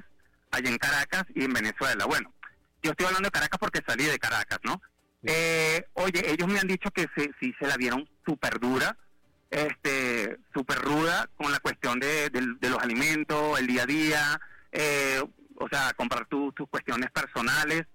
allá 0.52 0.70
en 0.70 0.78
Caracas 0.78 1.26
y 1.34 1.44
en 1.44 1.54
Venezuela. 1.54 2.06
Bueno, 2.06 2.34
yo 2.82 2.92
estoy 2.92 3.08
hablando 3.08 3.28
de 3.28 3.32
Caracas 3.32 3.60
porque 3.60 3.82
salí 3.86 4.06
de 4.06 4.20
Caracas, 4.20 4.60
¿no? 4.64 4.82
Eh, 5.24 5.86
oye, 5.94 6.32
ellos 6.32 6.48
me 6.48 6.60
han 6.60 6.68
dicho 6.68 6.92
que 6.92 7.08
se, 7.16 7.32
sí 7.40 7.54
se 7.60 7.68
la 7.68 7.78
dieron 7.78 8.08
súper 8.26 8.60
dura, 8.60 8.96
este, 9.50 10.38
súper 10.54 10.78
ruda 10.80 11.30
con 11.36 11.52
la 11.52 11.60
cuestión 11.60 12.00
de, 12.00 12.30
los 12.62 12.80
alimentos, 12.80 13.60
el 13.60 13.68
día 13.68 13.84
a 13.84 13.86
día, 13.86 14.42
eh, 14.72 15.22
o 15.56 15.68
sea, 15.68 15.94
comprar 15.94 16.28
tus 16.28 16.54
cuestiones 16.70 17.10
personales. 17.12 17.86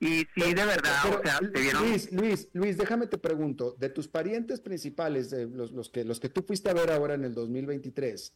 Y 0.00 0.26
sí, 0.34 0.54
de 0.54 0.64
verdad, 0.64 0.94
o 1.10 1.22
sea, 1.22 1.38
te 1.38 1.60
dieron... 1.60 1.86
Luis, 1.86 2.10
Luis, 2.10 2.48
Luis, 2.54 2.78
déjame 2.78 3.06
te 3.06 3.18
pregunto, 3.18 3.76
de 3.78 3.90
tus 3.90 4.08
parientes 4.08 4.60
principales, 4.60 5.28
de 5.30 5.46
los, 5.46 5.72
los, 5.72 5.90
que, 5.90 6.04
los 6.04 6.18
que 6.18 6.30
tú 6.30 6.42
fuiste 6.42 6.70
a 6.70 6.74
ver 6.74 6.90
ahora 6.90 7.14
en 7.14 7.24
el 7.24 7.34
2023, 7.34 8.32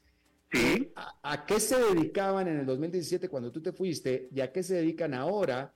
¿Sí? 0.52 0.92
¿a, 0.94 1.18
¿a 1.22 1.46
qué 1.46 1.58
se 1.58 1.76
dedicaban 1.78 2.48
en 2.48 2.58
el 2.58 2.66
2017 2.66 3.30
cuando 3.30 3.50
tú 3.50 3.62
te 3.62 3.72
fuiste 3.72 4.28
y 4.30 4.40
a 4.40 4.52
qué 4.52 4.62
se 4.62 4.74
dedican 4.74 5.14
ahora? 5.14 5.72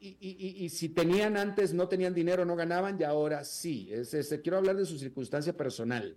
y, 0.00 0.68
si 0.70 0.88
tenían 0.88 1.36
antes, 1.36 1.74
no 1.74 1.88
tenían 1.88 2.14
dinero, 2.14 2.44
no 2.44 2.56
ganaban, 2.56 2.96
y 2.98 3.04
ahora 3.04 3.44
sí. 3.44 3.90
Es, 3.92 4.10
quiero 4.42 4.58
hablar 4.58 4.76
de 4.76 4.86
su 4.86 4.98
circunstancia 4.98 5.52
personal. 5.52 6.16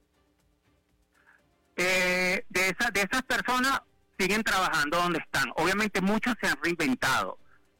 Eh, 1.76 2.46
de, 2.50 2.70
esa, 2.70 2.92
de 2.92 3.02
esas 3.02 3.24
personas 3.24 3.82
siguen 4.18 4.44
trabajando 4.44 4.98
donde 4.98 5.20
están. 5.20 5.50
Obviamente 5.56 6.00
muchos 6.02 6.36
se 6.40 6.48
han 6.48 6.58
reinventado, 6.64 7.38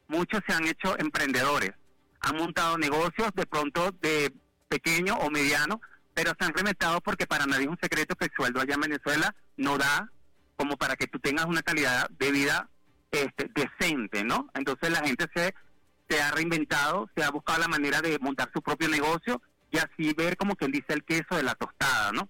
muchos 0.08 0.40
se 0.46 0.54
han 0.54 0.66
hecho 0.66 0.98
emprendedores, 0.98 1.72
han 2.20 2.36
montado 2.36 2.78
negocios 2.78 3.30
de 3.34 3.46
pronto 3.46 3.90
de 4.00 4.32
pequeño 4.68 5.14
o 5.14 5.30
mediano, 5.30 5.80
pero 6.14 6.32
se 6.38 6.44
han 6.44 6.54
reinventado 6.54 7.00
porque 7.00 7.26
para 7.26 7.46
nadie 7.46 7.64
es 7.64 7.70
un 7.70 7.78
secreto 7.80 8.14
que 8.14 8.26
el 8.26 8.32
sueldo 8.36 8.60
allá 8.60 8.74
en 8.74 8.80
Venezuela 8.80 9.34
no 9.56 9.78
da 9.78 10.10
como 10.56 10.76
para 10.76 10.96
que 10.96 11.06
tú 11.06 11.18
tengas 11.18 11.46
una 11.46 11.62
calidad 11.62 12.08
de 12.10 12.30
vida 12.30 12.68
este, 13.10 13.50
decente, 13.54 14.24
¿no? 14.24 14.48
Entonces 14.54 14.90
la 14.90 15.04
gente 15.04 15.26
se 15.34 15.54
se 16.08 16.20
ha 16.20 16.30
reinventado, 16.30 17.08
se 17.16 17.24
ha 17.24 17.30
buscado 17.30 17.60
la 17.60 17.68
manera 17.68 18.00
de 18.00 18.18
montar 18.18 18.50
su 18.54 18.62
propio 18.62 18.88
negocio 18.88 19.40
y 19.70 19.78
así 19.78 20.12
ver 20.16 20.36
como 20.36 20.56
quien 20.56 20.70
dice 20.70 20.92
el 20.92 21.04
queso 21.04 21.36
de 21.36 21.42
la 21.42 21.54
tostada, 21.54 22.12
¿no? 22.12 22.28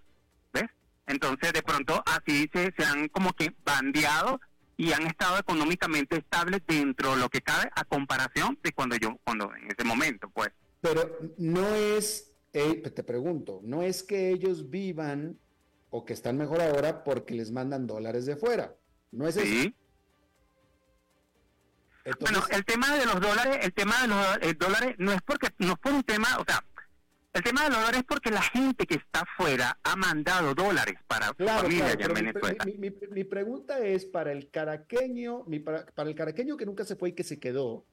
¿Ves? 0.52 0.70
Entonces 1.06 1.52
de 1.52 1.62
pronto 1.62 2.02
así 2.06 2.48
se, 2.52 2.72
se 2.76 2.84
han 2.84 3.08
como 3.08 3.32
que 3.32 3.54
bandeado 3.64 4.40
y 4.76 4.92
han 4.92 5.06
estado 5.06 5.38
económicamente 5.38 6.16
estables 6.16 6.62
dentro 6.66 7.14
de 7.14 7.20
lo 7.20 7.28
que 7.28 7.42
cabe 7.42 7.70
a 7.74 7.84
comparación 7.84 8.58
de 8.62 8.72
cuando 8.72 8.96
yo, 8.96 9.18
cuando 9.24 9.54
en 9.54 9.70
ese 9.70 9.84
momento, 9.84 10.28
pues. 10.30 10.50
Pero 10.80 11.18
no 11.38 11.74
es, 11.74 12.32
eh, 12.52 12.82
te 12.90 13.04
pregunto, 13.04 13.60
no 13.62 13.82
es 13.82 14.02
que 14.02 14.30
ellos 14.30 14.70
vivan 14.70 15.38
o 15.90 16.04
que 16.04 16.12
están 16.12 16.36
mejor 16.36 16.60
ahora 16.60 17.04
porque 17.04 17.34
les 17.34 17.52
mandan 17.52 17.86
dólares 17.86 18.26
de 18.26 18.36
fuera, 18.36 18.74
¿no 19.12 19.28
es 19.28 19.36
sí. 19.36 19.74
Bueno, 22.20 22.42
el 22.50 22.64
tema 22.66 22.94
de 22.96 23.06
los 23.06 23.18
dólares, 23.18 23.60
el 23.62 23.72
tema 23.72 24.02
de 24.02 24.08
los 24.08 24.36
eh, 24.42 24.54
dólares 24.54 24.94
no 24.98 25.12
es 25.12 25.22
porque 25.22 25.48
no 25.58 25.72
es 25.72 25.78
por 25.78 25.92
un 25.92 26.02
tema, 26.02 26.36
o 26.38 26.44
sea, 26.44 26.62
el 27.34 27.42
tema 27.42 27.64
de 27.64 27.70
los 27.70 27.78
dólares 27.78 28.00
es 28.00 28.06
porque 28.06 28.30
la 28.30 28.42
gente 28.42 28.86
que 28.86 28.94
está 28.94 29.20
afuera 29.20 29.78
ha 29.82 29.96
mandado 29.96 30.54
dólares 30.54 30.94
para 31.08 31.28
su 31.36 31.44
familia 31.44 31.88
allá 31.88 32.06
en 32.06 32.14
Venezuela. 32.14 32.64
Mi, 33.10 33.24
pregunta 33.24 33.80
es 33.80 34.06
para 34.06 34.30
el 34.30 34.50
caraqueño, 34.50 35.44
para, 35.64 35.84
para, 35.86 36.08
el 36.08 36.14
caraqueño 36.14 36.56
que 36.56 36.64
nunca 36.64 36.84
se 36.84 36.94
fue 36.94 37.08
y 37.10 37.12
que 37.12 37.24
se 37.24 37.40
quedó, 37.40 37.84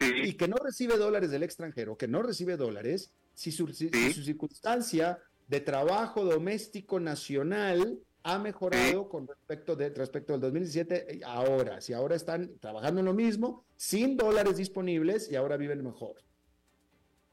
y 0.00 0.32
que 0.34 0.48
no 0.48 0.56
recibe 0.56 0.96
dólares 0.96 1.30
del 1.30 1.44
extranjero, 1.44 1.96
que 1.96 2.08
no 2.08 2.20
recibe 2.22 2.56
dólares, 2.56 3.12
si 3.32 3.52
su, 3.52 3.68
si 3.68 3.90
su 4.12 4.24
circunstancia 4.24 5.18
de 5.46 5.60
trabajo 5.60 6.24
doméstico 6.24 6.98
nacional 6.98 8.00
ha 8.24 8.38
mejorado 8.38 9.08
con 9.08 9.26
respecto, 9.26 9.76
de, 9.76 9.90
respecto 9.90 10.32
del 10.32 10.42
2017 10.42 11.14
eh, 11.14 11.20
ahora. 11.24 11.80
Si 11.80 11.92
ahora 11.92 12.16
están 12.16 12.58
trabajando 12.58 13.00
en 13.00 13.06
lo 13.06 13.14
mismo, 13.14 13.64
sin 13.76 14.16
dólares 14.16 14.56
disponibles 14.56 15.30
y 15.30 15.36
ahora 15.36 15.56
viven 15.56 15.84
mejor. 15.84 16.16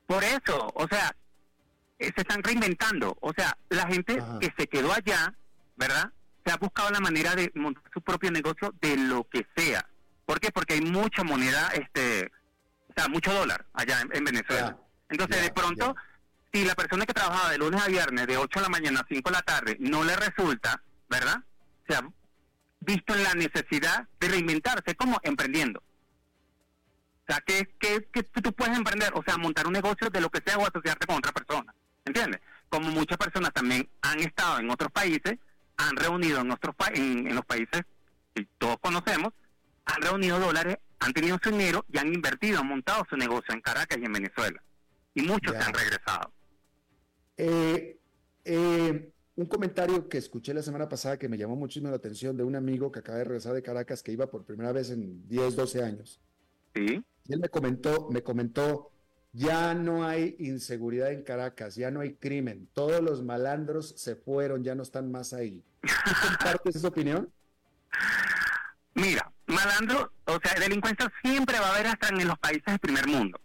Por 0.05 0.23
eso, 0.23 0.71
o 0.73 0.87
sea, 0.87 1.13
se 1.99 2.21
están 2.21 2.43
reinventando. 2.43 3.17
O 3.21 3.33
sea, 3.33 3.57
la 3.69 3.87
gente 3.87 4.21
que 4.39 4.53
se 4.57 4.67
quedó 4.67 4.93
allá, 4.93 5.33
¿verdad? 5.75 6.11
Se 6.45 6.51
ha 6.51 6.57
buscado 6.57 6.89
la 6.91 6.99
manera 6.99 7.35
de 7.35 7.51
montar 7.55 7.83
su 7.93 8.01
propio 8.01 8.31
negocio 8.31 8.73
de 8.81 8.97
lo 8.97 9.27
que 9.29 9.45
sea. 9.55 9.87
¿Por 10.25 10.39
qué? 10.39 10.51
Porque 10.51 10.75
hay 10.75 10.81
mucha 10.81 11.23
moneda, 11.23 11.69
este, 11.73 12.31
o 12.89 12.93
sea, 12.95 13.07
mucho 13.07 13.33
dólar 13.33 13.65
allá 13.73 14.01
en, 14.11 14.23
Venezuela. 14.23 14.77
Entonces, 15.09 15.41
de 15.41 15.51
pronto, 15.51 15.95
si 16.51 16.65
la 16.65 16.75
persona 16.75 17.05
que 17.05 17.13
trabajaba 17.13 17.51
de 17.51 17.57
lunes 17.57 17.81
a 17.81 17.87
viernes, 17.87 18.27
de 18.27 18.37
8 18.37 18.59
de 18.59 18.63
la 18.63 18.69
mañana 18.69 18.99
a 18.99 19.05
5 19.07 19.29
de 19.29 19.35
la 19.35 19.41
tarde, 19.41 19.77
no 19.79 20.03
le 20.03 20.15
resulta, 20.15 20.81
¿verdad? 21.09 21.37
Se 21.87 21.95
ha 21.95 22.01
visto 22.81 23.15
en 23.15 23.23
la 23.23 23.33
necesidad 23.33 24.07
de 24.19 24.27
reinventarse 24.27 24.95
como 24.95 25.19
emprendiendo. 25.23 25.79
O 25.79 27.33
sea, 27.33 27.41
que, 27.41 27.67
que, 27.79 28.23
tú 28.23 28.53
puedes 28.53 28.77
emprender, 28.77 29.11
o 29.13 29.23
sea, 29.23 29.37
montar 29.37 29.67
un 29.67 29.73
negocio 29.73 30.09
de 30.09 30.21
lo 30.21 30.29
que 30.29 30.41
sea 30.45 30.57
o 30.57 30.65
asociarte 30.65 31.05
con 31.05 31.17
otra 31.17 31.33
persona, 31.33 31.73
¿entiendes? 32.07 32.41
Como 32.69 32.89
muchas 32.89 33.17
personas 33.17 33.53
también 33.53 33.87
han 34.01 34.19
estado 34.19 34.59
en 34.59 34.69
otros 34.69 34.91
países, 34.91 35.37
han 35.77 35.95
reunido 35.95 36.41
en, 36.41 36.51
otros 36.51 36.75
en, 36.93 37.27
en 37.27 37.35
los 37.35 37.45
países 37.45 37.83
que 38.33 38.47
todos 38.57 38.77
conocemos, 38.81 39.33
han 39.85 40.01
reunido 40.01 40.39
dólares, 40.39 40.77
han 40.99 41.13
tenido 41.13 41.37
su 41.41 41.51
dinero 41.51 41.85
y 41.91 41.97
han 41.97 42.13
invertido, 42.13 42.59
han 42.59 42.67
montado 42.67 43.05
su 43.09 43.15
negocio 43.15 43.53
en 43.53 43.61
Caracas 43.61 43.97
y 44.01 44.05
en 44.05 44.13
Venezuela. 44.13 44.61
Y 45.13 45.21
muchos 45.21 45.55
se 45.55 45.63
han 45.63 45.73
regresado. 45.73 46.31
Eh, 47.37 47.97
eh, 48.45 49.11
un 49.35 49.45
comentario 49.45 50.09
que 50.09 50.17
escuché 50.17 50.53
la 50.53 50.63
semana 50.63 50.89
pasada 50.89 51.17
que 51.17 51.29
me 51.29 51.37
llamó 51.37 51.55
muchísimo 51.55 51.89
la 51.89 51.97
atención 51.97 52.35
de 52.35 52.43
un 52.43 52.55
amigo 52.55 52.91
que 52.91 52.99
acaba 52.99 53.19
de 53.19 53.23
regresar 53.25 53.53
de 53.53 53.61
Caracas 53.61 54.01
que 54.01 54.11
iba 54.11 54.27
por 54.27 54.43
primera 54.43 54.71
vez 54.71 54.89
en 54.89 55.27
10, 55.27 55.55
12 55.55 55.83
años. 55.83 56.19
Sí. 56.73 57.03
Y 57.25 57.33
él 57.33 57.39
me 57.39 57.49
comentó, 57.49 58.09
me 58.09 58.23
comentó, 58.23 58.91
ya 59.37 59.75
no 59.75 60.03
hay 60.03 60.35
inseguridad 60.39 61.11
en 61.11 61.21
Caracas, 61.21 61.75
ya 61.75 61.91
no 61.91 62.01
hay 62.01 62.15
crimen, 62.15 62.67
todos 62.73 63.01
los 63.01 63.21
malandros 63.21 63.93
se 63.95 64.15
fueron, 64.15 64.63
ya 64.63 64.73
no 64.73 64.81
están 64.81 65.11
más 65.11 65.31
ahí. 65.31 65.63
¿Compartes 66.27 66.75
esa 66.75 66.87
opinión? 66.87 67.31
Mira, 68.95 69.31
malandro, 69.45 70.11
o 70.25 70.39
sea, 70.43 70.59
delincuencia 70.59 71.13
siempre 71.23 71.59
va 71.59 71.67
a 71.67 71.73
haber 71.75 71.85
hasta 71.85 72.09
en 72.09 72.27
los 72.27 72.39
países 72.39 72.65
del 72.65 72.79
primer 72.79 73.05
mundo. 73.05 73.39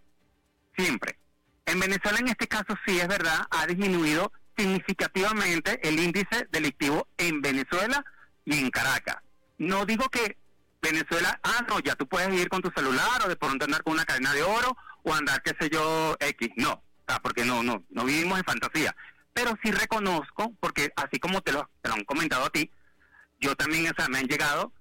Siempre. 0.75 1.19
En 1.67 1.79
Venezuela, 1.79 2.21
en 2.21 2.29
este 2.29 2.49
caso, 2.49 2.75
sí 2.87 2.99
es 2.99 3.07
verdad, 3.07 3.47
ha 3.51 3.67
disminuido 3.67 4.33
significativamente 4.57 5.79
el 5.87 6.01
índice 6.01 6.49
delictivo 6.51 7.07
en 7.19 7.43
Venezuela 7.43 8.03
y 8.47 8.59
en 8.59 8.71
Caracas. 8.71 9.19
No 9.59 9.85
digo 9.85 10.09
que 10.09 10.39
Venezuela, 10.81 11.39
ah, 11.43 11.67
no, 11.69 11.81
ya 11.81 11.97
tú 11.97 12.09
puedes 12.09 12.33
ir 12.33 12.49
con 12.49 12.63
tu 12.63 12.71
celular 12.75 13.21
o 13.27 13.29
de 13.29 13.37
pronto 13.37 13.67
andar 13.67 13.83
con 13.83 13.93
una 13.93 14.07
cadena 14.07 14.33
de 14.33 14.43
oro 14.43 14.75
o 15.03 15.15
andar, 15.15 15.43
qué 15.43 15.53
sé 15.61 15.71
yo, 15.71 16.17
X. 16.21 16.51
No, 16.57 16.83
porque 17.23 17.45
no, 17.45 17.63
no, 17.63 17.85
no 17.91 18.05
vivimos 18.05 18.39
en 18.39 18.45
fantasía. 18.45 18.95
Pero 19.33 19.57
sí 19.63 19.71
reconozco, 19.71 20.53
porque 20.61 20.93
así 20.97 21.19
como 21.19 21.41
te 21.41 21.53
lo, 21.53 21.69
te 21.81 21.89
lo 21.89 21.95
han 21.95 22.05
comentado 22.05 22.45
a 22.45 22.51
ti, 22.51 22.71
yo 23.41 23.57
también, 23.57 23.91
o 23.91 23.95
sea, 23.97 24.09
me 24.09 24.19
han 24.19 24.27
llegado 24.27 24.73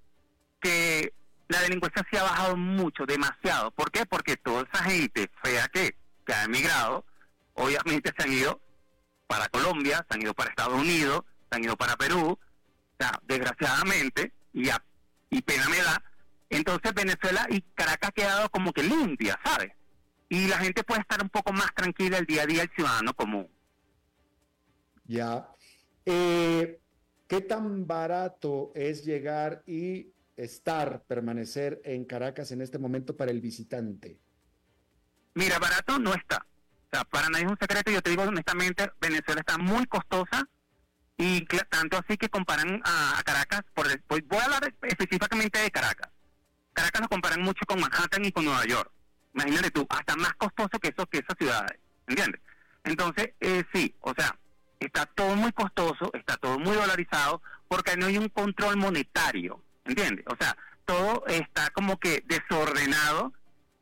que 0.60 1.14
la 1.48 1.60
delincuencia 1.60 2.06
sí 2.10 2.16
ha 2.16 2.22
bajado 2.22 2.56
mucho, 2.56 3.04
demasiado. 3.06 3.70
¿Por 3.72 3.90
qué? 3.90 4.06
Porque 4.06 4.36
toda 4.36 4.66
esa 4.70 4.84
gente 4.84 5.30
fea 5.42 5.66
que 5.68 5.96
que 6.24 6.32
ha 6.32 6.44
emigrado, 6.44 7.04
obviamente 7.54 8.12
se 8.16 8.22
han 8.22 8.32
ido 8.32 8.60
para 9.26 9.48
Colombia, 9.48 10.04
se 10.08 10.14
han 10.14 10.22
ido 10.22 10.34
para 10.34 10.50
Estados 10.50 10.80
Unidos, 10.80 11.22
se 11.50 11.56
han 11.56 11.64
ido 11.64 11.76
para 11.76 11.96
Perú, 11.96 12.38
o 12.38 12.96
sea, 12.98 13.18
desgraciadamente, 13.24 14.32
y, 14.52 14.68
a, 14.68 14.82
y 15.30 15.42
pena 15.42 15.68
me 15.68 15.78
da, 15.78 16.02
entonces 16.50 16.94
Venezuela 16.94 17.46
y 17.48 17.62
Caracas 17.74 18.10
ha 18.10 18.12
quedado 18.12 18.50
como 18.50 18.72
que 18.72 18.82
limpia, 18.82 19.38
¿sabes? 19.44 19.72
Y 20.32 20.48
la 20.48 20.56
gente 20.56 20.82
puede 20.82 21.02
estar 21.02 21.22
un 21.22 21.28
poco 21.28 21.52
más 21.52 21.74
tranquila 21.74 22.16
el 22.16 22.24
día 22.24 22.44
a 22.44 22.46
día, 22.46 22.62
el 22.62 22.70
ciudadano 22.70 23.12
común. 23.12 23.50
Ya. 25.04 25.46
Eh, 26.06 26.80
¿Qué 27.28 27.42
tan 27.42 27.86
barato 27.86 28.72
es 28.74 29.04
llegar 29.04 29.62
y 29.66 30.14
estar, 30.34 31.02
permanecer 31.02 31.82
en 31.84 32.06
Caracas 32.06 32.50
en 32.50 32.62
este 32.62 32.78
momento 32.78 33.14
para 33.14 33.30
el 33.30 33.42
visitante? 33.42 34.18
Mira, 35.34 35.58
barato 35.58 35.98
no 35.98 36.14
está. 36.14 36.46
O 36.86 36.88
sea, 36.90 37.04
para 37.04 37.28
nadie 37.28 37.44
es 37.44 37.50
un 37.50 37.58
secreto. 37.60 37.90
Yo 37.90 38.00
te 38.00 38.08
digo 38.08 38.22
honestamente, 38.22 38.90
Venezuela 39.02 39.42
está 39.42 39.58
muy 39.58 39.84
costosa 39.84 40.48
y 41.18 41.44
tanto 41.68 41.98
así 41.98 42.16
que 42.16 42.30
comparan 42.30 42.80
a, 42.86 43.20
Caracas. 43.22 43.64
Por, 43.74 43.86
voy 44.08 44.38
a 44.40 44.44
hablar 44.44 44.74
específicamente 44.80 45.58
de 45.58 45.70
Caracas. 45.70 46.08
Caracas 46.72 47.02
lo 47.02 47.08
comparan 47.08 47.42
mucho 47.42 47.66
con 47.66 47.78
Manhattan 47.78 48.24
y 48.24 48.32
con 48.32 48.46
Nueva 48.46 48.64
York. 48.64 48.91
Imagínate 49.34 49.70
tú, 49.70 49.86
hasta 49.88 50.16
más 50.16 50.34
costoso 50.34 50.78
que 50.78 50.88
eso 50.88 51.06
que 51.06 51.18
esas 51.18 51.36
ciudades. 51.38 51.78
¿Entiendes? 52.06 52.40
Entonces, 52.84 53.30
eh, 53.40 53.64
sí, 53.72 53.94
o 54.00 54.12
sea, 54.16 54.36
está 54.80 55.06
todo 55.06 55.34
muy 55.36 55.52
costoso, 55.52 56.10
está 56.14 56.36
todo 56.36 56.58
muy 56.58 56.74
dolarizado, 56.74 57.40
porque 57.68 57.96
no 57.96 58.06
hay 58.06 58.18
un 58.18 58.28
control 58.28 58.76
monetario, 58.76 59.62
¿entiendes? 59.84 60.24
O 60.28 60.36
sea, 60.38 60.56
todo 60.84 61.24
está 61.26 61.70
como 61.70 61.98
que 61.98 62.22
desordenado 62.26 63.32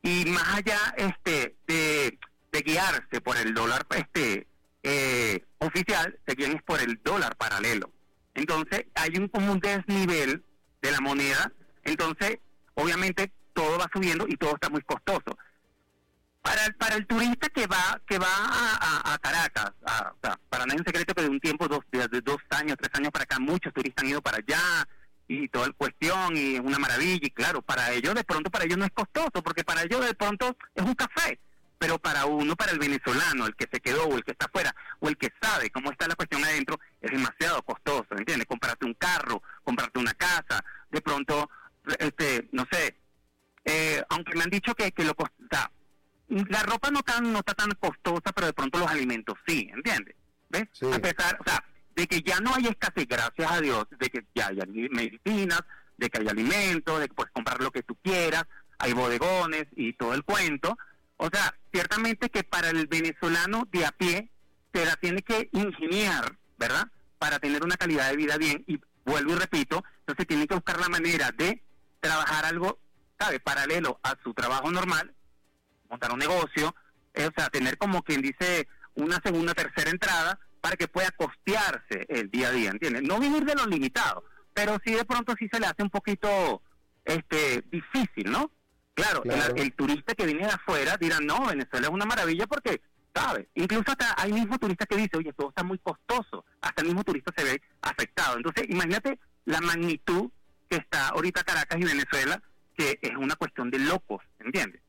y 0.02 0.26
más 0.26 0.56
allá 0.56 0.78
este 0.96 1.56
de, 1.66 2.18
guiarse 2.64 3.20
por 3.20 3.36
el 3.36 3.54
dólar 3.54 3.86
este 3.96 4.46
eh, 4.82 5.44
oficial, 5.58 6.18
se 6.26 6.34
guían 6.34 6.62
por 6.66 6.80
el 6.80 7.00
dólar 7.02 7.36
paralelo. 7.36 7.90
Entonces, 8.34 8.86
hay 8.94 9.16
un 9.16 9.28
como 9.28 9.52
un 9.52 9.60
desnivel 9.60 10.44
de 10.82 10.90
la 10.90 11.00
moneda, 11.00 11.52
entonces, 11.84 12.38
obviamente, 12.74 13.32
todo 13.52 13.78
va 13.78 13.86
subiendo 13.92 14.26
y 14.28 14.36
todo 14.36 14.54
está 14.54 14.68
muy 14.68 14.82
costoso 14.82 15.36
para 16.42 16.64
el, 16.66 16.74
para 16.74 16.96
el 16.96 17.06
turista 17.06 17.48
que 17.48 17.66
va 17.66 18.00
que 18.06 18.18
va 18.18 18.26
a, 18.28 19.18
Caracas, 19.18 19.72
para 20.48 20.66
no 20.66 20.72
es 20.72 20.80
un 20.80 20.86
secreto 20.86 21.14
que 21.14 21.22
de 21.22 21.28
un 21.28 21.40
tiempo, 21.40 21.68
dos, 21.68 21.80
de, 21.90 22.20
dos 22.22 22.38
años, 22.50 22.76
tres 22.78 22.90
años 22.94 23.10
para 23.10 23.24
acá, 23.24 23.38
muchos 23.38 23.72
turistas 23.72 24.02
han 24.02 24.10
ido 24.10 24.22
para 24.22 24.38
allá 24.38 24.88
y 25.28 25.48
toda 25.48 25.68
la 25.68 25.72
cuestión 25.74 26.36
y 26.36 26.54
es 26.54 26.60
una 26.60 26.78
maravilla 26.78 27.26
y 27.26 27.30
claro, 27.30 27.60
para 27.62 27.92
ellos 27.92 28.14
de 28.14 28.24
pronto 28.24 28.50
para 28.50 28.64
ellos 28.64 28.78
no 28.78 28.84
es 28.84 28.92
costoso 28.92 29.42
porque 29.44 29.64
para 29.64 29.82
ellos 29.82 30.04
de 30.04 30.14
pronto 30.14 30.56
es 30.74 30.84
un 30.84 30.94
café, 30.94 31.38
pero 31.78 31.98
para 31.98 32.24
uno, 32.24 32.56
para 32.56 32.72
el 32.72 32.78
venezolano, 32.78 33.46
el 33.46 33.54
que 33.54 33.68
se 33.70 33.80
quedó 33.80 34.04
o 34.06 34.16
el 34.16 34.24
que 34.24 34.32
está 34.32 34.46
afuera 34.46 34.74
o 35.00 35.08
el 35.08 35.18
que 35.18 35.30
sabe 35.40 35.70
cómo 35.70 35.90
está 35.90 36.08
la 36.08 36.14
cuestión 36.14 36.42
adentro, 36.42 36.80
es 37.02 37.10
demasiado 37.10 37.62
costoso, 37.62 38.06
¿entiendes? 38.16 38.48
Comprarte 38.48 38.86
un 38.86 38.94
carro, 38.94 39.42
comprarte 39.62 39.98
una 39.98 40.14
casa, 40.14 40.64
de 40.90 41.00
pronto, 41.02 41.50
este, 41.98 42.48
no 42.52 42.66
sé, 42.70 42.96
eh, 43.64 44.02
aunque 44.08 44.36
me 44.36 44.44
han 44.44 44.50
dicho 44.50 44.74
que, 44.74 44.92
que 44.92 45.04
lo 45.04 45.14
costa, 45.14 45.70
la 46.28 46.62
ropa 46.62 46.90
no 46.90 47.02
tan 47.02 47.32
no 47.32 47.40
está 47.40 47.54
tan 47.54 47.70
costosa, 47.72 48.32
pero 48.32 48.46
de 48.46 48.52
pronto 48.52 48.78
los 48.78 48.88
alimentos 48.88 49.36
sí, 49.46 49.68
¿entiendes? 49.72 50.14
¿Ves? 50.48 50.68
A 50.92 50.98
pesar, 50.98 51.38
o 51.40 51.44
sea, 51.44 51.64
de 51.94 52.06
que 52.06 52.22
ya 52.22 52.40
no 52.40 52.54
hay 52.54 52.66
escasez, 52.66 53.06
gracias 53.06 53.50
a 53.50 53.60
Dios, 53.60 53.86
de 53.98 54.08
que 54.08 54.24
ya 54.34 54.48
hay 54.48 54.88
medicinas, 54.90 55.60
de 55.96 56.08
que 56.08 56.20
hay 56.20 56.28
alimentos, 56.28 57.00
de 57.00 57.08
que 57.08 57.14
puedes 57.14 57.32
comprar 57.32 57.60
lo 57.60 57.70
que 57.70 57.82
tú 57.82 57.96
quieras, 58.02 58.44
hay 58.78 58.92
bodegones 58.92 59.66
y 59.76 59.92
todo 59.92 60.14
el 60.14 60.24
cuento. 60.24 60.76
O 61.18 61.28
sea, 61.30 61.54
ciertamente 61.72 62.30
que 62.30 62.42
para 62.44 62.70
el 62.70 62.86
venezolano 62.86 63.68
de 63.70 63.84
a 63.84 63.92
pie 63.92 64.30
se 64.72 64.86
la 64.86 64.96
tiene 64.96 65.22
que 65.22 65.50
ingeniar, 65.52 66.38
¿verdad? 66.58 66.88
Para 67.18 67.38
tener 67.38 67.62
una 67.62 67.76
calidad 67.76 68.08
de 68.08 68.16
vida 68.16 68.38
bien. 68.38 68.64
Y 68.66 68.80
vuelvo 69.04 69.32
y 69.32 69.36
repito, 69.36 69.84
entonces 70.00 70.26
tiene 70.26 70.46
que 70.46 70.54
buscar 70.54 70.80
la 70.80 70.88
manera 70.88 71.30
de 71.32 71.62
trabajar 72.00 72.46
algo, 72.46 72.78
¿sabe? 73.20 73.38
Paralelo 73.38 74.00
a 74.02 74.16
su 74.24 74.32
trabajo 74.32 74.70
normal 74.70 75.14
montar 75.90 76.12
un 76.12 76.18
negocio, 76.18 76.74
eh, 77.14 77.26
o 77.26 77.32
sea, 77.36 77.48
tener 77.50 77.76
como 77.76 78.02
quien 78.02 78.22
dice 78.22 78.68
una 78.94 79.20
segunda, 79.22 79.52
tercera 79.54 79.90
entrada 79.90 80.38
para 80.60 80.76
que 80.76 80.88
pueda 80.88 81.10
costearse 81.10 82.06
el 82.08 82.30
día 82.30 82.48
a 82.48 82.52
día, 82.52 82.70
¿entiendes? 82.70 83.02
No 83.02 83.18
vivir 83.18 83.44
de 83.44 83.54
lo 83.54 83.66
limitado, 83.66 84.24
pero 84.54 84.78
sí 84.84 84.92
de 84.92 85.04
pronto 85.04 85.34
sí 85.38 85.48
se 85.52 85.58
le 85.58 85.66
hace 85.66 85.82
un 85.82 85.90
poquito 85.90 86.62
este 87.04 87.64
difícil, 87.70 88.30
¿no? 88.30 88.50
Claro, 88.94 89.22
El, 89.56 89.72
turista 89.72 90.14
que 90.14 90.26
viene 90.26 90.46
de 90.46 90.52
afuera 90.52 90.96
dirá, 90.98 91.18
no, 91.20 91.46
Venezuela 91.46 91.86
es 91.86 91.92
una 91.92 92.04
maravilla 92.04 92.46
porque, 92.46 92.82
¿sabes? 93.14 93.46
Incluso 93.54 93.84
hasta 93.86 94.14
hay 94.20 94.32
mismo 94.32 94.58
turistas 94.58 94.86
que 94.86 94.96
dicen, 94.96 95.20
oye, 95.20 95.32
todo 95.32 95.48
está 95.48 95.62
muy 95.62 95.78
costoso, 95.78 96.44
hasta 96.60 96.82
el 96.82 96.88
mismo 96.88 97.02
turista 97.02 97.32
se 97.36 97.44
ve 97.44 97.62
afectado. 97.80 98.36
Entonces, 98.36 98.66
imagínate 98.68 99.18
la 99.46 99.60
magnitud 99.60 100.30
que 100.68 100.76
está 100.76 101.08
ahorita 101.08 101.42
Caracas 101.42 101.80
y 101.80 101.84
Venezuela, 101.84 102.42
que 103.00 103.08
es 103.08 103.16
una 103.16 103.36
cuestión 103.36 103.70
de 103.70 103.78
locos, 103.78 104.22
¿entiendes? 104.38 104.80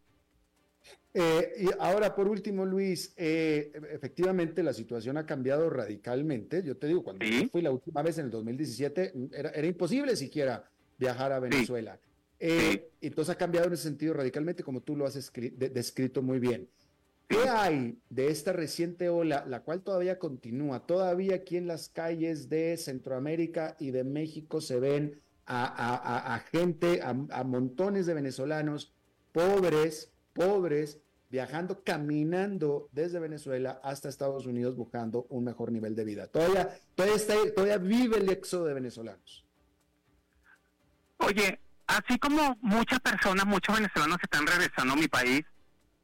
Eh, 1.14 1.54
y 1.60 1.66
ahora, 1.80 2.16
por 2.16 2.28
último, 2.28 2.66
Luis, 2.66 3.14
eh, 3.18 3.72
efectivamente 3.92 4.64
la 4.64 4.74
situación 4.74 5.18
ha 5.18 5.26
cambiado 5.26 5.70
radicalmente. 5.70 6.64
Yo 6.64 6.78
te 6.78 6.88
digo, 6.88 7.04
cuando 7.04 7.26
fui 7.52 7.62
la 7.62 7.72
última 7.72 8.02
vez 8.02 8.18
en 8.18 8.26
el 8.26 8.32
2017, 8.32 9.14
era, 9.34 9.50
era 9.50 9.68
imposible 9.68 10.16
siquiera 10.16 10.64
viajar 10.98 11.34
a 11.34 11.40
Venezuela. 11.40 12.00
Eh, 12.40 12.90
entonces 13.02 13.36
ha 13.36 13.38
cambiado 13.38 13.68
en 13.68 13.74
ese 13.74 13.84
sentido 13.84 14.14
radicalmente, 14.14 14.64
como 14.64 14.82
tú 14.82 14.96
lo 14.96 15.06
has 15.06 15.14
descrito 15.14 16.22
muy 16.22 16.40
bien. 16.40 16.68
¿Qué 17.28 17.48
hay 17.48 17.98
de 18.10 18.28
esta 18.28 18.52
reciente 18.52 19.10
ola, 19.10 19.46
la 19.48 19.62
cual 19.62 19.84
todavía 19.84 20.18
continúa? 20.18 20.86
Todavía 20.86 21.36
aquí 21.36 21.58
en 21.58 21.68
las 21.68 21.88
calles 21.88 22.50
de 22.50 22.76
Centroamérica 22.78 23.78
y 23.80 23.92
de 23.92 24.04
México 24.04 24.60
se 24.60 24.80
ven 24.80 25.22
a, 25.46 26.36
a 26.36 26.40
gente, 26.40 27.02
a 27.02 27.44
montones 27.44 28.06
de 28.06 28.14
venezolanos 28.14 28.94
pobres, 29.32 30.12
pobres, 30.34 31.00
viajando, 31.32 31.84
caminando 31.84 32.90
desde 32.92 33.20
Venezuela 33.20 33.80
hasta 33.84 34.10
Estados 34.10 34.46
Unidos 34.46 34.76
buscando 34.76 35.26
un 35.30 35.46
mejor 35.46 35.72
nivel 35.72 35.96
de 35.96 36.04
vida. 36.04 36.28
Todavía, 36.28 36.78
todavía, 36.94 37.56
todavía 37.56 37.78
vive 37.78 38.18
el 38.18 38.30
éxodo 38.30 38.66
de 38.66 38.74
venezolanos. 38.74 39.46
Oye, 41.18 41.60
así 41.88 42.20
como 42.20 42.58
muchas 42.62 43.00
personas, 43.00 43.46
muchos 43.46 43.76
venezolanos 43.76 44.18
están 44.22 44.46
regresando 44.46 44.94
a 44.94 44.98
mi 44.98 45.08
país, 45.08 45.46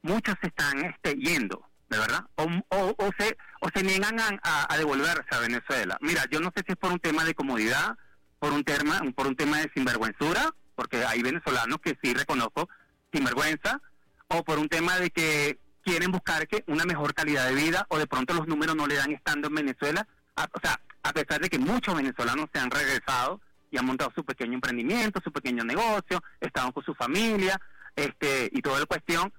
muchos 0.01 0.35
se 0.39 0.47
están 0.47 0.85
este, 0.85 1.15
yendo, 1.15 1.61
¿de 1.89 1.97
verdad? 1.97 2.25
O, 2.35 2.45
o, 2.69 3.09
se, 3.19 3.37
o 3.61 3.69
se 3.73 3.83
niegan 3.83 4.17
a, 4.19 4.73
a, 4.73 4.77
devolverse 4.77 5.27
a 5.31 5.39
Venezuela. 5.39 5.97
Mira, 5.99 6.23
yo 6.31 6.39
no 6.39 6.53
sé 6.55 6.63
si 6.65 6.71
es 6.71 6.77
por 6.77 6.91
un 6.91 6.99
tema 6.99 7.25
de 7.25 7.35
comodidad, 7.35 7.97
por 8.39 8.53
un 8.53 8.63
tema, 8.63 9.01
por 9.15 9.27
un 9.27 9.35
tema 9.35 9.59
de 9.59 9.71
sinvergüenzura, 9.73 10.53
porque 10.75 11.03
hay 11.03 11.21
venezolanos 11.21 11.79
que 11.81 11.97
sí 12.01 12.13
reconozco 12.13 12.69
sinvergüenza, 13.11 13.81
o 14.27 14.43
por 14.43 14.59
un 14.59 14.69
tema 14.69 14.97
de 14.97 15.09
que 15.09 15.59
quieren 15.83 16.11
buscar 16.11 16.47
que 16.47 16.63
una 16.67 16.83
mejor 16.83 17.13
calidad 17.13 17.47
de 17.47 17.55
vida 17.55 17.85
o 17.89 17.97
de 17.97 18.07
pronto 18.07 18.33
los 18.33 18.47
números 18.47 18.75
no 18.75 18.87
le 18.87 18.95
dan 18.95 19.11
estando 19.11 19.47
en 19.47 19.55
Venezuela. 19.55 20.05
o 20.35 20.59
sea, 20.61 20.79
a 21.03 21.13
pesar 21.13 21.39
de 21.39 21.49
que 21.49 21.57
muchos 21.57 21.95
venezolanos 21.95 22.49
se 22.53 22.59
han 22.59 22.69
regresado 22.69 23.39
y 23.71 23.77
han 23.77 23.85
montado 23.85 24.11
su 24.13 24.23
pequeño 24.25 24.53
emprendimiento, 24.55 25.21
su 25.23 25.31
pequeño 25.31 25.63
negocio, 25.63 26.21
estaban 26.41 26.71
con 26.71 26.83
su 26.83 26.93
familia 26.93 27.59
este 27.95 28.49
y 28.51 28.61
toda 28.61 28.79
la 28.79 28.85
cuestión. 28.85 29.33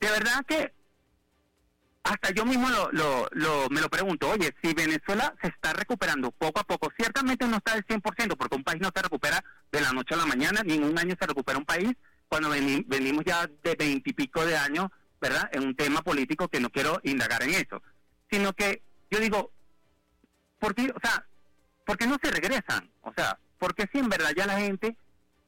De 0.00 0.10
verdad 0.10 0.44
que 0.46 0.72
hasta 2.04 2.30
yo 2.32 2.44
mismo 2.44 2.68
lo, 2.68 2.90
lo, 3.32 3.68
me 3.70 3.80
lo 3.80 3.88
pregunto, 3.88 4.28
oye, 4.28 4.54
si 4.62 4.74
Venezuela 4.74 5.34
se 5.40 5.48
está 5.48 5.72
recuperando 5.72 6.30
poco 6.32 6.60
a 6.60 6.64
poco, 6.64 6.92
ciertamente 6.98 7.46
no 7.46 7.56
está 7.56 7.74
del 7.74 7.86
100%, 7.86 8.36
porque 8.36 8.56
un 8.56 8.62
país 8.62 8.80
no 8.82 8.90
se 8.94 9.02
recupera 9.02 9.42
de 9.72 9.80
la 9.80 9.90
noche 9.92 10.12
a 10.14 10.18
la 10.18 10.26
mañana, 10.26 10.62
ni 10.62 10.74
en 10.74 10.84
un 10.84 10.98
año 10.98 11.16
se 11.18 11.26
recupera 11.26 11.58
un 11.58 11.64
país, 11.64 11.90
cuando 12.28 12.50
venimos 12.50 13.24
ya 13.24 13.48
de 13.62 13.74
veintipico 13.74 14.44
de 14.44 14.54
años, 14.54 14.88
¿verdad? 15.18 15.48
En 15.52 15.64
un 15.64 15.74
tema 15.74 16.02
político 16.02 16.48
que 16.48 16.60
no 16.60 16.68
quiero 16.68 17.00
indagar 17.04 17.42
en 17.42 17.50
eso, 17.50 17.82
sino 18.30 18.52
que 18.52 18.82
yo 19.10 19.18
digo, 19.18 19.50
¿por 20.58 20.74
qué, 20.74 20.92
o 20.94 21.00
sea, 21.02 21.24
¿por 21.86 21.96
qué 21.96 22.06
no 22.06 22.18
se 22.22 22.30
regresan? 22.30 22.90
O 23.00 23.14
sea, 23.16 23.38
porque 23.58 23.88
si 23.90 23.98
en 23.98 24.10
verdad 24.10 24.32
ya 24.36 24.46
la 24.46 24.58
gente 24.58 24.94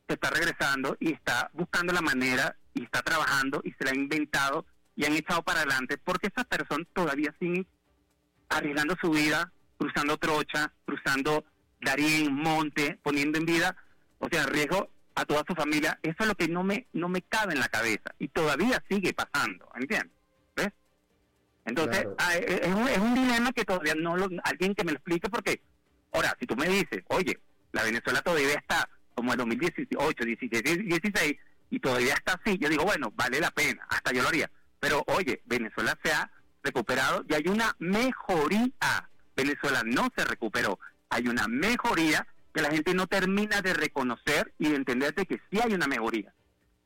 se 0.09 0.15
está 0.15 0.31
regresando 0.31 0.97
y 1.01 1.13
está 1.13 1.51
buscando 1.53 1.93
la 1.93 2.01
manera 2.01 2.57
y 2.73 2.85
está 2.85 3.03
trabajando 3.03 3.61
y 3.63 3.73
se 3.73 3.85
la 3.85 3.91
ha 3.91 3.95
inventado 3.95 4.65
y 4.97 5.05
han 5.05 5.13
echado 5.13 5.43
para 5.43 5.61
adelante, 5.61 5.99
porque 5.99 6.29
esas 6.29 6.47
personas 6.47 6.87
todavía 6.93 7.35
siguen 7.39 7.67
arriesgando 8.49 8.97
su 9.01 9.11
vida, 9.11 9.53
cruzando 9.79 10.17
trocha, 10.17 10.73
cruzando 10.87 11.45
Darín, 11.81 12.33
Monte, 12.33 12.99
poniendo 13.03 13.39
en 13.39 13.45
vida, 13.45 13.77
o 14.19 14.29
sea, 14.31 14.47
riesgo 14.47 14.91
a 15.15 15.25
toda 15.27 15.45
su 15.47 15.55
familia, 15.55 15.99
eso 16.03 16.17
es 16.21 16.27
lo 16.27 16.35
que 16.35 16.49
no 16.49 16.63
me 16.63 16.87
no 16.93 17.09
me 17.09 17.23
cabe 17.23 17.55
en 17.55 17.61
la 17.61 17.69
cabeza 17.69 18.15
y 18.19 18.29
todavía 18.29 18.83
sigue 18.89 19.13
pasando, 19.13 19.69
¿entiendes? 19.75 20.13
¿Ves? 20.55 20.71
Entonces, 21.65 22.07
ah, 22.19 22.37
eh, 22.37 22.61
es, 22.65 22.75
un, 22.75 22.89
es, 22.89 22.99
un, 22.99 23.15
dilema 23.15 23.53
que 23.53 23.65
todavía 23.65 23.95
no 23.95 24.17
lo, 24.17 24.29
alguien 24.45 24.75
que 24.75 24.85
me 24.85 24.93
lo 24.93 24.99
explique 24.99 25.29
porque 25.29 25.61
ahora, 26.13 26.37
si 26.41 26.47
tú 26.47 26.57
me 26.57 26.69
dices, 26.69 27.03
"Oye, 27.09 27.39
la 27.73 27.83
Venezuela 27.83 28.23
todavía 28.23 28.55
está 28.55 28.89
como 29.15 29.33
en 29.33 29.39
2018, 29.39 30.25
17, 30.25 30.77
16 30.77 31.37
y 31.71 31.81
todavía 31.81 32.15
está 32.15 32.39
así", 32.43 32.59
yo 32.59 32.69
digo, 32.69 32.85
"Bueno, 32.85 33.13
vale 33.15 33.41
la 33.41 33.51
pena, 33.51 33.87
hasta 33.89 34.13
yo 34.13 34.23
lo 34.23 34.29
haría." 34.29 34.51
Pero 34.81 35.05
oye, 35.09 35.43
Venezuela 35.47 35.99
se 36.03 36.13
ha 36.13 36.31
recuperado 36.63 37.25
y 37.29 37.35
hay 37.35 37.49
una 37.49 37.75
mejoría. 37.79 39.09
Venezuela 39.37 39.83
no 39.85 40.09
se 40.17 40.25
recuperó, 40.25 40.79
hay 41.11 41.29
una 41.29 41.47
mejoría 41.49 42.27
que 42.55 42.63
la 42.63 42.71
gente 42.71 42.95
no 42.95 43.07
termina 43.07 43.61
de 43.61 43.75
reconocer 43.75 44.55
y 44.59 44.71
de 44.71 44.77
entender 44.77 45.15
de 45.15 45.27
que 45.27 45.41
sí 45.51 45.61
hay 45.63 45.75
una 45.75 45.87
mejoría. 45.87 46.33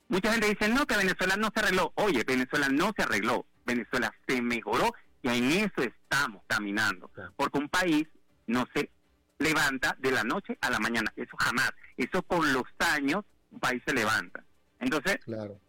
Mucha 0.09 0.33
gente 0.33 0.49
dice, 0.49 0.69
no, 0.69 0.85
que 0.87 0.97
Venezuela 0.97 1.37
no 1.37 1.51
se 1.55 1.61
arregló. 1.61 1.93
Oye, 1.95 2.25
Venezuela 2.25 2.69
no 2.69 2.93
se 2.97 3.05
arregló. 3.05 3.47
Venezuela 3.65 4.13
se 4.27 4.43
mejoró 4.43 4.93
Y 5.23 5.29
en 5.29 5.51
eso 5.53 5.83
estamos 5.83 6.43
caminando, 6.47 7.11
porque 7.37 7.59
un 7.59 7.69
país 7.69 8.09
no 8.47 8.67
se 8.75 8.91
levanta 9.39 9.95
de 9.99 10.11
la 10.11 10.25
noche 10.25 10.57
a 10.63 10.71
la 10.71 10.79
mañana, 10.79 11.13
eso 11.15 11.37
jamás, 11.39 11.71
eso 11.97 12.23
con 12.23 12.53
los 12.53 12.65
años 12.79 13.25
un 13.51 13.61
país 13.61 13.83
se 13.87 13.93
levanta. 13.93 14.43
Entonces, 14.79 15.19
Claro. 15.25 15.61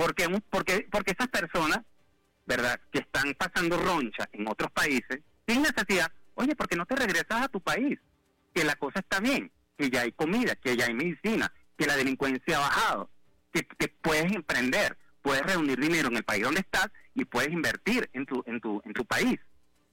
Porque, 0.00 0.26
porque, 0.48 0.88
porque 0.90 1.10
esas 1.10 1.28
personas, 1.28 1.80
¿verdad?, 2.46 2.80
que 2.90 3.00
están 3.00 3.34
pasando 3.34 3.76
roncha 3.76 4.30
en 4.32 4.48
otros 4.48 4.70
países, 4.72 5.20
sin 5.46 5.60
necesidad, 5.60 6.10
oye, 6.36 6.56
¿por 6.56 6.68
qué 6.68 6.76
no 6.76 6.86
te 6.86 6.96
regresas 6.96 7.42
a 7.42 7.48
tu 7.48 7.60
país? 7.60 7.98
Que 8.54 8.64
la 8.64 8.76
cosa 8.76 9.00
está 9.00 9.20
bien, 9.20 9.52
que 9.76 9.90
ya 9.90 10.00
hay 10.00 10.12
comida, 10.12 10.56
que 10.56 10.74
ya 10.74 10.86
hay 10.86 10.94
medicina, 10.94 11.52
que 11.76 11.84
la 11.84 11.98
delincuencia 11.98 12.56
ha 12.56 12.60
bajado, 12.60 13.10
que, 13.52 13.62
puedes 14.00 14.32
emprender, 14.32 14.96
puedes 15.20 15.42
reunir 15.42 15.78
dinero 15.78 16.08
en 16.08 16.16
el 16.16 16.24
país 16.24 16.44
donde 16.44 16.60
estás 16.60 16.88
y 17.14 17.26
puedes 17.26 17.52
invertir 17.52 18.08
en 18.14 18.24
tu, 18.24 18.42
en 18.46 18.58
tu, 18.58 18.80
en 18.86 18.94
tu 18.94 19.04
país. 19.04 19.38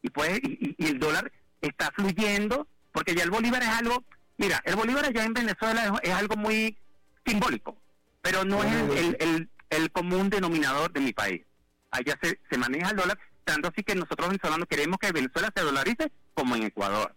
Y, 0.02 0.10
puedes, 0.10 0.40
y, 0.42 0.74
y- 0.78 0.86
el 0.88 1.00
dólar 1.00 1.34
está 1.60 1.92
fluyendo, 1.92 2.66
porque 2.94 3.14
ya 3.14 3.26
el 3.26 3.30
bolívar 3.30 3.62
es 3.62 3.70
algo, 3.70 4.06
mira, 4.38 4.62
el 4.64 4.78
bolívar 4.78 5.04
allá 5.04 5.26
en 5.26 5.34
Venezuela 5.34 6.00
es, 6.02 6.14
algo 6.14 6.38
muy 6.38 6.78
simbólico, 7.26 7.78
pero 8.22 8.46
no 8.46 8.64
es 8.64 8.74
el- 9.20 9.50
el 9.70 9.92
común 9.92 10.30
denominador 10.30 10.92
de 10.92 11.00
mi 11.02 11.14
país. 11.14 11.44
Allá 11.92 12.18
se, 12.22 12.40
se 12.50 12.58
maneja 12.58 12.90
el 12.92 12.98
dólar, 12.98 13.18
tanto 13.44 13.70
así 13.70 13.84
que 13.84 13.96
nosotros 13.96 14.28
venezolanos 14.30 14.68
queremos 14.68 14.98
que 15.00 15.12
Venezuela 15.12 15.52
se 15.56 15.64
dolarice 15.64 16.12
como 16.34 16.56
en 16.56 16.64
Ecuador. 16.64 17.16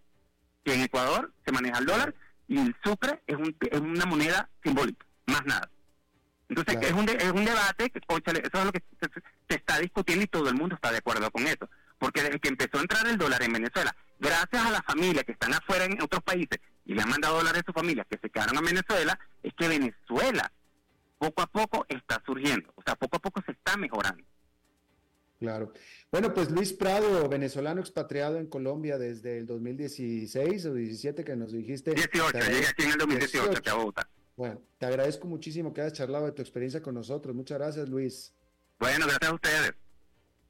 Que 0.64 0.74
en 0.74 0.82
Ecuador 0.82 1.32
se 1.44 1.52
maneja 1.52 1.78
el 1.78 1.86
dólar 1.86 2.14
y 2.48 2.58
el 2.58 2.74
sucre 2.84 3.22
es, 3.26 3.36
un- 3.36 3.56
es 3.70 3.80
una 3.80 4.06
moneda 4.06 4.48
simbólica, 4.62 5.06
más 5.26 5.44
nada. 5.46 5.70
Entonces 6.48 6.74
Claro. 6.76 6.88
es, 6.88 6.92
un 6.94 7.06
de- 7.06 7.12
es 7.24 7.30
un 7.32 7.44
debate 7.44 7.90
que, 7.90 8.00
cónchale, 8.00 8.40
eso 8.40 8.58
es 8.58 8.64
lo 8.64 8.72
que 8.72 8.82
se, 9.00 9.06
se- 9.08 9.20
se 9.48 9.54
está 9.56 9.78
discutiendo 9.78 10.24
y 10.24 10.28
todo 10.28 10.48
el 10.48 10.54
mundo 10.56 10.74
está 10.74 10.90
de 10.90 10.98
acuerdo 10.98 11.30
con 11.30 11.46
eso. 11.46 11.68
Porque 11.98 12.22
desde 12.22 12.40
que 12.40 12.48
empezó 12.48 12.78
a 12.78 12.80
entrar 12.80 13.06
el 13.06 13.18
dólar 13.18 13.42
en 13.42 13.52
Venezuela, 13.52 13.94
gracias 14.18 14.64
a 14.64 14.70
las 14.70 14.82
familias 14.84 15.24
que 15.24 15.32
están 15.32 15.52
afuera 15.54 15.84
en 15.84 16.00
otros 16.02 16.22
países 16.22 16.58
y 16.86 16.94
le 16.94 17.02
han 17.02 17.08
mandado 17.10 17.36
dólares 17.36 17.62
a 17.62 17.66
sus 17.66 17.74
familias 17.74 18.06
que 18.10 18.18
se 18.20 18.30
quedaron 18.30 18.56
en 18.56 18.64
Venezuela, 18.64 19.18
es 19.42 19.52
que 19.54 19.68
Venezuela 19.68 20.50
poco 21.20 21.42
a 21.42 21.46
poco 21.46 21.84
está 21.88 22.22
surgiendo. 22.24 22.72
O 22.74 22.82
sea, 22.82 22.96
poco 22.96 23.18
a 23.18 23.20
poco 23.20 23.42
se 23.44 23.52
está 23.52 23.76
mejorando. 23.76 24.24
Claro. 25.38 25.72
Bueno, 26.10 26.32
pues 26.34 26.50
Luis 26.50 26.72
Prado, 26.72 27.28
venezolano 27.28 27.80
expatriado 27.80 28.38
en 28.38 28.46
Colombia 28.46 28.98
desde 28.98 29.38
el 29.38 29.46
2016 29.46 30.66
o 30.66 30.74
17 30.74 31.22
que 31.22 31.36
nos 31.36 31.52
dijiste. 31.52 31.92
18, 31.92 32.32
Te 32.32 32.40
llegué 32.40 32.66
aquí 32.66 32.82
en 32.84 32.90
el 32.92 32.98
2018 32.98 33.42
aquí 33.42 33.48
a 33.48 33.72
18. 33.72 33.76
Bogotá. 33.78 34.08
Bueno, 34.36 34.62
te 34.78 34.86
agradezco 34.86 35.26
muchísimo 35.28 35.74
que 35.74 35.82
hayas 35.82 35.92
charlado 35.92 36.24
de 36.24 36.32
tu 36.32 36.40
experiencia 36.40 36.82
con 36.82 36.94
nosotros. 36.94 37.34
Muchas 37.34 37.58
gracias, 37.58 37.88
Luis. 37.88 38.32
Bueno, 38.78 39.06
gracias 39.06 39.30
a 39.30 39.34
ustedes. 39.34 39.74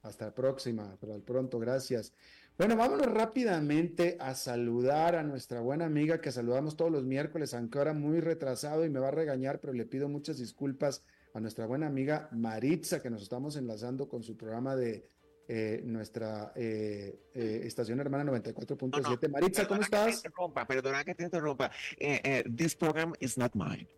Hasta 0.03 0.27
la 0.27 0.35
próxima, 0.35 0.97
pero 1.01 1.15
al 1.15 1.23
pronto, 1.23 1.59
gracias. 1.59 2.13
Bueno, 2.61 2.77
vámonos 2.77 3.07
rápidamente 3.07 4.19
a 4.21 4.35
saludar 4.35 5.15
a 5.15 5.23
nuestra 5.23 5.61
buena 5.61 5.87
amiga 5.87 6.21
que 6.21 6.31
saludamos 6.31 6.77
todos 6.77 6.93
los 6.93 7.05
miércoles, 7.05 7.55
aunque 7.55 7.79
ahora 7.79 7.95
muy 7.95 8.21
retrasado 8.21 8.85
y 8.85 8.91
me 8.91 9.01
va 9.01 9.09
a 9.09 9.13
regañar, 9.13 9.61
pero 9.61 9.73
le 9.73 9.87
pido 9.87 10.11
muchas 10.11 10.37
disculpas 10.37 11.03
a 11.33 11.41
nuestra 11.41 11.65
buena 11.65 11.87
amiga 11.87 12.29
Maritza, 12.33 13.01
que 13.01 13.09
nos 13.09 13.23
estamos 13.23 13.57
enlazando 13.57 14.11
con 14.11 14.23
su 14.23 14.37
programa 14.37 14.77
de 14.77 15.09
eh, 15.49 15.81
nuestra 15.87 16.53
eh, 16.55 17.19
eh, 17.33 17.63
estación 17.65 17.99
hermana 17.99 18.31
94.7. 18.31 19.31
Maritza, 19.31 19.67
¿cómo 19.67 19.81
Perdona 19.81 19.89
que 19.89 20.05
te 20.05 20.11
estás? 20.11 20.17
interrumpa, 20.17 20.67
perdona 20.67 21.05
que 21.05 21.15
te 21.15 21.25
interrumpa. 21.25 21.71
Eh, 21.97 22.21
eh, 22.23 22.45
this 22.55 22.77
program 22.77 23.15
is 23.21 23.39
not 23.39 23.55
mine, 23.55 23.89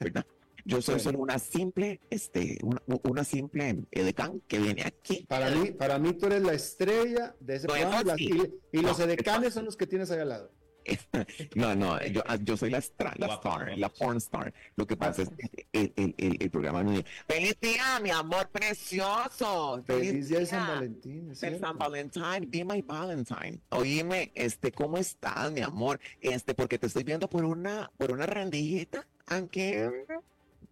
¿verdad? 0.00 0.26
Yo 0.64 0.82
soy 0.82 0.94
Bueno. 0.96 1.04
solo 1.10 1.18
una 1.20 1.38
simple, 1.38 2.00
este, 2.10 2.58
una, 2.62 2.82
una 3.04 3.24
simple 3.24 3.84
edecán 3.90 4.40
que 4.48 4.58
viene 4.58 4.82
aquí. 4.84 5.24
Para 5.28 5.50
mí, 5.50 5.70
para 5.72 5.98
mí 5.98 6.12
tú 6.14 6.26
eres 6.26 6.42
la 6.42 6.52
estrella 6.54 7.34
de 7.40 7.56
ese 7.56 7.66
Bueno, 7.66 7.90
programa 7.90 8.14
y, 8.18 8.28
las- 8.28 8.42
sí. 8.46 8.52
y- 8.72 8.78
y 8.78 8.82
los 8.82 8.98
No, 8.98 9.04
edecanes 9.04 9.54
son 9.54 9.64
los 9.64 9.76
que 9.76 9.86
tienes 9.86 10.10
ahí 10.10 10.20
al 10.20 10.28
lado. 10.30 10.52
No, 11.54 11.74
no, 11.74 12.02
yo, 12.06 12.22
yo 12.42 12.56
soy 12.56 12.70
la, 12.70 12.78
stra- 12.78 13.12
la 13.18 13.26
star, 13.34 13.76
la 13.76 13.88
porn 13.90 14.16
star. 14.16 14.54
Lo 14.76 14.86
que 14.86 14.96
pasa 14.96 15.22
es 15.22 15.28
que 15.30 15.66
el, 15.72 15.92
el, 15.96 16.14
el, 16.16 16.36
el 16.40 16.50
programa 16.50 16.82
no 16.82 16.92
¡Feliz 17.26 17.58
día, 17.60 18.00
mi 18.02 18.08
amor 18.10 18.48
precioso! 18.50 19.82
Feliz 19.86 20.28
día 20.28 20.38
de 20.38 20.46
San 20.46 20.66
Valentín, 20.66 21.34
cierto. 21.36 21.58
San 21.58 21.76
Valentine, 21.76 22.46
be 22.46 22.64
my 22.64 22.80
Valentine. 22.82 23.60
Oíme, 23.70 24.32
este, 24.34 24.72
¿cómo 24.72 24.96
estás, 24.96 25.52
mi 25.52 25.60
amor? 25.60 26.00
Este, 26.22 26.54
porque 26.54 26.78
te 26.78 26.86
estoy 26.86 27.04
viendo 27.04 27.28
por 27.28 27.44
una, 27.44 27.90
por 27.98 28.10
una 28.10 28.24
rendijita, 28.24 29.06
aunque 29.26 29.90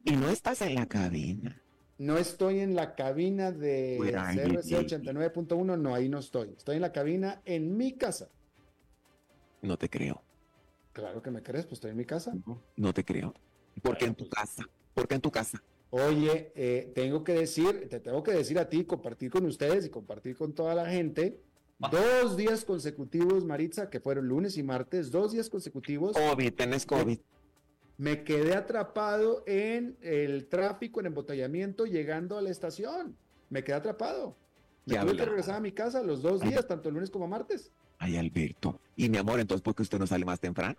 y 0.07 0.17
no 0.17 0.31
estás 0.31 0.63
en 0.63 0.77
la 0.77 0.87
cabina. 0.87 1.61
No 1.99 2.17
estoy 2.17 2.61
en 2.61 2.75
la 2.75 2.95
cabina 2.95 3.53
de 3.53 3.99
CRC 3.99 4.71
89.1, 4.71 5.79
no, 5.79 5.95
ahí 5.95 6.09
no 6.09 6.19
estoy. 6.19 6.55
Estoy 6.57 6.77
en 6.77 6.83
la 6.83 6.93
cabina 6.93 7.43
en 7.45 7.77
mi 7.77 7.93
casa. 7.93 8.29
No 9.63 9.77
te 9.77 9.91
creo, 9.91 10.23
Claro 10.93 11.21
que 11.21 11.31
me 11.31 11.43
crees, 11.43 11.67
pues 11.67 11.75
estoy 11.75 11.91
en 11.91 11.97
mi 11.99 12.07
casa. 12.07 12.33
no 12.77 12.95
te 12.95 13.05
creo. 13.05 13.35
Porque 13.83 14.07
en 14.07 14.15
tu 14.15 14.29
casa, 14.31 14.67
porque 14.95 15.15
en 15.15 15.21
tu 15.21 15.31
casa. 15.31 15.63
Oye, 15.91 16.53
eh, 16.55 16.91
tengo 16.95 17.23
que 17.23 17.33
decir, 17.35 17.89
te 17.91 18.01
tengo 18.01 18.23
que 18.23 18.33
decir 18.33 18.59
a 18.59 18.69
ti, 18.69 18.85
compartir 18.85 19.31
con 19.31 19.45
ustedes 19.45 19.85
y 19.87 19.91
compartir 19.91 20.37
con 20.37 20.55
toda 20.55 20.75
la 20.75 20.87
gente, 20.87 21.41
dos 21.91 22.37
días 22.37 22.65
consecutivos, 22.65 23.45
Maritza, 23.45 23.91
que 23.91 24.01
fueron 24.01 24.27
lunes 24.27 24.57
y 24.57 24.63
martes, 24.63 25.11
dos 25.11 25.33
días 25.33 25.51
consecutivos, 25.51 26.17
COVID, 26.17 26.55
tenés 26.55 26.87
COVID. 26.87 27.19
Me 27.99 28.25
quedé 28.25 28.55
atrapado 28.55 29.43
en 29.47 29.97
el 30.03 30.47
tráfico, 30.49 31.01
en 31.01 31.07
embotellamiento, 31.07 31.87
llegando 31.87 32.37
a 32.37 32.43
la 32.43 32.51
estación. 32.51 33.17
Me 33.49 33.65
quedé 33.65 33.77
atrapado. 33.77 34.37
Me 34.85 34.95
Ya 34.95 35.03
tuve 35.03 35.17
que 35.17 35.25
regresar 35.25 35.57
a 35.57 35.61
mi 35.61 35.73
casa 35.73 36.03
los 36.03 36.23
dos 36.23 36.43
Ay. 36.43 36.51
días, 36.51 36.67
tanto 36.67 36.91
lunes 36.91 37.11
como 37.11 37.27
martes. 37.27 37.73
Ay, 37.99 38.17
Alberto. 38.17 38.81
Y 38.97 39.09
mi 39.09 39.17
amor, 39.19 39.41
entonces, 39.41 39.63
¿por 39.63 39.75
qué 39.75 39.83
usted 39.83 39.99
no 39.99 40.07
sale 40.07 40.25
más 40.25 40.41
temprano? 40.41 40.77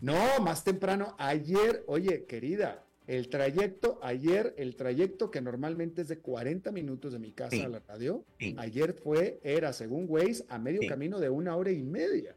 No, 0.00 0.40
más 0.40 0.64
temprano, 0.64 1.14
ayer, 1.18 1.84
oye, 1.86 2.24
querida, 2.24 2.84
el 3.06 3.28
trayecto, 3.28 3.98
ayer, 4.02 4.54
el 4.56 4.74
trayecto 4.76 5.30
que 5.30 5.42
normalmente 5.42 6.00
es 6.02 6.08
de 6.08 6.18
40 6.20 6.72
minutos 6.72 7.12
de 7.12 7.18
mi 7.18 7.32
casa 7.32 7.50
Sí. 7.50 7.62
a 7.62 7.68
la 7.68 7.80
radio, 7.80 8.24
Sí. 8.38 8.54
ayer 8.58 8.94
fue, 8.94 9.40
era 9.42 9.74
según 9.74 10.06
Waze, 10.08 10.44
a 10.48 10.58
medio 10.58 10.80
Sí. 10.80 10.88
camino 10.88 11.20
de 11.20 11.28
una 11.28 11.54
hora 11.56 11.70
y 11.70 11.82
media. 11.82 12.34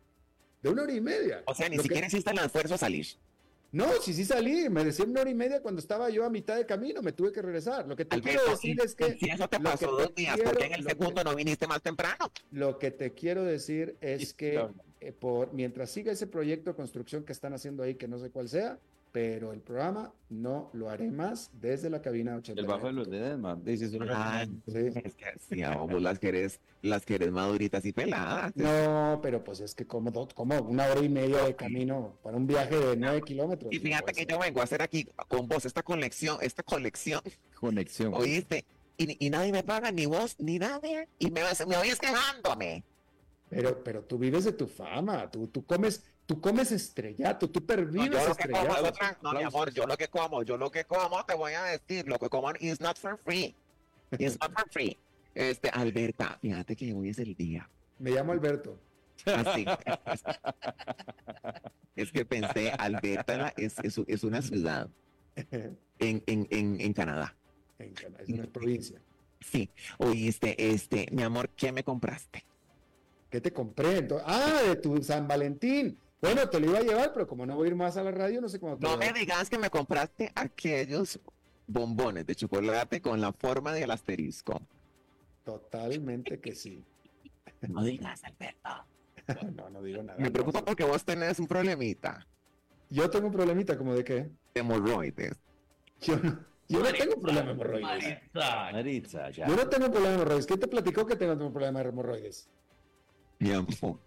De 0.62 0.70
una 0.70 0.84
hora 0.84 0.94
y 0.94 1.00
media. 1.02 1.44
O 1.46 1.56
sea, 1.56 1.70
ni 1.70 1.78
Lo 1.78 1.84
que- 1.84 1.88
siquiera 1.88 2.08
hiciste 2.08 2.32
el 2.32 2.40
esfuerzo 2.40 2.74
a 2.76 2.78
salir. 2.78 3.06
No, 3.74 3.92
sí, 4.02 4.14
sí 4.14 4.24
salí, 4.24 4.70
me 4.70 4.86
decía 4.86 5.04
una 5.04 5.22
hora 5.22 5.32
y 5.32 5.34
media 5.34 5.60
cuando 5.62 5.80
estaba 5.82 6.08
yo 6.12 6.24
a 6.24 6.30
mitad 6.30 6.56
de 6.56 6.66
camino, 6.68 7.02
me 7.02 7.12
tuve 7.12 7.32
que 7.32 7.42
regresar. 7.42 7.88
Lo 7.88 7.96
que 7.96 8.06
te 8.06 8.22
quiero 8.22 8.46
decir 8.48 8.78
y- 8.80 8.86
es 8.86 8.94
que... 8.94 9.18
si 9.18 9.30
eso 9.30 9.48
te 9.50 9.60
pasó 9.60 9.88
dos 9.92 10.14
días, 10.14 10.36
quiero- 10.36 10.52
¿por 10.52 10.60
qué 10.60 10.66
en 10.68 10.74
el 10.76 10.84
que- 10.84 10.90
segundo 10.92 11.24
no 11.24 11.36
viniste 11.36 11.66
más 11.66 11.82
temprano? 11.82 12.32
Lo 12.52 12.78
que 12.78 12.92
te 12.92 13.14
quiero 13.14 13.44
decir 13.44 13.98
es 14.00 14.36
que 14.36 14.64
eh, 15.02 15.12
por, 15.12 15.54
mientras 15.54 15.90
siga 15.90 16.12
ese 16.12 16.28
proyecto 16.28 16.70
de 16.70 16.76
construcción 16.76 17.24
que 17.26 17.34
están 17.34 17.54
haciendo 17.54 17.82
ahí, 17.82 17.96
que 17.96 18.08
no 18.08 18.20
sé 18.20 18.30
cuál 18.30 18.48
sea, 18.48 18.78
pero 19.14 19.54
el 19.54 19.62
programa 19.62 20.12
no 20.30 20.72
lo 20.74 20.90
haré 20.90 21.12
más 21.12 21.52
desde 21.54 21.88
la 21.92 22.02
cabina 22.02 22.36
80. 22.36 22.60
El 22.60 22.68
bajo 22.68 22.88
de 22.88 22.94
los 22.94 23.08
dedos, 23.10 23.40
man. 23.40 23.64
Dices 23.64 23.94
una 23.94 24.40
Ay, 24.40 24.48
Sí. 24.66 24.74
es 25.04 25.14
que 25.14 25.26
sí, 25.50 25.62
a 25.62 25.76
vos 25.78 26.02
las 26.02 26.18
querés, 26.18 26.60
las 26.82 27.06
querés 27.06 27.32
maduritas 27.32 27.86
y 27.86 27.94
peladas. 27.94 28.52
No, 28.56 29.20
pero 29.22 29.44
pues 29.44 29.60
es 29.60 29.76
que 29.76 29.86
como, 29.86 30.10
do- 30.10 30.28
como 30.34 30.60
una 30.64 30.88
hora 30.88 31.00
y 31.00 31.10
media 31.10 31.44
de 31.44 31.56
camino 31.56 32.18
para 32.24 32.36
un 32.38 32.48
viaje 32.48 32.76
de 32.76 32.98
nueve 32.98 33.22
kilómetros. 33.22 33.72
Y 33.72 33.78
fíjate 33.78 34.14
que 34.14 34.22
ser. 34.22 34.28
yo 34.32 34.40
vengo 34.40 34.62
a 34.62 34.64
hacer 34.64 34.82
aquí 34.82 35.08
con 35.28 35.48
vos 35.48 35.64
esta 35.66 35.84
conexión, 35.84 36.38
esta 36.42 36.64
colección, 36.64 37.22
conexión. 37.60 38.16
¿oíste? 38.16 38.66
Y, 38.98 39.24
y 39.26 39.30
nadie 39.30 39.52
me 39.52 39.62
paga, 39.64 39.92
ni 39.92 40.08
vos, 40.08 40.36
ni 40.40 40.58
nadie. 40.58 41.08
Y 41.20 41.30
me, 41.30 41.44
vas- 41.44 41.66
me 41.68 41.78
oyes 41.78 42.00
quejándome. 42.00 42.84
Pero, 43.50 43.84
pero 43.84 44.02
tú 44.04 44.18
vives 44.18 44.46
de 44.46 44.54
tu 44.54 44.66
fama, 44.66 45.30
tú, 45.30 45.48
tú 45.48 45.64
comes, 45.64 46.04
tú 46.34 46.42
comes 46.42 46.72
estrellato, 46.72 47.50
tú 47.50 47.60
No, 47.60 47.66
pervives 47.68 48.10
yo 48.12 48.28
lo 48.30 48.36
que 48.36 48.50
como 48.50 48.58
es 48.58 48.70
estrellato. 48.70 48.90
otra- 48.90 49.18
no, 49.22 49.34
mi 49.34 49.44
amor, 49.44 49.72
yo 49.74 49.86
lo 49.86 49.98
que 49.98 50.08
como, 50.08 50.44
yo 50.44 50.58
lo 50.58 50.72
que 50.72 50.86
como, 50.86 51.24
te 51.26 51.36
voy 51.36 51.54
a 51.54 51.64
decir, 51.64 52.08
lo 52.08 52.18
que 52.18 52.30
como 52.30 52.52
is 52.60 52.80
not 52.82 52.98
for 52.98 53.18
free. 53.24 53.56
It's 54.18 54.40
not 54.40 54.52
for 54.54 54.70
free. 54.72 54.98
Este, 55.36 55.70
Alberta, 55.70 56.38
fíjate 56.42 56.76
que 56.76 56.94
hoy 56.94 57.10
es 57.10 57.20
el 57.20 57.36
día. 57.36 57.70
Me 58.00 58.12
llamo 58.12 58.32
Alberto. 58.32 58.80
Así. 59.26 59.66
es 61.96 62.12
que 62.12 62.26
pensé, 62.26 62.72
Alberta 62.72 63.54
es, 63.58 63.78
es, 63.84 64.00
es 64.08 64.24
una 64.24 64.42
ciudad 64.42 64.90
en 65.36 65.78
en, 66.00 66.24
en, 66.28 66.48
en, 66.50 66.82
en 66.82 66.94
Canadá. 66.94 67.36
Cana- 67.78 68.18
es 68.20 68.30
una 68.30 68.46
provincia. 68.48 69.00
Sí, 69.40 69.70
oíste, 69.98 70.72
este, 70.72 71.08
mi 71.12 71.22
amor, 71.24 71.50
¿qué 71.50 71.72
me 71.72 71.84
compraste? 71.84 72.44
¿Qué 73.30 73.42
te 73.42 73.52
compré? 73.52 73.98
Entonces, 73.98 74.26
ah, 74.30 74.62
de 74.68 74.76
tu 74.78 75.02
San 75.04 75.28
Valentín. 75.28 75.98
Bueno, 76.24 76.48
te 76.48 76.58
lo 76.58 76.68
iba 76.68 76.80
a 76.80 76.84
llevar, 76.84 77.12
pero 77.12 77.28
como 77.28 77.46
no 77.46 77.58
voy 77.58 77.66
a 77.68 77.72
ir 77.72 77.76
más 77.76 77.98
a 77.98 78.04
la 78.04 78.12
radio, 78.12 78.40
no 78.40 78.48
sé 78.48 78.58
cómo 78.58 78.78
te 78.78 78.88
No 78.88 78.96
me 78.96 79.12
digas 79.12 79.50
que 79.50 79.58
me 79.58 79.70
compraste 79.70 80.32
aquellos 80.34 81.20
bombones 81.68 82.26
de 82.26 82.34
chocolate 82.34 83.02
con 83.02 83.20
la 83.20 83.34
forma 83.34 83.74
del 83.74 83.92
asterisco. 83.92 84.62
Totalmente 85.44 86.40
que 86.40 86.56
sí. 86.56 86.82
No 87.68 87.84
digas, 87.84 88.24
Alberto. 88.24 88.70
No, 89.56 89.70
no 89.70 89.82
digo 89.82 90.02
nada. 90.02 90.18
Me 90.20 90.32
preocupa 90.32 90.64
porque 90.64 90.84
vos 90.84 91.02
tenés 91.06 91.40
un 91.40 91.48
problemita 91.48 92.28
Yo 92.90 93.10
tengo 93.10 93.28
un 93.28 93.32
problemita, 93.34 93.78
como 93.78 93.94
de 93.94 94.04
qué? 94.04 94.14
de 94.14 94.32
hemorroides. 94.62 95.38
Yo 96.02 96.18
no, 96.18 96.40
Yo 96.70 96.80
no 96.80 96.94
tengo 96.94 97.20
problema 97.22 97.48
de 97.48 97.52
hemorroides. 97.52 97.84
Maritza. 97.84 98.72
Maritza, 98.72 99.30
ya. 99.30 99.48
Yo 99.48 99.56
no 99.58 99.68
tengo 99.68 99.92
problema 99.92 100.10
de 100.10 100.16
hemorroides. 100.16 100.46
¿Quién 100.46 100.60
te 100.60 100.68
platicó 100.68 101.06
que 101.06 101.18
tengo 101.18 101.34
un 101.46 101.52
problema 101.52 101.84
de 101.84 101.90
hemorroides? 101.90 102.50
Mi 103.40 103.52
amor. 103.52 104.00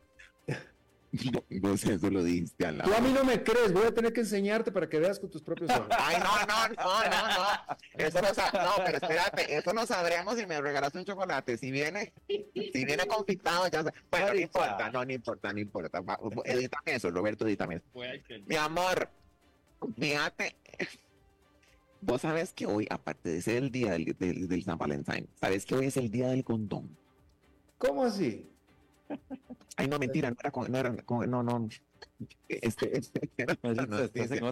Vos 1.60 1.84
eso 1.84 2.10
lo 2.10 2.22
dijiste 2.22 2.66
al 2.66 2.82
Tú 2.82 2.92
a 2.92 3.00
mí 3.00 3.12
no 3.12 3.24
me 3.24 3.42
crees. 3.42 3.72
Voy 3.72 3.86
a 3.86 3.94
tener 3.94 4.12
que 4.12 4.20
enseñarte 4.20 4.72
para 4.72 4.88
que 4.88 4.98
veas 4.98 5.18
con 5.18 5.30
tus 5.30 5.42
propios 5.42 5.70
ojos. 5.70 5.88
Ay, 5.98 6.16
no, 6.18 6.46
no, 6.46 6.68
no, 6.68 7.04
no, 7.04 7.28
no. 7.28 7.76
Eso 7.94 8.20
no, 8.20 8.28
no, 8.28 8.84
pero 8.84 8.98
espérate, 8.98 9.56
eso 9.56 9.72
no 9.72 9.86
sabremos 9.86 10.36
si 10.36 10.46
me 10.46 10.60
regalas 10.60 10.94
un 10.94 11.04
chocolate. 11.04 11.56
Si 11.56 11.70
viene, 11.70 12.12
si 12.28 12.84
viene 12.84 13.06
confitado, 13.06 13.68
ya 13.68 13.84
sé. 13.84 13.92
Bueno, 14.10 14.28
no 14.28 14.40
importa, 14.40 14.90
no, 14.90 15.04
no 15.04 15.12
importa, 15.12 15.52
no 15.52 15.58
importa. 15.60 16.02
Edítame 16.44 16.94
eso, 16.94 17.10
Roberto, 17.10 17.46
edítame 17.46 17.76
eso. 17.76 17.86
Mi 18.46 18.56
amor, 18.56 19.08
fíjate. 19.98 20.56
Vos 22.00 22.20
sabes 22.20 22.52
que 22.52 22.66
hoy, 22.66 22.86
aparte 22.90 23.30
de 23.30 23.42
ser 23.42 23.56
el 23.56 23.70
día 23.70 23.92
del, 23.92 24.16
del, 24.18 24.48
del 24.48 24.62
San 24.62 24.78
Valentín, 24.78 25.28
sabes 25.40 25.64
que 25.64 25.74
hoy 25.74 25.86
es 25.86 25.96
el 25.96 26.10
día 26.10 26.28
del 26.28 26.44
condón. 26.44 26.96
¿Cómo 27.78 28.04
así? 28.04 28.48
Ay, 29.76 29.88
no, 29.88 29.98
mentira, 29.98 30.30
no 30.30 30.36
era 30.40 30.50
con, 30.50 30.70
no 30.72 30.78
era 30.78 30.96
con, 31.02 31.30
no, 31.30 31.42
no. 31.42 31.68
Este, 32.48 32.96
este, 32.98 33.30
era- 33.36 33.58
no, 33.62 33.98
este. 33.98 34.42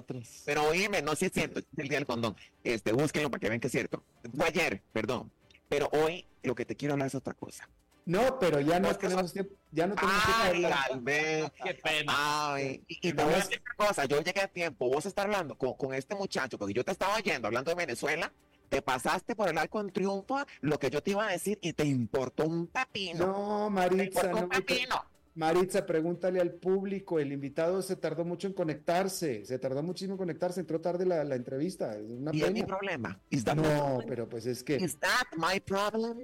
Pero 0.45 0.63
oíme, 0.65 1.03
no, 1.03 1.15
sí 1.15 1.27
es 1.27 1.33
cierto, 1.33 1.61
es 1.61 1.67
el 1.77 1.89
día 1.89 1.99
del 1.99 2.07
condón. 2.07 2.37
Este, 2.63 2.93
búsquenlo 2.93 3.31
para 3.31 3.41
que 3.41 3.49
vean 3.49 3.61
que 3.61 3.69
es 3.69 3.73
cierto. 3.73 4.05
Fue 4.37 4.47
ayer, 4.47 4.83
perdón. 4.93 5.31
Pero 5.69 5.89
hoy 5.93 6.27
lo 6.43 6.55
que 6.55 6.65
te 6.67 6.77
quiero 6.77 6.93
hablar 6.95 7.09
es 7.09 7.15
otra 7.15 7.35
cosa. 7.35 7.69
No, 8.07 8.39
pero 8.39 8.61
ya 8.61 8.79
no 8.81 8.91
que 8.91 9.09
tenemos 9.09 9.33
tiempo. 9.33 9.55
Ya 9.73 9.87
no 9.87 9.95
tenemos 9.95 10.23
tiempo 10.25 10.41
Ay, 10.43 10.65
hablar. 10.65 10.79
Albert. 10.93 11.55
Qué 11.65 11.75
pena. 11.75 12.13
Ay, 12.15 12.85
y, 12.87 13.09
y 13.09 13.13
te 13.15 13.25
voy 13.25 13.33
a 13.33 13.37
decir 13.37 13.63
una 13.65 13.87
cosa, 13.89 14.05
yo 14.05 14.21
llegué 14.21 14.43
a 14.43 14.49
tiempo, 14.49 14.91
vos 14.91 15.07
estás 15.07 15.25
hablando 15.25 15.57
con, 15.57 15.73
con 15.75 15.95
este 15.95 16.15
muchacho, 16.15 16.59
porque 16.59 16.75
yo 16.75 16.85
te 16.85 16.93
estaba 16.93 17.17
oyendo 17.17 17.47
hablando 17.49 17.71
de 17.71 17.77
Venezuela, 17.77 18.31
te 18.69 18.83
pasaste 18.83 19.35
por 19.35 19.49
el 19.49 19.57
arco 19.57 19.81
en 19.81 19.91
triunfo 19.91 20.45
lo 20.61 20.79
que 20.79 20.91
yo 20.91 21.03
te 21.03 21.13
iba 21.13 21.27
a 21.27 21.31
decir 21.33 21.59
y 21.63 21.73
te 21.73 21.87
importó 21.87 22.45
un 22.45 22.67
pepino. 22.67 23.27
No, 23.27 23.65
te 23.69 23.71
Maritza, 23.73 24.05
importó 24.05 24.29
no 24.33 24.43
un 24.43 24.49
pepino. 24.51 25.05
Maritza, 25.35 25.85
pregúntale 25.85 26.41
al 26.41 26.53
público. 26.53 27.19
El 27.19 27.33
invitado 27.33 27.83
se 27.83 27.97
tardó 27.97 28.25
mucho 28.25 28.47
en 28.47 28.53
conectarse. 28.53 29.45
Se 29.45 29.59
tardó 29.59 29.83
muchísimo 29.83 30.15
en 30.15 30.19
conectarse. 30.19 30.61
Entró 30.61 30.81
tarde 30.81 31.07
la, 31.07 31.25
la 31.25 31.35
entrevista. 31.35 31.97
Es 31.97 32.09
una 32.09 32.31
Y 32.33 32.43
es 32.43 32.53
mi 32.53 32.63
problema. 32.63 33.21
No, 33.31 33.63
problem? 33.63 34.09
pero 34.09 34.29
pues 34.29 34.47
es 34.47 34.63
que, 34.63 34.77
Is 34.77 34.99
that 35.01 35.27
my 35.37 35.59
problem? 35.61 36.19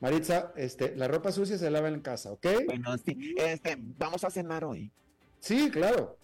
Maritza, 0.00 0.52
este, 0.56 0.96
la 0.96 1.08
ropa 1.08 1.30
sucia 1.32 1.58
se 1.58 1.70
lava 1.70 1.88
en 1.88 2.00
casa, 2.00 2.32
¿ok? 2.32 2.46
Bueno, 2.64 2.96
sí. 2.98 3.34
Este, 3.36 3.76
vamos 3.78 4.24
a 4.24 4.30
cenar 4.30 4.64
hoy. 4.64 4.90
Sí, 5.40 5.70
claro. 5.70 6.16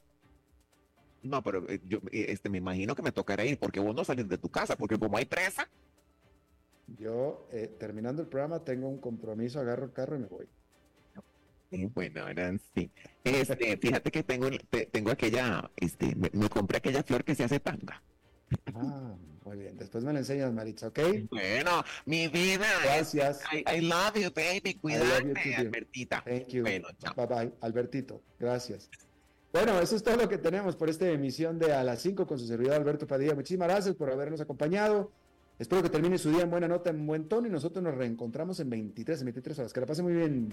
No, 1.22 1.42
pero 1.42 1.68
eh, 1.68 1.80
yo 1.86 1.98
eh, 2.12 2.26
este, 2.28 2.48
me 2.48 2.58
imagino 2.58 2.94
que 2.94 3.02
me 3.02 3.12
tocará 3.12 3.44
ir 3.44 3.58
porque 3.58 3.80
vos 3.80 3.94
no 3.94 4.04
salís 4.04 4.28
de 4.28 4.38
tu 4.38 4.48
casa, 4.48 4.76
porque 4.76 4.98
como 4.98 5.16
hay 5.18 5.26
presa, 5.26 5.68
Yo, 6.86 7.48
eh, 7.52 7.68
terminando 7.78 8.22
el 8.22 8.28
programa, 8.28 8.64
tengo 8.64 8.88
un 8.88 8.98
compromiso, 9.00 9.60
agarro 9.60 9.84
el 9.86 9.92
carro 9.92 10.16
y 10.16 10.20
me 10.20 10.26
voy. 10.28 10.48
Eh, 11.84 11.90
bueno, 11.94 12.22
ahora 12.22 12.54
sí. 12.74 12.90
Este, 13.24 13.76
fíjate 13.76 14.10
que 14.10 14.22
tengo, 14.22 14.48
te- 14.70 14.86
tengo 14.86 15.10
aquella, 15.10 15.70
este, 15.76 16.14
me, 16.16 16.30
me 16.32 16.48
compré 16.48 16.78
aquella 16.78 17.02
flor 17.02 17.24
que 17.24 17.34
se 17.34 17.44
hace 17.44 17.60
tanga. 17.60 18.02
Ah, 18.74 19.14
muy 19.44 19.56
bien. 19.56 19.76
Después 19.76 20.04
me 20.04 20.12
la 20.12 20.20
enseñas, 20.20 20.52
Maritza, 20.52 20.88
¿ok? 20.88 20.98
Bueno, 21.30 21.82
mi 22.04 22.28
vida. 22.28 22.66
Gracias. 22.84 23.40
I, 23.52 23.64
I 23.78 23.80
love 23.80 24.14
you, 24.14 24.30
baby. 24.34 24.74
You 24.74 24.80
Cuídate, 24.80 25.34
dear. 25.44 25.60
Albertita. 25.60 26.22
Thank 26.24 26.48
you. 26.48 26.62
Bueno, 26.62 26.88
chao. 26.98 27.14
Bye 27.16 27.26
bye, 27.26 27.52
Albertito. 27.60 28.22
Gracias. 28.38 28.88
Bueno, 29.52 29.80
eso 29.80 29.96
es 29.96 30.02
todo 30.02 30.16
lo 30.16 30.28
que 30.28 30.38
tenemos 30.38 30.76
por 30.76 30.90
esta 30.90 31.08
emisión 31.08 31.58
de 31.58 31.72
A 31.72 31.82
las 31.82 32.02
5 32.02 32.26
con 32.26 32.38
su 32.38 32.46
servidor 32.46 32.74
Alberto 32.74 33.06
Padilla. 33.06 33.34
Muchísimas 33.34 33.68
gracias 33.68 33.96
por 33.96 34.10
habernos 34.12 34.40
acompañado. 34.40 35.10
Espero 35.58 35.82
que 35.82 35.88
termine 35.88 36.18
su 36.18 36.30
día 36.30 36.42
en 36.42 36.50
buena 36.50 36.68
nota, 36.68 36.90
en 36.90 37.06
buen 37.06 37.26
tono 37.28 37.46
y 37.46 37.50
nosotros 37.50 37.82
nos 37.82 37.94
reencontramos 37.94 38.60
en 38.60 38.68
23, 38.68 39.20
en 39.20 39.24
23 39.26 39.58
horas. 39.60 39.72
Que 39.72 39.80
la 39.80 39.86
pase 39.86 40.02
muy 40.02 40.12
bien. 40.12 40.52